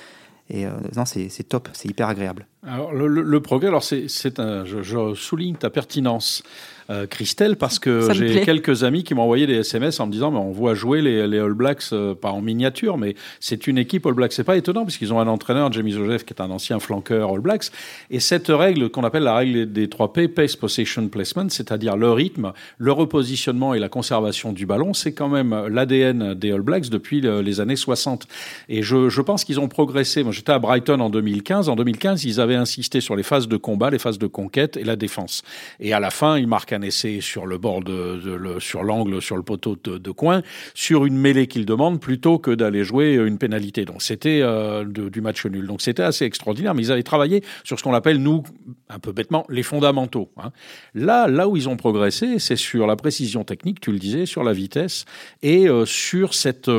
Et 0.51 0.67
euh, 0.67 0.73
non, 0.97 1.05
c'est 1.05 1.49
top, 1.49 1.69
c'est 1.73 1.89
hyper 1.89 2.09
agréable. 2.09 2.47
Alors, 2.67 2.95
le, 2.95 3.07
le, 3.09 3.41
progrès, 3.41 3.69
alors 3.69 3.83
c'est, 3.83 4.41
un, 4.41 4.65
je, 4.65 4.83
je, 4.83 5.15
souligne 5.15 5.57
ta 5.57 5.69
pertinence. 5.69 6.43
Euh, 6.91 7.07
Christelle, 7.07 7.57
parce 7.57 7.79
que 7.79 8.13
j'ai 8.13 8.43
quelques 8.43 8.85
amis 8.85 9.05
qui 9.05 9.15
m'ont 9.15 9.23
envoyé 9.23 9.47
des 9.47 9.55
SMS 9.55 10.01
en 10.01 10.07
me 10.07 10.13
disant 10.13 10.31
mais 10.31 10.39
on 10.39 10.51
voit 10.51 10.75
jouer 10.75 11.01
les, 11.01 11.27
les 11.27 11.39
All 11.39 11.55
Blacks 11.55 11.85
euh, 11.93 12.15
pas 12.15 12.31
en 12.31 12.43
miniature, 12.43 12.99
mais 12.99 13.15
c'est 13.41 13.67
une 13.67 13.79
équipe 13.79 14.05
All 14.05 14.13
Blacks. 14.13 14.35
C'est 14.35 14.45
pas 14.45 14.59
étonnant 14.59 14.85
puisqu'ils 14.85 15.11
ont 15.11 15.19
un 15.19 15.27
entraîneur, 15.27 15.73
Jamie 15.73 15.93
Joseph, 15.93 16.27
qui 16.27 16.35
est 16.35 16.43
un 16.43 16.51
ancien 16.51 16.79
flanqueur 16.81 17.33
All 17.33 17.41
Blacks. 17.41 17.71
Et 18.11 18.21
cette 18.21 18.49
règle 18.49 18.91
qu'on 18.91 19.03
appelle 19.03 19.23
la 19.23 19.35
règle 19.35 19.73
des 19.73 19.89
3 19.89 20.13
P, 20.13 20.29
Pace, 20.29 20.57
Possession, 20.57 21.09
Placement, 21.09 21.49
c'est-à-dire 21.49 21.97
le 21.97 22.13
rythme, 22.13 22.53
le 22.77 22.93
repositionnement 22.93 23.73
et 23.73 23.79
la 23.79 23.89
conservation 23.89 24.53
du 24.53 24.67
ballon, 24.67 24.93
c'est 24.93 25.15
quand 25.15 25.31
même 25.31 25.69
l'ADN 25.69 26.35
des 26.35 26.53
All 26.53 26.61
Blacks 26.61 26.91
depuis 26.91 27.23
les 27.23 27.61
années 27.61 27.77
60. 27.77 28.27
Et 28.69 28.83
je, 28.83 29.09
je 29.09 29.23
pense 29.23 29.45
qu'ils 29.45 29.59
ont 29.59 29.69
progressé. 29.69 30.23
Moi, 30.23 30.33
j'étais 30.33 30.53
à 30.53 30.59
Brighton 30.59 31.01
en 31.01 31.09
2015. 31.09 31.71
En 31.71 31.77
2015, 31.77 32.25
ils 32.25 32.41
avaient 32.43 32.54
insisté 32.57 33.01
sur 33.01 33.17
les 33.17 33.23
phases 33.23 33.49
de 33.49 33.57
combat, 33.57 33.91
les 33.91 33.99
phases 33.99 34.19
de 34.19 34.27
conquête 34.27 34.77
et 34.77 34.85
la 34.85 34.97
défense. 34.97 35.43
Et 35.81 35.93
à 35.93 36.01
la 36.01 36.11
fin, 36.11 36.39
ils 36.39 36.47
marquent 36.47 36.73
un 36.73 36.83
essai 36.83 37.21
sur 37.21 37.47
le 37.47 37.59
bord 37.59 37.83
de, 37.83 38.21
le, 38.25 38.61
sur 38.61 38.83
l'angle, 38.83 39.21
sur 39.21 39.37
le 39.37 39.43
poteau 39.43 39.77
de, 39.77 40.11
coin, 40.11 40.43
sur 40.75 41.07
une 41.07 41.17
mêlée 41.17 41.47
qu'il 41.47 41.67
demande 41.67 42.01
plutôt 42.01 42.39
que 42.39 42.51
d'aller 42.51 42.85
jouer 42.85 43.15
une 43.15 43.39
pénalité. 43.39 43.85
Donc 43.85 44.03
c'était 44.03 44.41
euh, 44.43 44.85
du 44.85 45.21
match 45.21 45.45
nul. 45.47 45.67
Donc 45.67 45.83
c'était 45.83 46.03
assez 46.03 46.25
extraordinaire. 46.25 46.75
Mais 46.75 46.83
ils 46.83 46.93
avaient 46.93 47.03
travaillé 47.03 47.43
sur 47.65 47.79
ce 47.79 47.85
qu'on 47.85 47.95
appelle 47.95 48.19
nous, 48.19 48.43
un 48.89 48.99
peu 48.99 49.13
bêtement, 49.13 49.47
les 49.49 49.63
fondamentaux. 49.63 50.31
Hein. 50.37 50.51
Là, 50.95 51.27
là 51.29 51.49
où 51.49 51.57
ils 51.57 51.69
ont 51.69 51.77
progressé, 51.77 52.39
c'est 52.39 52.57
sur 52.57 52.87
la 52.87 52.97
précision 52.97 53.45
technique, 53.45 53.81
tu 53.81 53.93
le 53.93 53.99
disais, 53.99 54.27
sur 54.27 54.45
la 54.45 54.53
vitesse 54.53 55.05
et 55.43 55.69
euh, 55.69 55.85
sur 55.85 56.35
cette 56.35 56.71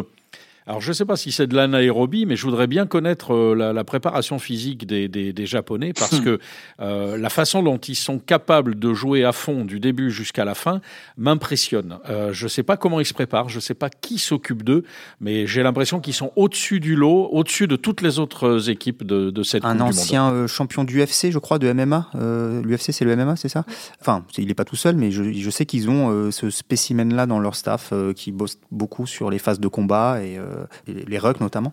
alors, 0.68 0.82
je 0.82 0.90
ne 0.90 0.94
sais 0.94 1.06
pas 1.06 1.16
si 1.16 1.32
c'est 1.32 1.48
de 1.48 1.56
l'anaérobie, 1.56 2.26
mais 2.26 2.36
je 2.36 2.44
voudrais 2.44 2.66
bien 2.66 2.88
connaître 2.88 3.34
euh, 3.34 3.56
la, 3.56 3.72
la, 3.72 3.84
préparation 3.84 4.40
physique 4.40 4.88
des, 4.88 5.08
des, 5.08 5.32
des 5.32 5.46
Japonais 5.46 5.94
parce 5.94 6.20
que 6.20 6.40
euh, 6.80 7.18
la 7.18 7.30
façon 7.30 7.62
dont 7.62 7.78
ils 7.78 7.96
sont 7.96 8.18
capables 8.18 8.80
de 8.80 8.94
jouer 8.94 9.24
à 9.24 9.32
fond 9.32 9.64
du 9.64 9.80
début 9.80 10.10
jusqu'à 10.10 10.44
la 10.44 10.56
fin 10.56 10.82
m'impressionne. 11.18 12.00
Euh, 12.10 12.34
je 12.34 12.46
ne 12.46 12.50
sais 12.50 12.64
pas 12.64 12.78
comment 12.78 13.00
ils 13.00 13.06
se 13.06 13.14
préparent, 13.14 13.50
je 13.50 13.58
ne 13.58 13.62
sais 13.62 13.76
pas 13.76 13.90
qui 13.90 14.18
s'occupe 14.18 14.64
d'eux, 14.64 14.84
mais 15.20 15.46
j'ai 15.46 15.62
l'impression 15.62 16.00
qu'ils 16.00 16.16
sont 16.16 16.32
au-dessus 16.36 16.80
du 16.80 16.96
lot, 16.96 17.30
au-dessus 17.32 17.68
de 17.68 17.76
toutes 17.76 18.02
les 18.02 18.18
autres 18.18 18.70
équipes 18.72 19.04
de, 19.04 19.30
de 19.30 19.44
cette 19.44 19.66
Un 19.66 19.80
ancien 19.82 20.32
euh, 20.32 20.48
champion 20.48 20.84
du 20.84 21.00
UFC, 21.00 21.30
je 21.30 21.38
crois, 21.38 21.60
de 21.60 21.72
MMA. 21.72 22.10
Euh, 22.16 22.64
L'UFC, 22.64 22.92
c'est 22.92 23.06
le 23.06 23.16
MMA, 23.16 23.36
c'est 23.36 23.50
ça? 23.50 23.66
Enfin, 24.02 24.26
il 24.38 24.48
n'est 24.48 24.56
pas 24.56 24.66
tout 24.66 24.76
seul, 24.76 24.96
mais 24.96 25.12
je, 25.12 25.32
je 25.32 25.50
sais 25.52 25.68
qu'ils 25.68 25.92
ont 25.92 26.32
ce 26.32 26.50
spécimen-là 26.50 27.28
dans 27.28 27.40
leur 27.40 27.56
staff 27.56 27.94
qui 28.16 28.32
bosse 28.32 28.58
beaucoup 28.72 29.06
sur 29.06 29.30
les 29.30 29.38
phases 29.38 29.60
de 29.60 29.68
combat 29.68 30.24
et 30.24 30.40
euh, 30.55 30.55
les 30.88 31.18
rucks 31.18 31.42
notamment. 31.42 31.72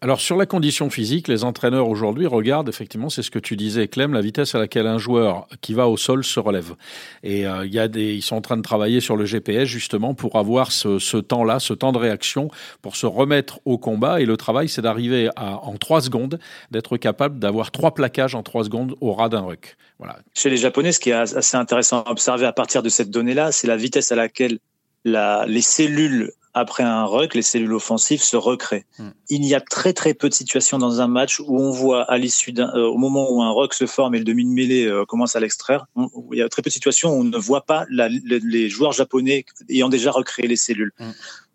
Alors 0.00 0.20
sur 0.20 0.36
la 0.36 0.46
condition 0.46 0.90
physique, 0.90 1.26
les 1.26 1.42
entraîneurs 1.42 1.88
aujourd'hui 1.88 2.26
regardent 2.26 2.68
effectivement, 2.68 3.10
c'est 3.10 3.24
ce 3.24 3.32
que 3.32 3.40
tu 3.40 3.56
disais 3.56 3.88
Clem, 3.88 4.12
la 4.12 4.20
vitesse 4.20 4.54
à 4.54 4.60
laquelle 4.60 4.86
un 4.86 4.98
joueur 4.98 5.48
qui 5.60 5.74
va 5.74 5.88
au 5.88 5.96
sol 5.96 6.22
se 6.22 6.38
relève. 6.38 6.76
Et 7.24 7.48
euh, 7.48 7.66
il 7.66 7.74
y 7.74 7.80
a 7.80 7.88
des, 7.88 8.14
ils 8.14 8.22
sont 8.22 8.36
en 8.36 8.40
train 8.40 8.56
de 8.56 8.62
travailler 8.62 9.00
sur 9.00 9.16
le 9.16 9.24
GPS 9.24 9.66
justement 9.66 10.14
pour 10.14 10.36
avoir 10.36 10.70
ce, 10.70 11.00
ce 11.00 11.16
temps-là, 11.16 11.58
ce 11.58 11.74
temps 11.74 11.90
de 11.90 11.98
réaction, 11.98 12.48
pour 12.80 12.94
se 12.94 13.06
remettre 13.06 13.58
au 13.64 13.76
combat. 13.76 14.20
Et 14.20 14.24
le 14.24 14.36
travail, 14.36 14.68
c'est 14.68 14.82
d'arriver 14.82 15.30
à 15.34 15.56
en 15.64 15.76
trois 15.78 16.00
secondes, 16.00 16.38
d'être 16.70 16.96
capable 16.96 17.40
d'avoir 17.40 17.72
trois 17.72 17.92
plaquages 17.92 18.36
en 18.36 18.44
trois 18.44 18.62
secondes 18.62 18.94
au 19.00 19.12
ras 19.12 19.28
d'un 19.28 19.40
ruck. 19.40 19.76
Voilà. 19.98 20.20
Chez 20.32 20.48
les 20.48 20.58
Japonais, 20.58 20.92
ce 20.92 21.00
qui 21.00 21.10
est 21.10 21.14
assez 21.14 21.56
intéressant 21.56 22.02
à 22.02 22.12
observer 22.12 22.46
à 22.46 22.52
partir 22.52 22.84
de 22.84 22.88
cette 22.88 23.10
donnée-là, 23.10 23.50
c'est 23.50 23.66
la 23.66 23.76
vitesse 23.76 24.12
à 24.12 24.14
laquelle 24.14 24.60
la, 25.04 25.44
les 25.46 25.60
cellules 25.60 26.30
après 26.54 26.82
un 26.82 27.04
ruck, 27.04 27.34
les 27.34 27.42
cellules 27.42 27.72
offensives 27.72 28.22
se 28.22 28.36
recréent. 28.36 28.82
Hmm. 28.98 29.10
Il 29.28 29.44
y 29.44 29.54
a 29.54 29.60
très 29.60 29.92
très 29.92 30.14
peu 30.14 30.28
de 30.28 30.34
situations 30.34 30.78
dans 30.78 31.00
un 31.00 31.08
match 31.08 31.40
où 31.40 31.58
on 31.58 31.70
voit 31.70 32.04
à 32.04 32.18
l'issue 32.18 32.52
d'un, 32.52 32.70
euh, 32.74 32.86
au 32.86 32.96
moment 32.96 33.30
où 33.30 33.42
un 33.42 33.50
ruck 33.50 33.74
se 33.74 33.86
forme 33.86 34.14
et 34.14 34.18
le 34.18 34.24
demi 34.24 34.44
de 34.44 34.50
mêlée 34.50 34.86
euh, 34.86 35.04
commence 35.04 35.36
à 35.36 35.40
l'extraire, 35.40 35.86
il 35.96 36.38
y 36.38 36.42
a 36.42 36.48
très 36.48 36.62
peu 36.62 36.70
de 36.70 36.74
situations 36.74 37.10
où 37.10 37.20
on 37.20 37.24
ne 37.24 37.38
voit 37.38 37.62
pas 37.62 37.84
la, 37.90 38.08
les, 38.08 38.68
joueurs 38.68 38.92
japonais 38.92 39.44
ayant 39.68 39.88
déjà 39.88 40.10
recréé 40.10 40.48
les 40.48 40.56
cellules. 40.56 40.92
Hmm. 40.98 41.10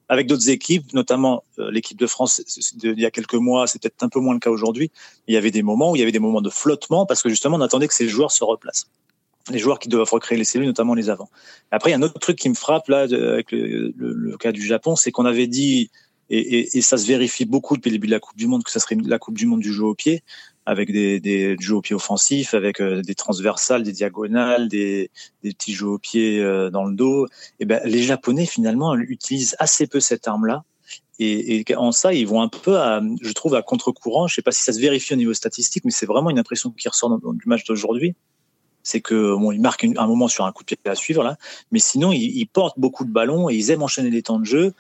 Avec 0.09 0.27
d'autres 0.27 0.49
équipes, 0.49 0.93
notamment 0.93 1.43
euh, 1.59 1.71
l'équipe 1.71 1.97
de 1.97 2.07
France, 2.07 2.41
il 2.83 2.99
y 2.99 3.05
a 3.05 3.11
quelques 3.11 3.33
mois, 3.33 3.67
c'est 3.67 3.81
peut-être 3.81 4.03
un 4.03 4.09
peu 4.09 4.19
moins 4.19 4.33
le 4.33 4.39
cas 4.39 4.49
aujourd'hui. 4.49 4.91
Il 5.27 5.33
y 5.33 5.37
avait 5.37 5.51
des 5.51 5.63
moments 5.63 5.91
où 5.91 5.95
il 5.95 5.99
y 5.99 6.01
avait 6.01 6.11
des 6.11 6.19
moments 6.19 6.41
de 6.41 6.49
flottement 6.49 7.05
parce 7.05 7.23
que 7.23 7.29
justement 7.29 7.57
on 7.57 7.61
attendait 7.61 7.87
que 7.87 7.93
ces 7.93 8.07
joueurs 8.07 8.31
se 8.31 8.43
replacent 8.43 8.87
les 9.51 9.59
joueurs 9.59 9.79
qui 9.79 9.89
doivent 9.89 10.09
recréer 10.09 10.37
les 10.37 10.43
cellules, 10.43 10.67
notamment 10.67 10.93
les 10.93 11.09
avants. 11.09 11.29
Après, 11.71 11.89
il 11.89 11.93
y 11.93 11.95
a 11.95 11.97
un 11.97 12.01
autre 12.01 12.19
truc 12.19 12.37
qui 12.37 12.49
me 12.49 12.53
frappe 12.53 12.87
là 12.87 13.01
avec 13.01 13.51
le, 13.51 14.37
cas 14.37 14.51
du 14.51 14.65
Japon, 14.65 14.95
c'est 14.95 15.11
qu'on 15.11 15.25
avait 15.25 15.47
dit 15.47 15.89
et, 16.29 16.81
ça 16.81 16.97
se 16.97 17.05
vérifie 17.05 17.45
beaucoup 17.45 17.75
depuis 17.75 17.89
le 17.89 17.97
début 17.97 18.07
de 18.07 18.13
la 18.13 18.19
Coupe 18.19 18.37
du 18.37 18.47
Monde 18.47 18.63
que 18.63 18.71
ça 18.71 18.79
serait 18.79 18.95
la 19.03 19.19
Coupe 19.19 19.37
du 19.37 19.45
Monde 19.45 19.59
du 19.59 19.73
jeu 19.73 19.83
au 19.83 19.93
pied, 19.93 20.23
avec 20.65 20.91
des, 20.91 21.55
jeux 21.59 21.75
au 21.75 21.81
pied 21.81 21.95
offensifs, 21.95 22.53
avec 22.53 22.79
euh, 22.79 23.01
des 23.01 23.13
transversales, 23.13 23.83
des 23.83 23.91
diagonales, 23.91 24.69
des, 24.69 25.11
petits 25.43 25.73
jeux 25.73 25.89
au 25.89 25.99
pied 25.99 26.39
euh, 26.39 26.69
dans 26.69 26.85
le 26.85 26.95
dos. 26.95 27.27
Et 27.59 27.65
ben 27.65 27.81
les 27.85 28.01
Japonais 28.01 28.45
finalement 28.45 28.95
utilisent 28.95 29.55
assez 29.59 29.85
peu 29.85 29.99
cette 29.99 30.27
arme-là. 30.27 30.63
Et, 31.19 31.63
en 31.77 31.91
ça, 31.91 32.13
ils 32.13 32.25
vont 32.25 32.41
un 32.41 32.47
peu, 32.47 32.77
à, 32.77 33.01
je 33.21 33.31
trouve, 33.33 33.53
à 33.53 33.61
contre-courant. 33.61 34.27
Je 34.27 34.35
sais 34.35 34.41
pas 34.41 34.51
si 34.51 34.63
ça 34.63 34.73
se 34.73 34.79
vérifie 34.79 35.13
au 35.13 35.17
niveau 35.17 35.33
statistique, 35.33 35.85
mais 35.85 35.91
c'est 35.91 36.07
vraiment 36.07 36.29
une 36.29 36.39
impression 36.39 36.71
qui 36.71 36.89
ressort 36.89 37.19
du 37.19 37.45
match 37.45 37.63
d'aujourd'hui 37.65 38.15
c'est 38.83 39.01
que 39.01 39.35
bon, 39.35 39.51
ils 39.51 39.61
marquent 39.61 39.85
un 39.97 40.07
moment 40.07 40.27
sur 40.27 40.45
un 40.45 40.51
coup 40.51 40.63
de 40.63 40.67
pied 40.67 40.77
à 40.85 40.95
suivre 40.95 41.23
là, 41.23 41.37
mais 41.71 41.79
sinon 41.79 42.11
ils, 42.11 42.45
portent 42.45 42.77
beaucoup 42.77 43.05
de 43.05 43.11
ballons 43.11 43.49
et 43.49 43.55
ils 43.55 43.71
aiment 43.71 43.83
enchaîner 43.83 44.09
les 44.09 44.21
temps 44.21 44.39
de 44.39 44.45
jeu. 44.45 44.73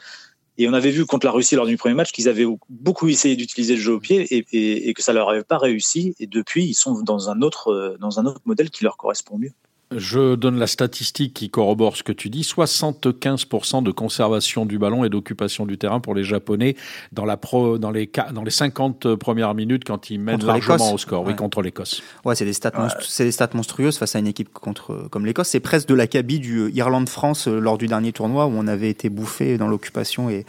Et 0.59 0.69
on 0.69 0.73
avait 0.73 0.91
vu 0.91 1.05
contre 1.07 1.25
la 1.25 1.31
Russie 1.31 1.55
lors 1.55 1.65
du 1.65 1.77
premier 1.77 1.95
match 1.95 2.11
qu'ils 2.11 2.29
avaient 2.29 2.45
beaucoup 2.69 3.07
essayé 3.07 3.35
d'utiliser 3.35 3.75
le 3.75 3.81
jeu 3.81 3.93
au 3.93 3.99
pied 3.99 4.27
et, 4.29 4.93
que 4.93 5.01
ça 5.01 5.11
leur 5.11 5.29
avait 5.29 5.43
pas 5.43 5.57
réussi. 5.57 6.15
Et 6.19 6.27
depuis, 6.27 6.65
ils 6.65 6.75
sont 6.75 7.01
dans 7.01 7.31
un 7.31 7.41
autre 7.41 7.97
dans 7.99 8.19
un 8.19 8.25
autre 8.27 8.41
modèle 8.45 8.69
qui 8.69 8.83
leur 8.83 8.95
correspond 8.95 9.39
mieux. 9.39 9.53
Je 9.97 10.35
donne 10.35 10.57
la 10.57 10.67
statistique 10.67 11.33
qui 11.33 11.49
corrobore 11.49 11.97
ce 11.97 12.03
que 12.03 12.11
tu 12.11 12.29
dis. 12.29 12.41
75% 12.41 13.83
de 13.83 13.91
conservation 13.91 14.65
du 14.65 14.77
ballon 14.77 15.03
et 15.03 15.09
d'occupation 15.09 15.65
du 15.65 15.77
terrain 15.77 15.99
pour 15.99 16.15
les 16.15 16.23
Japonais 16.23 16.75
dans, 17.11 17.25
la 17.25 17.37
pro, 17.37 17.77
dans, 17.77 17.91
les, 17.91 18.09
dans 18.33 18.43
les 18.43 18.51
50 18.51 19.15
premières 19.15 19.53
minutes 19.53 19.83
quand 19.85 20.09
ils 20.09 20.19
mènent 20.19 20.43
largement 20.43 20.93
au 20.93 20.97
score, 20.97 21.25
oui, 21.25 21.35
contre 21.35 21.61
l'Écosse. 21.61 22.01
Ouais, 22.25 22.35
c'est 22.35 22.45
des, 22.45 22.53
stats 22.53 22.71
ouais. 22.77 23.25
des 23.25 23.31
stats 23.31 23.49
monstrueuses 23.53 23.97
face 23.97 24.15
à 24.15 24.19
une 24.19 24.27
équipe 24.27 24.51
contre, 24.53 25.07
comme 25.09 25.25
l'Écosse. 25.25 25.49
C'est 25.49 25.59
presque 25.59 25.87
de 25.87 25.93
l'acabit 25.93 26.39
du 26.39 26.71
Irlande-France 26.73 27.47
euh, 27.47 27.59
lors 27.59 27.77
du 27.77 27.87
dernier 27.87 28.11
tournoi 28.11 28.45
où 28.45 28.51
on 28.55 28.67
avait 28.67 28.89
été 28.89 29.09
bouffé 29.09 29.57
dans 29.57 29.67
l'occupation 29.67 30.29
et, 30.29 30.45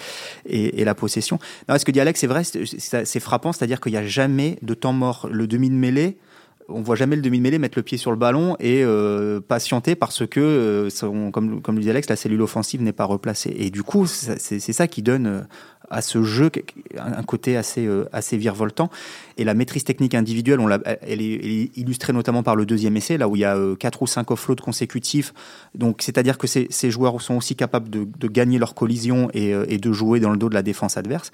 et, 0.47 0.81
et, 0.81 0.85
la 0.85 0.95
possession. 0.95 1.39
Non, 1.69 1.79
ce 1.79 1.85
que 1.85 1.93
dit 1.93 2.01
Alex, 2.01 2.21
c'est 2.21 2.27
vrai, 2.27 2.43
c'est 2.45 3.21
frappant, 3.21 3.53
c'est-à-dire 3.53 3.81
qu'il 3.81 3.93
n'y 3.93 3.99
a 3.99 4.07
jamais 4.07 4.59
de 4.63 4.75
temps 4.75 4.93
mort. 4.93 5.29
Le 5.31 5.47
demi 5.47 5.71
de 5.71 5.75
mêlée, 5.75 6.17
on 6.69 6.83
voit 6.83 6.97
jamais 6.97 7.17
le 7.17 7.23
demi-mêlée 7.23 7.59
mettre 7.59 7.79
le 7.79 7.83
pied 7.83 7.99
sur 7.99 8.11
le 8.11 8.17
ballon 8.17 8.57
et 8.61 8.83
euh, 8.83 9.41
patienter 9.41 9.95
parce 9.95 10.27
que, 10.27 10.41
euh, 10.41 11.31
comme, 11.31 11.61
comme 11.61 11.77
le 11.77 11.83
dit 11.83 11.91
Alex, 11.91 12.09
la 12.09 12.17
cellule 12.17 12.43
offensive 12.43 12.83
n'est 12.83 12.93
pas 12.93 13.05
replacée. 13.05 13.55
Et 13.57 13.71
du 13.71 13.83
coup, 13.83 14.07
c'est 14.07 14.61
ça 14.61 14.89
qui 14.89 15.03
donne 15.03 15.27
euh, 15.27 15.41
à 15.91 16.03
ce 16.03 16.23
jeu 16.23 16.51
un 16.97 17.23
côté 17.23 17.57
assez, 17.57 17.87
euh, 17.87 18.09
assez 18.13 18.37
virevoltant. 18.37 18.91
Et 19.37 19.45
la 19.45 19.55
maîtrise 19.55 19.85
technique 19.85 20.15
individuelle, 20.15 20.61
on 20.61 20.69
elle, 20.69 21.21
est, 21.21 21.71
illustrée 21.77 22.13
notamment 22.13 22.43
par 22.43 22.57
le 22.57 22.67
deuxième 22.67 22.97
essai, 22.97 23.19
là 23.19 23.29
où 23.29 23.37
il 23.37 23.41
y 23.41 23.45
a 23.45 23.57
euh, 23.57 23.75
quatre 23.77 24.03
ou 24.03 24.07
cinq 24.07 24.31
offloads 24.31 24.63
consécutifs. 24.63 25.35
Donc, 25.75 26.03
c'est-à-dire 26.03 26.39
que 26.39 26.47
ces, 26.47 26.67
ces, 26.71 26.91
joueurs 26.91 27.21
sont 27.21 27.35
aussi 27.35 27.57
capables 27.57 27.91
de, 27.91 28.07
de 28.19 28.29
gagner 28.29 28.59
leur 28.59 28.75
collision 28.75 29.29
et, 29.35 29.51
et, 29.69 29.79
de 29.79 29.93
jouer 29.93 30.21
dans 30.21 30.31
le 30.31 30.37
dos 30.37 30.49
de 30.49 30.55
la 30.55 30.63
défense 30.63 30.97
adverse 30.97 31.33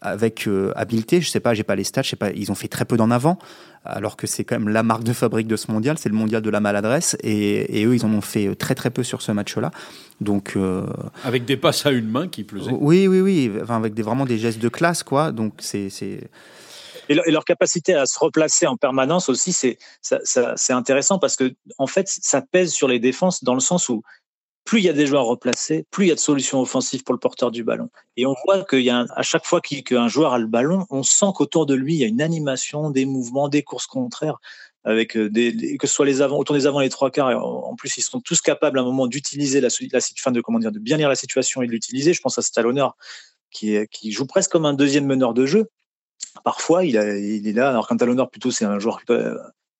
avec 0.00 0.46
euh, 0.46 0.72
habileté. 0.76 1.20
Je 1.20 1.28
sais 1.28 1.40
pas, 1.40 1.54
j'ai 1.54 1.62
pas 1.62 1.76
les 1.76 1.84
stats, 1.84 2.02
je 2.02 2.10
sais 2.10 2.16
pas, 2.16 2.30
ils 2.30 2.50
ont 2.50 2.54
fait 2.54 2.68
très 2.68 2.84
peu 2.84 2.96
d'en 2.96 3.10
avant, 3.10 3.38
alors 3.84 4.16
que 4.16 4.26
c'est 4.26 4.44
quand 4.44 4.58
même 4.58 4.68
la 4.68 4.82
marque 4.82 5.04
de 5.04 5.12
fabrique 5.12 5.46
de 5.46 5.56
ce 5.56 5.70
mondial, 5.70 5.98
c'est 5.98 6.08
le 6.08 6.14
mondial 6.14 6.42
de 6.42 6.50
la 6.50 6.60
maladresse, 6.60 7.16
et, 7.22 7.80
et, 7.80 7.84
eux, 7.84 7.94
ils 7.94 8.04
en 8.04 8.12
ont 8.12 8.20
fait 8.20 8.54
très 8.54 8.74
très 8.74 8.90
peu 8.90 9.02
sur 9.02 9.22
ce 9.22 9.32
match-là. 9.32 9.70
Donc 10.20 10.54
euh, 10.56 10.86
avec 11.24 11.44
des 11.44 11.56
passes 11.56 11.86
à 11.86 11.90
une 11.90 12.08
main 12.08 12.28
qui 12.28 12.44
plus 12.44 12.68
est. 12.68 12.72
Oui, 12.72 13.06
oui, 13.06 13.20
oui, 13.20 13.52
enfin, 13.62 13.76
avec 13.76 13.94
des, 13.94 14.02
vraiment 14.02 14.24
des 14.24 14.38
gestes 14.38 14.58
de 14.58 14.68
classe, 14.68 15.02
quoi. 15.02 15.32
Donc 15.32 15.54
c'est 15.58 15.90
et, 17.08 17.14
leur 17.14 17.44
capacité 17.44 17.94
à 17.94 18.06
se 18.06 18.18
replacer 18.18 18.66
en 18.66 18.76
permanence 18.76 19.28
aussi, 19.28 19.52
c'est 19.52 19.78
c'est 20.02 20.72
intéressant 20.72 21.18
parce 21.18 21.36
que 21.36 21.54
en 21.78 21.86
fait, 21.86 22.06
ça 22.08 22.42
pèse 22.42 22.72
sur 22.72 22.88
les 22.88 22.98
défenses 22.98 23.44
dans 23.44 23.54
le 23.54 23.60
sens 23.60 23.88
où 23.88 24.02
plus 24.68 24.80
il 24.80 24.84
y 24.84 24.90
a 24.90 24.92
des 24.92 25.06
joueurs 25.06 25.24
replacés, 25.24 25.86
plus 25.90 26.04
il 26.04 26.08
y 26.10 26.12
a 26.12 26.14
de 26.14 26.20
solutions 26.20 26.60
offensives 26.60 27.02
pour 27.02 27.14
le 27.14 27.18
porteur 27.18 27.50
du 27.50 27.64
ballon. 27.64 27.88
Et 28.18 28.26
on 28.26 28.34
voit 28.44 28.62
qu'il 28.64 28.82
y 28.82 28.90
a 28.90 29.06
chaque 29.22 29.46
fois 29.46 29.62
qu'un 29.62 30.08
joueur 30.08 30.34
a 30.34 30.38
le 30.38 30.46
ballon, 30.46 30.84
on 30.90 31.02
sent 31.02 31.28
qu'autour 31.34 31.64
de 31.64 31.72
lui, 31.72 31.94
il 31.94 32.00
y 32.00 32.04
a 32.04 32.06
une 32.06 32.20
animation, 32.20 32.90
des 32.90 33.06
mouvements, 33.06 33.48
des 33.48 33.62
courses 33.62 33.86
contraires, 33.86 34.36
avec 34.84 35.16
euh, 35.16 35.30
des, 35.30 35.78
que 35.78 35.86
ce 35.86 35.94
soit 35.94 36.04
les 36.04 36.20
avant, 36.20 36.36
autant 36.36 36.52
des 36.52 36.66
avant 36.66 36.80
les 36.80 36.90
trois 36.90 37.10
quarts. 37.10 37.28
En 37.42 37.74
plus, 37.76 37.96
ils 37.96 38.02
sont 38.02 38.20
tous 38.20 38.42
capables 38.42 38.78
à 38.78 38.82
un 38.82 38.84
moment 38.84 39.06
d'utiliser 39.06 39.62
la, 39.62 39.70
fin 39.70 40.32
de 40.32 40.42
comment 40.42 40.58
dire, 40.58 40.70
de 40.70 40.78
bien 40.78 40.98
lire 40.98 41.08
la 41.08 41.16
situation 41.16 41.62
et 41.62 41.66
de 41.66 41.72
l'utiliser. 41.72 42.12
Je 42.12 42.20
pense 42.20 42.36
à 42.36 42.42
Stallone 42.42 42.90
qui, 43.50 43.78
qui 43.90 44.12
joue 44.12 44.26
presque 44.26 44.52
comme 44.52 44.66
un 44.66 44.74
deuxième 44.74 45.06
meneur 45.06 45.32
de 45.32 45.46
jeu. 45.46 45.70
Parfois, 46.44 46.84
il, 46.84 46.94
est 46.94 47.52
là, 47.52 47.70
alors 47.70 47.88
qu'un 47.88 47.96
talonneur 47.96 48.28
plutôt 48.28 48.50
c'est 48.50 48.66
un 48.66 48.78
joueur 48.78 49.00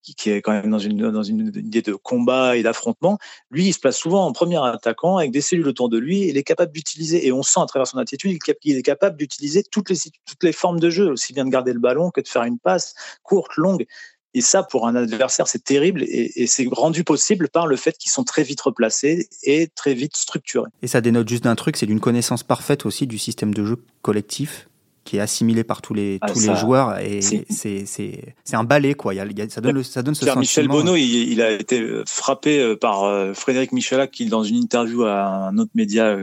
qui, 0.02 0.30
est 0.30 0.42
quand 0.42 0.52
même 0.52 0.70
dans 0.70 0.78
une, 0.78 1.52
idée 1.56 1.82
de 1.82 1.94
combat 1.94 2.56
et 2.56 2.62
d'affrontement, 2.62 3.18
lui, 3.50 3.66
il 3.66 3.72
se 3.72 3.80
place 3.80 3.96
souvent 3.96 4.26
en 4.26 4.32
premier 4.32 4.62
attaquant 4.64 5.16
avec 5.18 5.30
des 5.30 5.40
cellules 5.40 5.68
autour 5.68 5.88
de 5.88 5.98
lui. 5.98 6.22
Et 6.22 6.30
il 6.30 6.36
est 6.36 6.42
capable 6.42 6.72
d'utiliser, 6.72 7.26
et 7.26 7.32
on 7.32 7.42
sent 7.42 7.60
à 7.60 7.66
travers 7.66 7.86
son 7.86 7.98
attitude, 7.98 8.38
qu'il 8.60 8.76
est 8.76 8.82
capable 8.82 9.16
d'utiliser 9.16 9.62
toutes 9.62 9.90
les, 9.90 9.96
toutes 10.26 10.42
les 10.42 10.52
formes 10.52 10.80
de 10.80 10.90
jeu, 10.90 11.10
aussi 11.10 11.32
bien 11.32 11.44
de 11.44 11.50
garder 11.50 11.72
le 11.72 11.80
ballon 11.80 12.10
que 12.10 12.20
de 12.20 12.28
faire 12.28 12.44
une 12.44 12.58
passe 12.58 12.94
courte, 13.22 13.56
longue. 13.56 13.86
Et 14.34 14.40
ça, 14.42 14.62
pour 14.62 14.86
un 14.86 14.94
adversaire, 14.94 15.48
c'est 15.48 15.64
terrible 15.64 16.02
et, 16.02 16.42
et 16.42 16.46
c'est 16.46 16.66
rendu 16.70 17.02
possible 17.02 17.48
par 17.48 17.66
le 17.66 17.76
fait 17.76 17.96
qu'ils 17.96 18.12
sont 18.12 18.24
très 18.24 18.42
vite 18.42 18.60
replacés 18.60 19.28
et 19.42 19.68
très 19.74 19.94
vite 19.94 20.16
structurés. 20.16 20.70
Et 20.82 20.86
ça 20.86 21.00
dénote 21.00 21.28
juste 21.28 21.44
d'un 21.44 21.56
truc, 21.56 21.76
c'est 21.76 21.86
d'une 21.86 22.00
connaissance 22.00 22.42
parfaite 22.42 22.84
aussi 22.84 23.06
du 23.06 23.18
système 23.18 23.54
de 23.54 23.64
jeu 23.64 23.76
collectif 24.02 24.67
qui 25.08 25.16
est 25.16 25.20
assimilé 25.20 25.64
par 25.64 25.80
tous 25.80 25.94
les, 25.94 26.18
ah, 26.20 26.30
tous 26.30 26.40
ça, 26.40 26.52
les 26.52 26.58
joueurs 26.58 26.98
et 26.98 27.22
c'est 27.22 28.36
un 28.52 28.64
balai 28.64 28.92
quoi. 28.92 29.14
Il 29.14 29.16
y 29.16 29.20
a, 29.20 29.24
il 29.24 29.38
y 29.38 29.40
a, 29.40 29.48
ça, 29.48 29.62
donne 29.62 29.76
le, 29.76 29.82
ça 29.82 30.02
donne 30.02 30.14
ce 30.14 30.26
sentiment. 30.26 30.40
Michel 30.40 30.68
Bonneau, 30.68 30.96
il, 30.96 31.32
il, 31.32 31.40
a 31.40 31.50
été 31.50 31.80
euh, 31.80 32.04
frappé 32.06 32.60
euh, 32.60 32.76
par 32.76 33.04
euh, 33.04 33.32
Frédéric 33.32 33.72
Michelac 33.72 34.10
qui, 34.10 34.26
dans 34.26 34.42
une 34.42 34.56
interview 34.56 35.04
à 35.04 35.24
un 35.24 35.56
autre 35.56 35.70
média, 35.74 36.14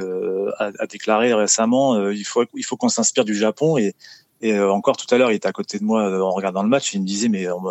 a, 0.60 0.72
a 0.78 0.86
déclaré 0.86 1.34
récemment 1.34 2.12
il 2.12 2.26
faut, 2.26 2.44
il 2.54 2.64
faut 2.64 2.78
qu'on 2.78 2.90
s'inspire 2.90 3.26
du 3.26 3.34
Japon. 3.34 3.80
Et, 3.80 3.96
et 4.42 4.60
encore 4.60 4.98
tout 4.98 5.14
à 5.16 5.18
l'heure, 5.18 5.32
il 5.32 5.36
était 5.36 5.48
à 5.48 5.52
côté 5.52 5.80
de 5.80 5.84
moi 5.84 6.24
en 6.24 6.32
regardant 6.32 6.62
le 6.62 6.70
match. 6.70 6.94
il 6.94 7.02
me 7.02 7.08
disait 7.08 7.28
mais 7.28 7.50
on, 7.50 7.64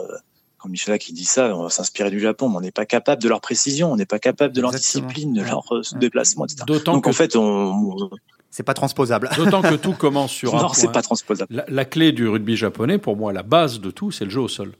quand 0.58 0.68
Michelac 0.68 1.00
qui 1.00 1.12
dit 1.12 1.26
ça, 1.26 1.54
on 1.56 1.62
va 1.62 1.70
s'inspirer 1.70 2.10
du 2.10 2.18
Japon, 2.18 2.48
mais 2.48 2.56
on 2.56 2.60
n'est 2.60 2.72
pas 2.72 2.86
capable 2.86 3.22
de 3.22 3.28
leur 3.28 3.40
précision, 3.40 3.92
on 3.92 3.96
n'est 3.96 4.04
pas 4.04 4.18
capable 4.18 4.52
de 4.52 4.60
leur 4.60 4.74
Exactement. 4.74 5.06
discipline, 5.06 5.32
de 5.32 5.42
leur 5.42 5.70
ouais. 5.70 5.80
déplacement, 6.00 6.46
etc. 6.46 6.64
Donc 6.84 7.04
que... 7.04 7.10
en 7.10 7.12
fait, 7.12 7.36
on, 7.36 8.10
c'est 8.54 8.62
pas 8.62 8.72
transposable. 8.74 9.28
D'autant 9.36 9.62
que 9.62 9.74
tout 9.74 9.94
commence 9.94 10.30
sur 10.30 10.52
non, 10.52 10.58
un 10.58 10.60
point. 10.66 10.74
c'est 10.74 10.92
pas 10.92 11.02
transposable. 11.02 11.52
La, 11.52 11.64
la, 11.66 11.84
clé 11.84 12.12
du 12.12 12.28
rugby 12.28 12.56
japonais, 12.56 12.98
pour 12.98 13.16
moi, 13.16 13.32
la 13.32 13.42
base 13.42 13.80
de 13.80 13.90
tout, 13.90 14.12
c'est 14.12 14.24
le 14.24 14.30
jeu 14.30 14.40
au 14.40 14.46
sol. 14.46 14.74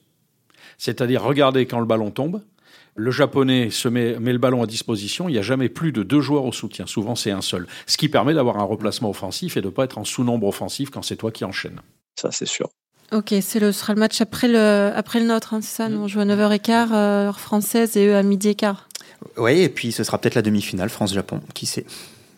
C'est-à-dire 0.79 1.25
regarder 1.25 1.67
quand 1.67 1.81
le 1.81 1.85
ballon 1.85 2.13
tombe. 2.13 2.41
Le 2.95 3.11
japonais 3.11 3.71
se 3.71 3.89
met, 3.89 4.21
met 4.21 4.33
le 4.33 4.39
ballon 4.39 4.63
à 4.63 4.67
disposition. 4.67 5.29
Il 5.29 5.33
n'y 5.33 5.39
a 5.39 5.43
jamais 5.43 5.69
plus 5.69 5.91
de 5.91 6.05
deux 6.05 6.21
joueurs 6.21 6.45
au 6.45 6.53
soutien. 6.53 6.87
Souvent, 6.87 7.17
c'est 7.17 7.33
un 7.33 7.41
seul. 7.41 7.67
Ce 7.89 7.97
qui 7.97 8.09
permet 8.09 8.33
d'avoir 8.33 8.59
un 8.59 8.63
replacement 8.63 9.11
offensif 9.11 9.57
et 9.57 9.61
de 9.61 9.67
ne 9.67 9.73
pas 9.73 9.83
être 9.83 9.99
en 9.99 10.05
sous-nombre 10.05 10.47
offensif 10.47 10.91
quand 10.91 11.03
c'est 11.03 11.17
toi 11.17 11.33
qui 11.33 11.45
enchaînes. 11.45 11.81
Ça, 12.15 12.31
c'est 12.31 12.47
sûr. 12.47 12.69
Ok, 13.11 13.35
c'est 13.41 13.59
le, 13.59 13.73
ce 13.73 13.81
sera 13.81 13.93
le 13.93 13.99
match 13.99 14.21
après 14.21 14.47
le, 14.47 14.93
après 14.95 15.19
le 15.19 15.27
nôtre, 15.27 15.53
hein, 15.53 15.61
c'est 15.61 15.77
ça 15.77 15.89
Nous, 15.89 15.99
on 15.99 16.07
joue 16.07 16.21
à 16.21 16.25
9h15, 16.25 16.93
euh, 16.93 17.27
heure 17.27 17.41
française, 17.41 17.97
et 17.97 18.07
eux 18.07 18.15
à 18.15 18.23
midi 18.23 18.51
et 18.51 18.55
quart. 18.55 18.89
Oui, 19.37 19.63
et 19.63 19.69
puis 19.69 19.91
ce 19.91 20.05
sera 20.05 20.19
peut-être 20.19 20.37
la 20.37 20.43
demi-finale, 20.43 20.91
France-Japon, 20.91 21.41
qui 21.55 21.67
sait 21.67 21.85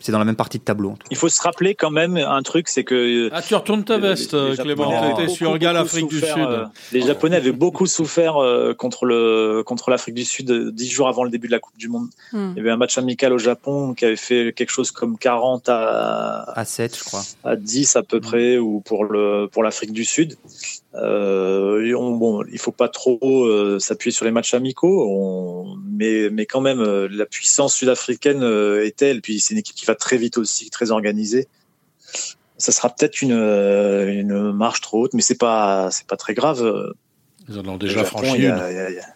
c'est 0.06 0.12
dans 0.12 0.20
la 0.20 0.24
même 0.24 0.36
partie 0.36 0.60
de 0.60 0.62
tableau. 0.62 0.94
Il 1.10 1.16
faut 1.16 1.28
se 1.28 1.42
rappeler 1.42 1.74
quand 1.74 1.90
même 1.90 2.16
un 2.16 2.42
truc, 2.42 2.68
c'est 2.68 2.84
que 2.84 3.28
ah 3.32 3.42
tu 3.42 3.56
retournes 3.56 3.82
ta 3.82 3.98
veste, 3.98 4.34
les, 4.34 4.50
les 4.50 4.56
Clément. 4.56 5.16
Tu 5.16 5.22
étais 5.22 5.32
sur 5.32 5.58
Gal 5.58 5.76
Afrique 5.76 6.06
du 6.06 6.20
Sud. 6.20 6.38
Euh, 6.38 6.66
les 6.92 7.02
Japonais 7.02 7.34
avaient 7.34 7.50
beaucoup 7.50 7.86
souffert 7.86 8.36
euh, 8.36 8.72
contre 8.72 9.04
le 9.04 9.64
contre 9.66 9.90
l'Afrique 9.90 10.14
du 10.14 10.24
Sud 10.24 10.48
euh, 10.52 10.70
dix 10.70 10.88
jours 10.88 11.08
avant 11.08 11.24
le 11.24 11.30
début 11.30 11.48
de 11.48 11.52
la 11.52 11.58
Coupe 11.58 11.76
du 11.76 11.88
Monde. 11.88 12.06
Hmm. 12.32 12.52
Il 12.52 12.58
y 12.58 12.60
avait 12.60 12.70
un 12.70 12.76
match 12.76 12.96
amical 12.98 13.32
au 13.32 13.38
Japon 13.38 13.94
qui 13.94 14.04
avait 14.04 14.14
fait 14.14 14.52
quelque 14.54 14.70
chose 14.70 14.92
comme 14.92 15.18
40 15.18 15.68
à 15.70 16.52
à 16.54 16.64
7, 16.64 16.96
je 16.96 17.02
crois. 17.02 17.24
À 17.42 17.56
10 17.56 17.96
à 17.96 18.04
peu 18.04 18.18
hmm. 18.18 18.20
près 18.20 18.58
ou 18.58 18.78
pour 18.78 19.06
le 19.06 19.48
pour 19.50 19.64
l'Afrique 19.64 19.92
du 19.92 20.04
Sud. 20.04 20.36
Euh, 20.96 21.94
on, 21.94 22.12
bon, 22.12 22.44
il 22.50 22.58
faut 22.58 22.72
pas 22.72 22.88
trop 22.88 23.44
euh, 23.44 23.78
s'appuyer 23.78 24.12
sur 24.12 24.24
les 24.24 24.30
matchs 24.30 24.54
amicaux, 24.54 25.06
on, 25.08 25.76
mais, 25.84 26.30
mais 26.30 26.46
quand 26.46 26.60
même, 26.60 26.80
euh, 26.80 27.08
la 27.10 27.26
puissance 27.26 27.74
sud-africaine 27.74 28.42
euh, 28.42 28.84
est 28.84 28.96
telle, 28.96 29.20
puis 29.20 29.40
c'est 29.40 29.54
une 29.54 29.60
équipe 29.60 29.76
qui 29.76 29.84
va 29.84 29.94
très 29.94 30.16
vite 30.16 30.38
aussi, 30.38 30.70
très 30.70 30.90
organisée. 30.90 31.48
Ça 32.58 32.72
sera 32.72 32.88
peut-être 32.88 33.20
une, 33.20 33.32
une 33.32 34.52
marche 34.52 34.80
trop 34.80 35.02
haute, 35.02 35.12
mais 35.12 35.22
c'est 35.22 35.38
pas, 35.38 35.90
c'est 35.90 36.06
pas 36.06 36.16
très 36.16 36.32
grave. 36.32 36.94
Ils 37.48 37.58
en 37.58 37.66
ont 37.66 37.76
déjà 37.76 38.02
Japon, 38.02 38.18
franchi 38.18 38.42
une. 38.42 38.50
A, 38.50 38.72
y 38.72 38.78
a, 38.78 38.90
y 38.90 38.98
a, 38.98 39.06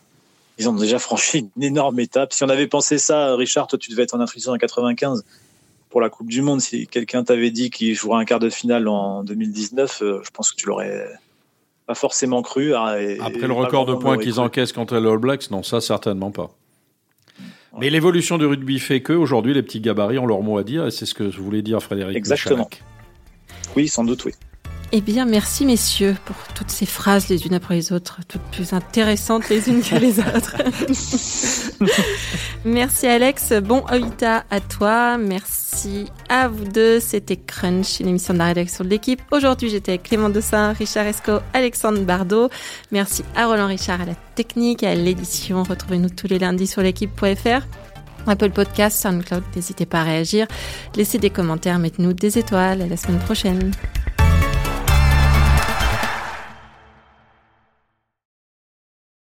ils 0.59 0.69
ont 0.69 0.75
déjà 0.75 0.99
franchi 0.99 1.51
une 1.57 1.63
énorme 1.63 1.99
étape. 2.01 2.35
Si 2.35 2.45
on 2.45 2.49
avait 2.51 2.67
pensé 2.67 2.99
ça, 2.99 3.35
Richard, 3.35 3.67
toi 3.67 3.79
tu 3.79 3.91
devais 3.91 4.03
être 4.03 4.15
en 4.15 4.21
Afrique 4.21 4.47
en 4.47 4.59
95 4.59 5.25
pour 5.89 6.03
la 6.03 6.11
Coupe 6.11 6.29
du 6.29 6.43
Monde. 6.43 6.61
Si 6.61 6.87
quelqu'un 6.87 7.25
t'avait 7.25 7.51
dit 7.51 7.71
qu'il 7.71 7.95
jouerait 7.95 8.21
un 8.21 8.25
quart 8.27 8.41
de 8.41 8.51
finale 8.51 8.87
en 8.87 9.25
2019, 9.25 10.03
euh, 10.03 10.21
je 10.23 10.31
pense 10.31 10.53
que 10.53 10.57
tu 10.57 10.67
l'aurais 10.67 11.09
pas 11.91 11.97
forcément 11.97 12.41
cru. 12.41 12.73
Hein, 12.77 13.17
Après 13.21 13.49
le 13.49 13.53
record 13.53 13.85
de 13.85 13.95
points 13.95 14.17
qu'ils 14.17 14.39
encaissent 14.39 14.73
contre 14.73 14.97
les 14.97 15.09
All 15.09 15.19
Blacks, 15.19 15.51
non, 15.51 15.65
ça 15.65 15.81
certainement 15.81 16.31
pas. 16.31 16.51
Mais 17.81 17.91
l'évolution 17.91 18.39
du 18.39 18.47
rugby 18.47 18.79
fait 18.79 19.01
que 19.01 19.13
aujourd'hui 19.13 19.55
les 19.55 19.63
petits 19.65 19.81
gabarits 19.81 20.19
ont 20.19 20.27
leur 20.27 20.41
mot 20.41 20.57
à 20.57 20.63
dire 20.63 20.87
et 20.87 20.93
c'est 20.93 21.05
ce 21.05 21.15
que 21.15 21.33
je 21.33 21.41
voulais 21.41 21.63
dire 21.63 21.83
Frédéric. 21.83 22.17
Exactement. 22.17 22.71
Oui, 23.75 23.89
sans 23.89 24.05
doute, 24.05 24.25
oui. 24.25 24.33
Eh 24.93 25.01
bien, 25.01 25.25
merci 25.25 25.67
messieurs 25.67 26.17
pour 26.25 26.35
toutes 26.53 26.71
ces 26.71 26.85
phrases 26.85 27.29
les 27.29 27.47
unes 27.47 27.55
après 27.55 27.77
les 27.77 27.93
autres, 27.93 28.19
toutes 28.27 28.43
plus 28.51 28.73
intéressantes 28.73 29.49
les 29.49 29.69
unes 29.69 29.83
que 29.83 29.95
les 29.95 30.19
autres. 30.19 30.57
merci 32.65 33.07
Alex, 33.07 33.53
bon 33.63 33.85
Oita 33.93 34.45
à 34.51 34.59
toi, 34.59 35.17
merci 35.17 36.07
à 36.29 36.49
vous 36.49 36.65
deux. 36.65 36.99
C'était 36.99 37.37
Crunch, 37.37 38.01
une 38.01 38.09
émission 38.09 38.35
de 38.35 38.41
la 38.41 38.47
rédaction 38.47 38.83
de 38.83 38.89
l'équipe. 38.89 39.23
Aujourd'hui, 39.31 39.71
j'étais 39.71 39.93
avec 39.93 40.03
Clément 40.03 40.29
Dossin, 40.29 40.73
Richard 40.73 41.07
Esco, 41.07 41.39
Alexandre 41.53 42.01
Bardot. 42.01 42.51
Merci 42.91 43.23
à 43.37 43.47
Roland 43.47 43.69
Richard 43.69 44.01
à 44.01 44.07
la 44.07 44.17
technique, 44.35 44.83
à 44.83 44.97
l'édition. 44.97 45.63
Retrouvez-nous 45.63 46.11
tous 46.11 46.27
les 46.27 46.41
lundis 46.41 46.67
sur 46.67 46.83
l'équipe.fr. 46.83 47.65
Apple 48.27 48.51
Podcast, 48.51 49.01
SoundCloud, 49.01 49.45
n'hésitez 49.55 49.87
pas 49.87 50.01
à 50.01 50.05
réagir. 50.05 50.49
Laissez 50.97 51.19
des 51.19 51.31
commentaires, 51.31 51.79
mettez-nous 51.79 52.13
des 52.13 52.39
étoiles. 52.39 52.83
À 52.83 52.87
la 52.87 52.97
semaine 52.97 53.21
prochaine. 53.21 53.71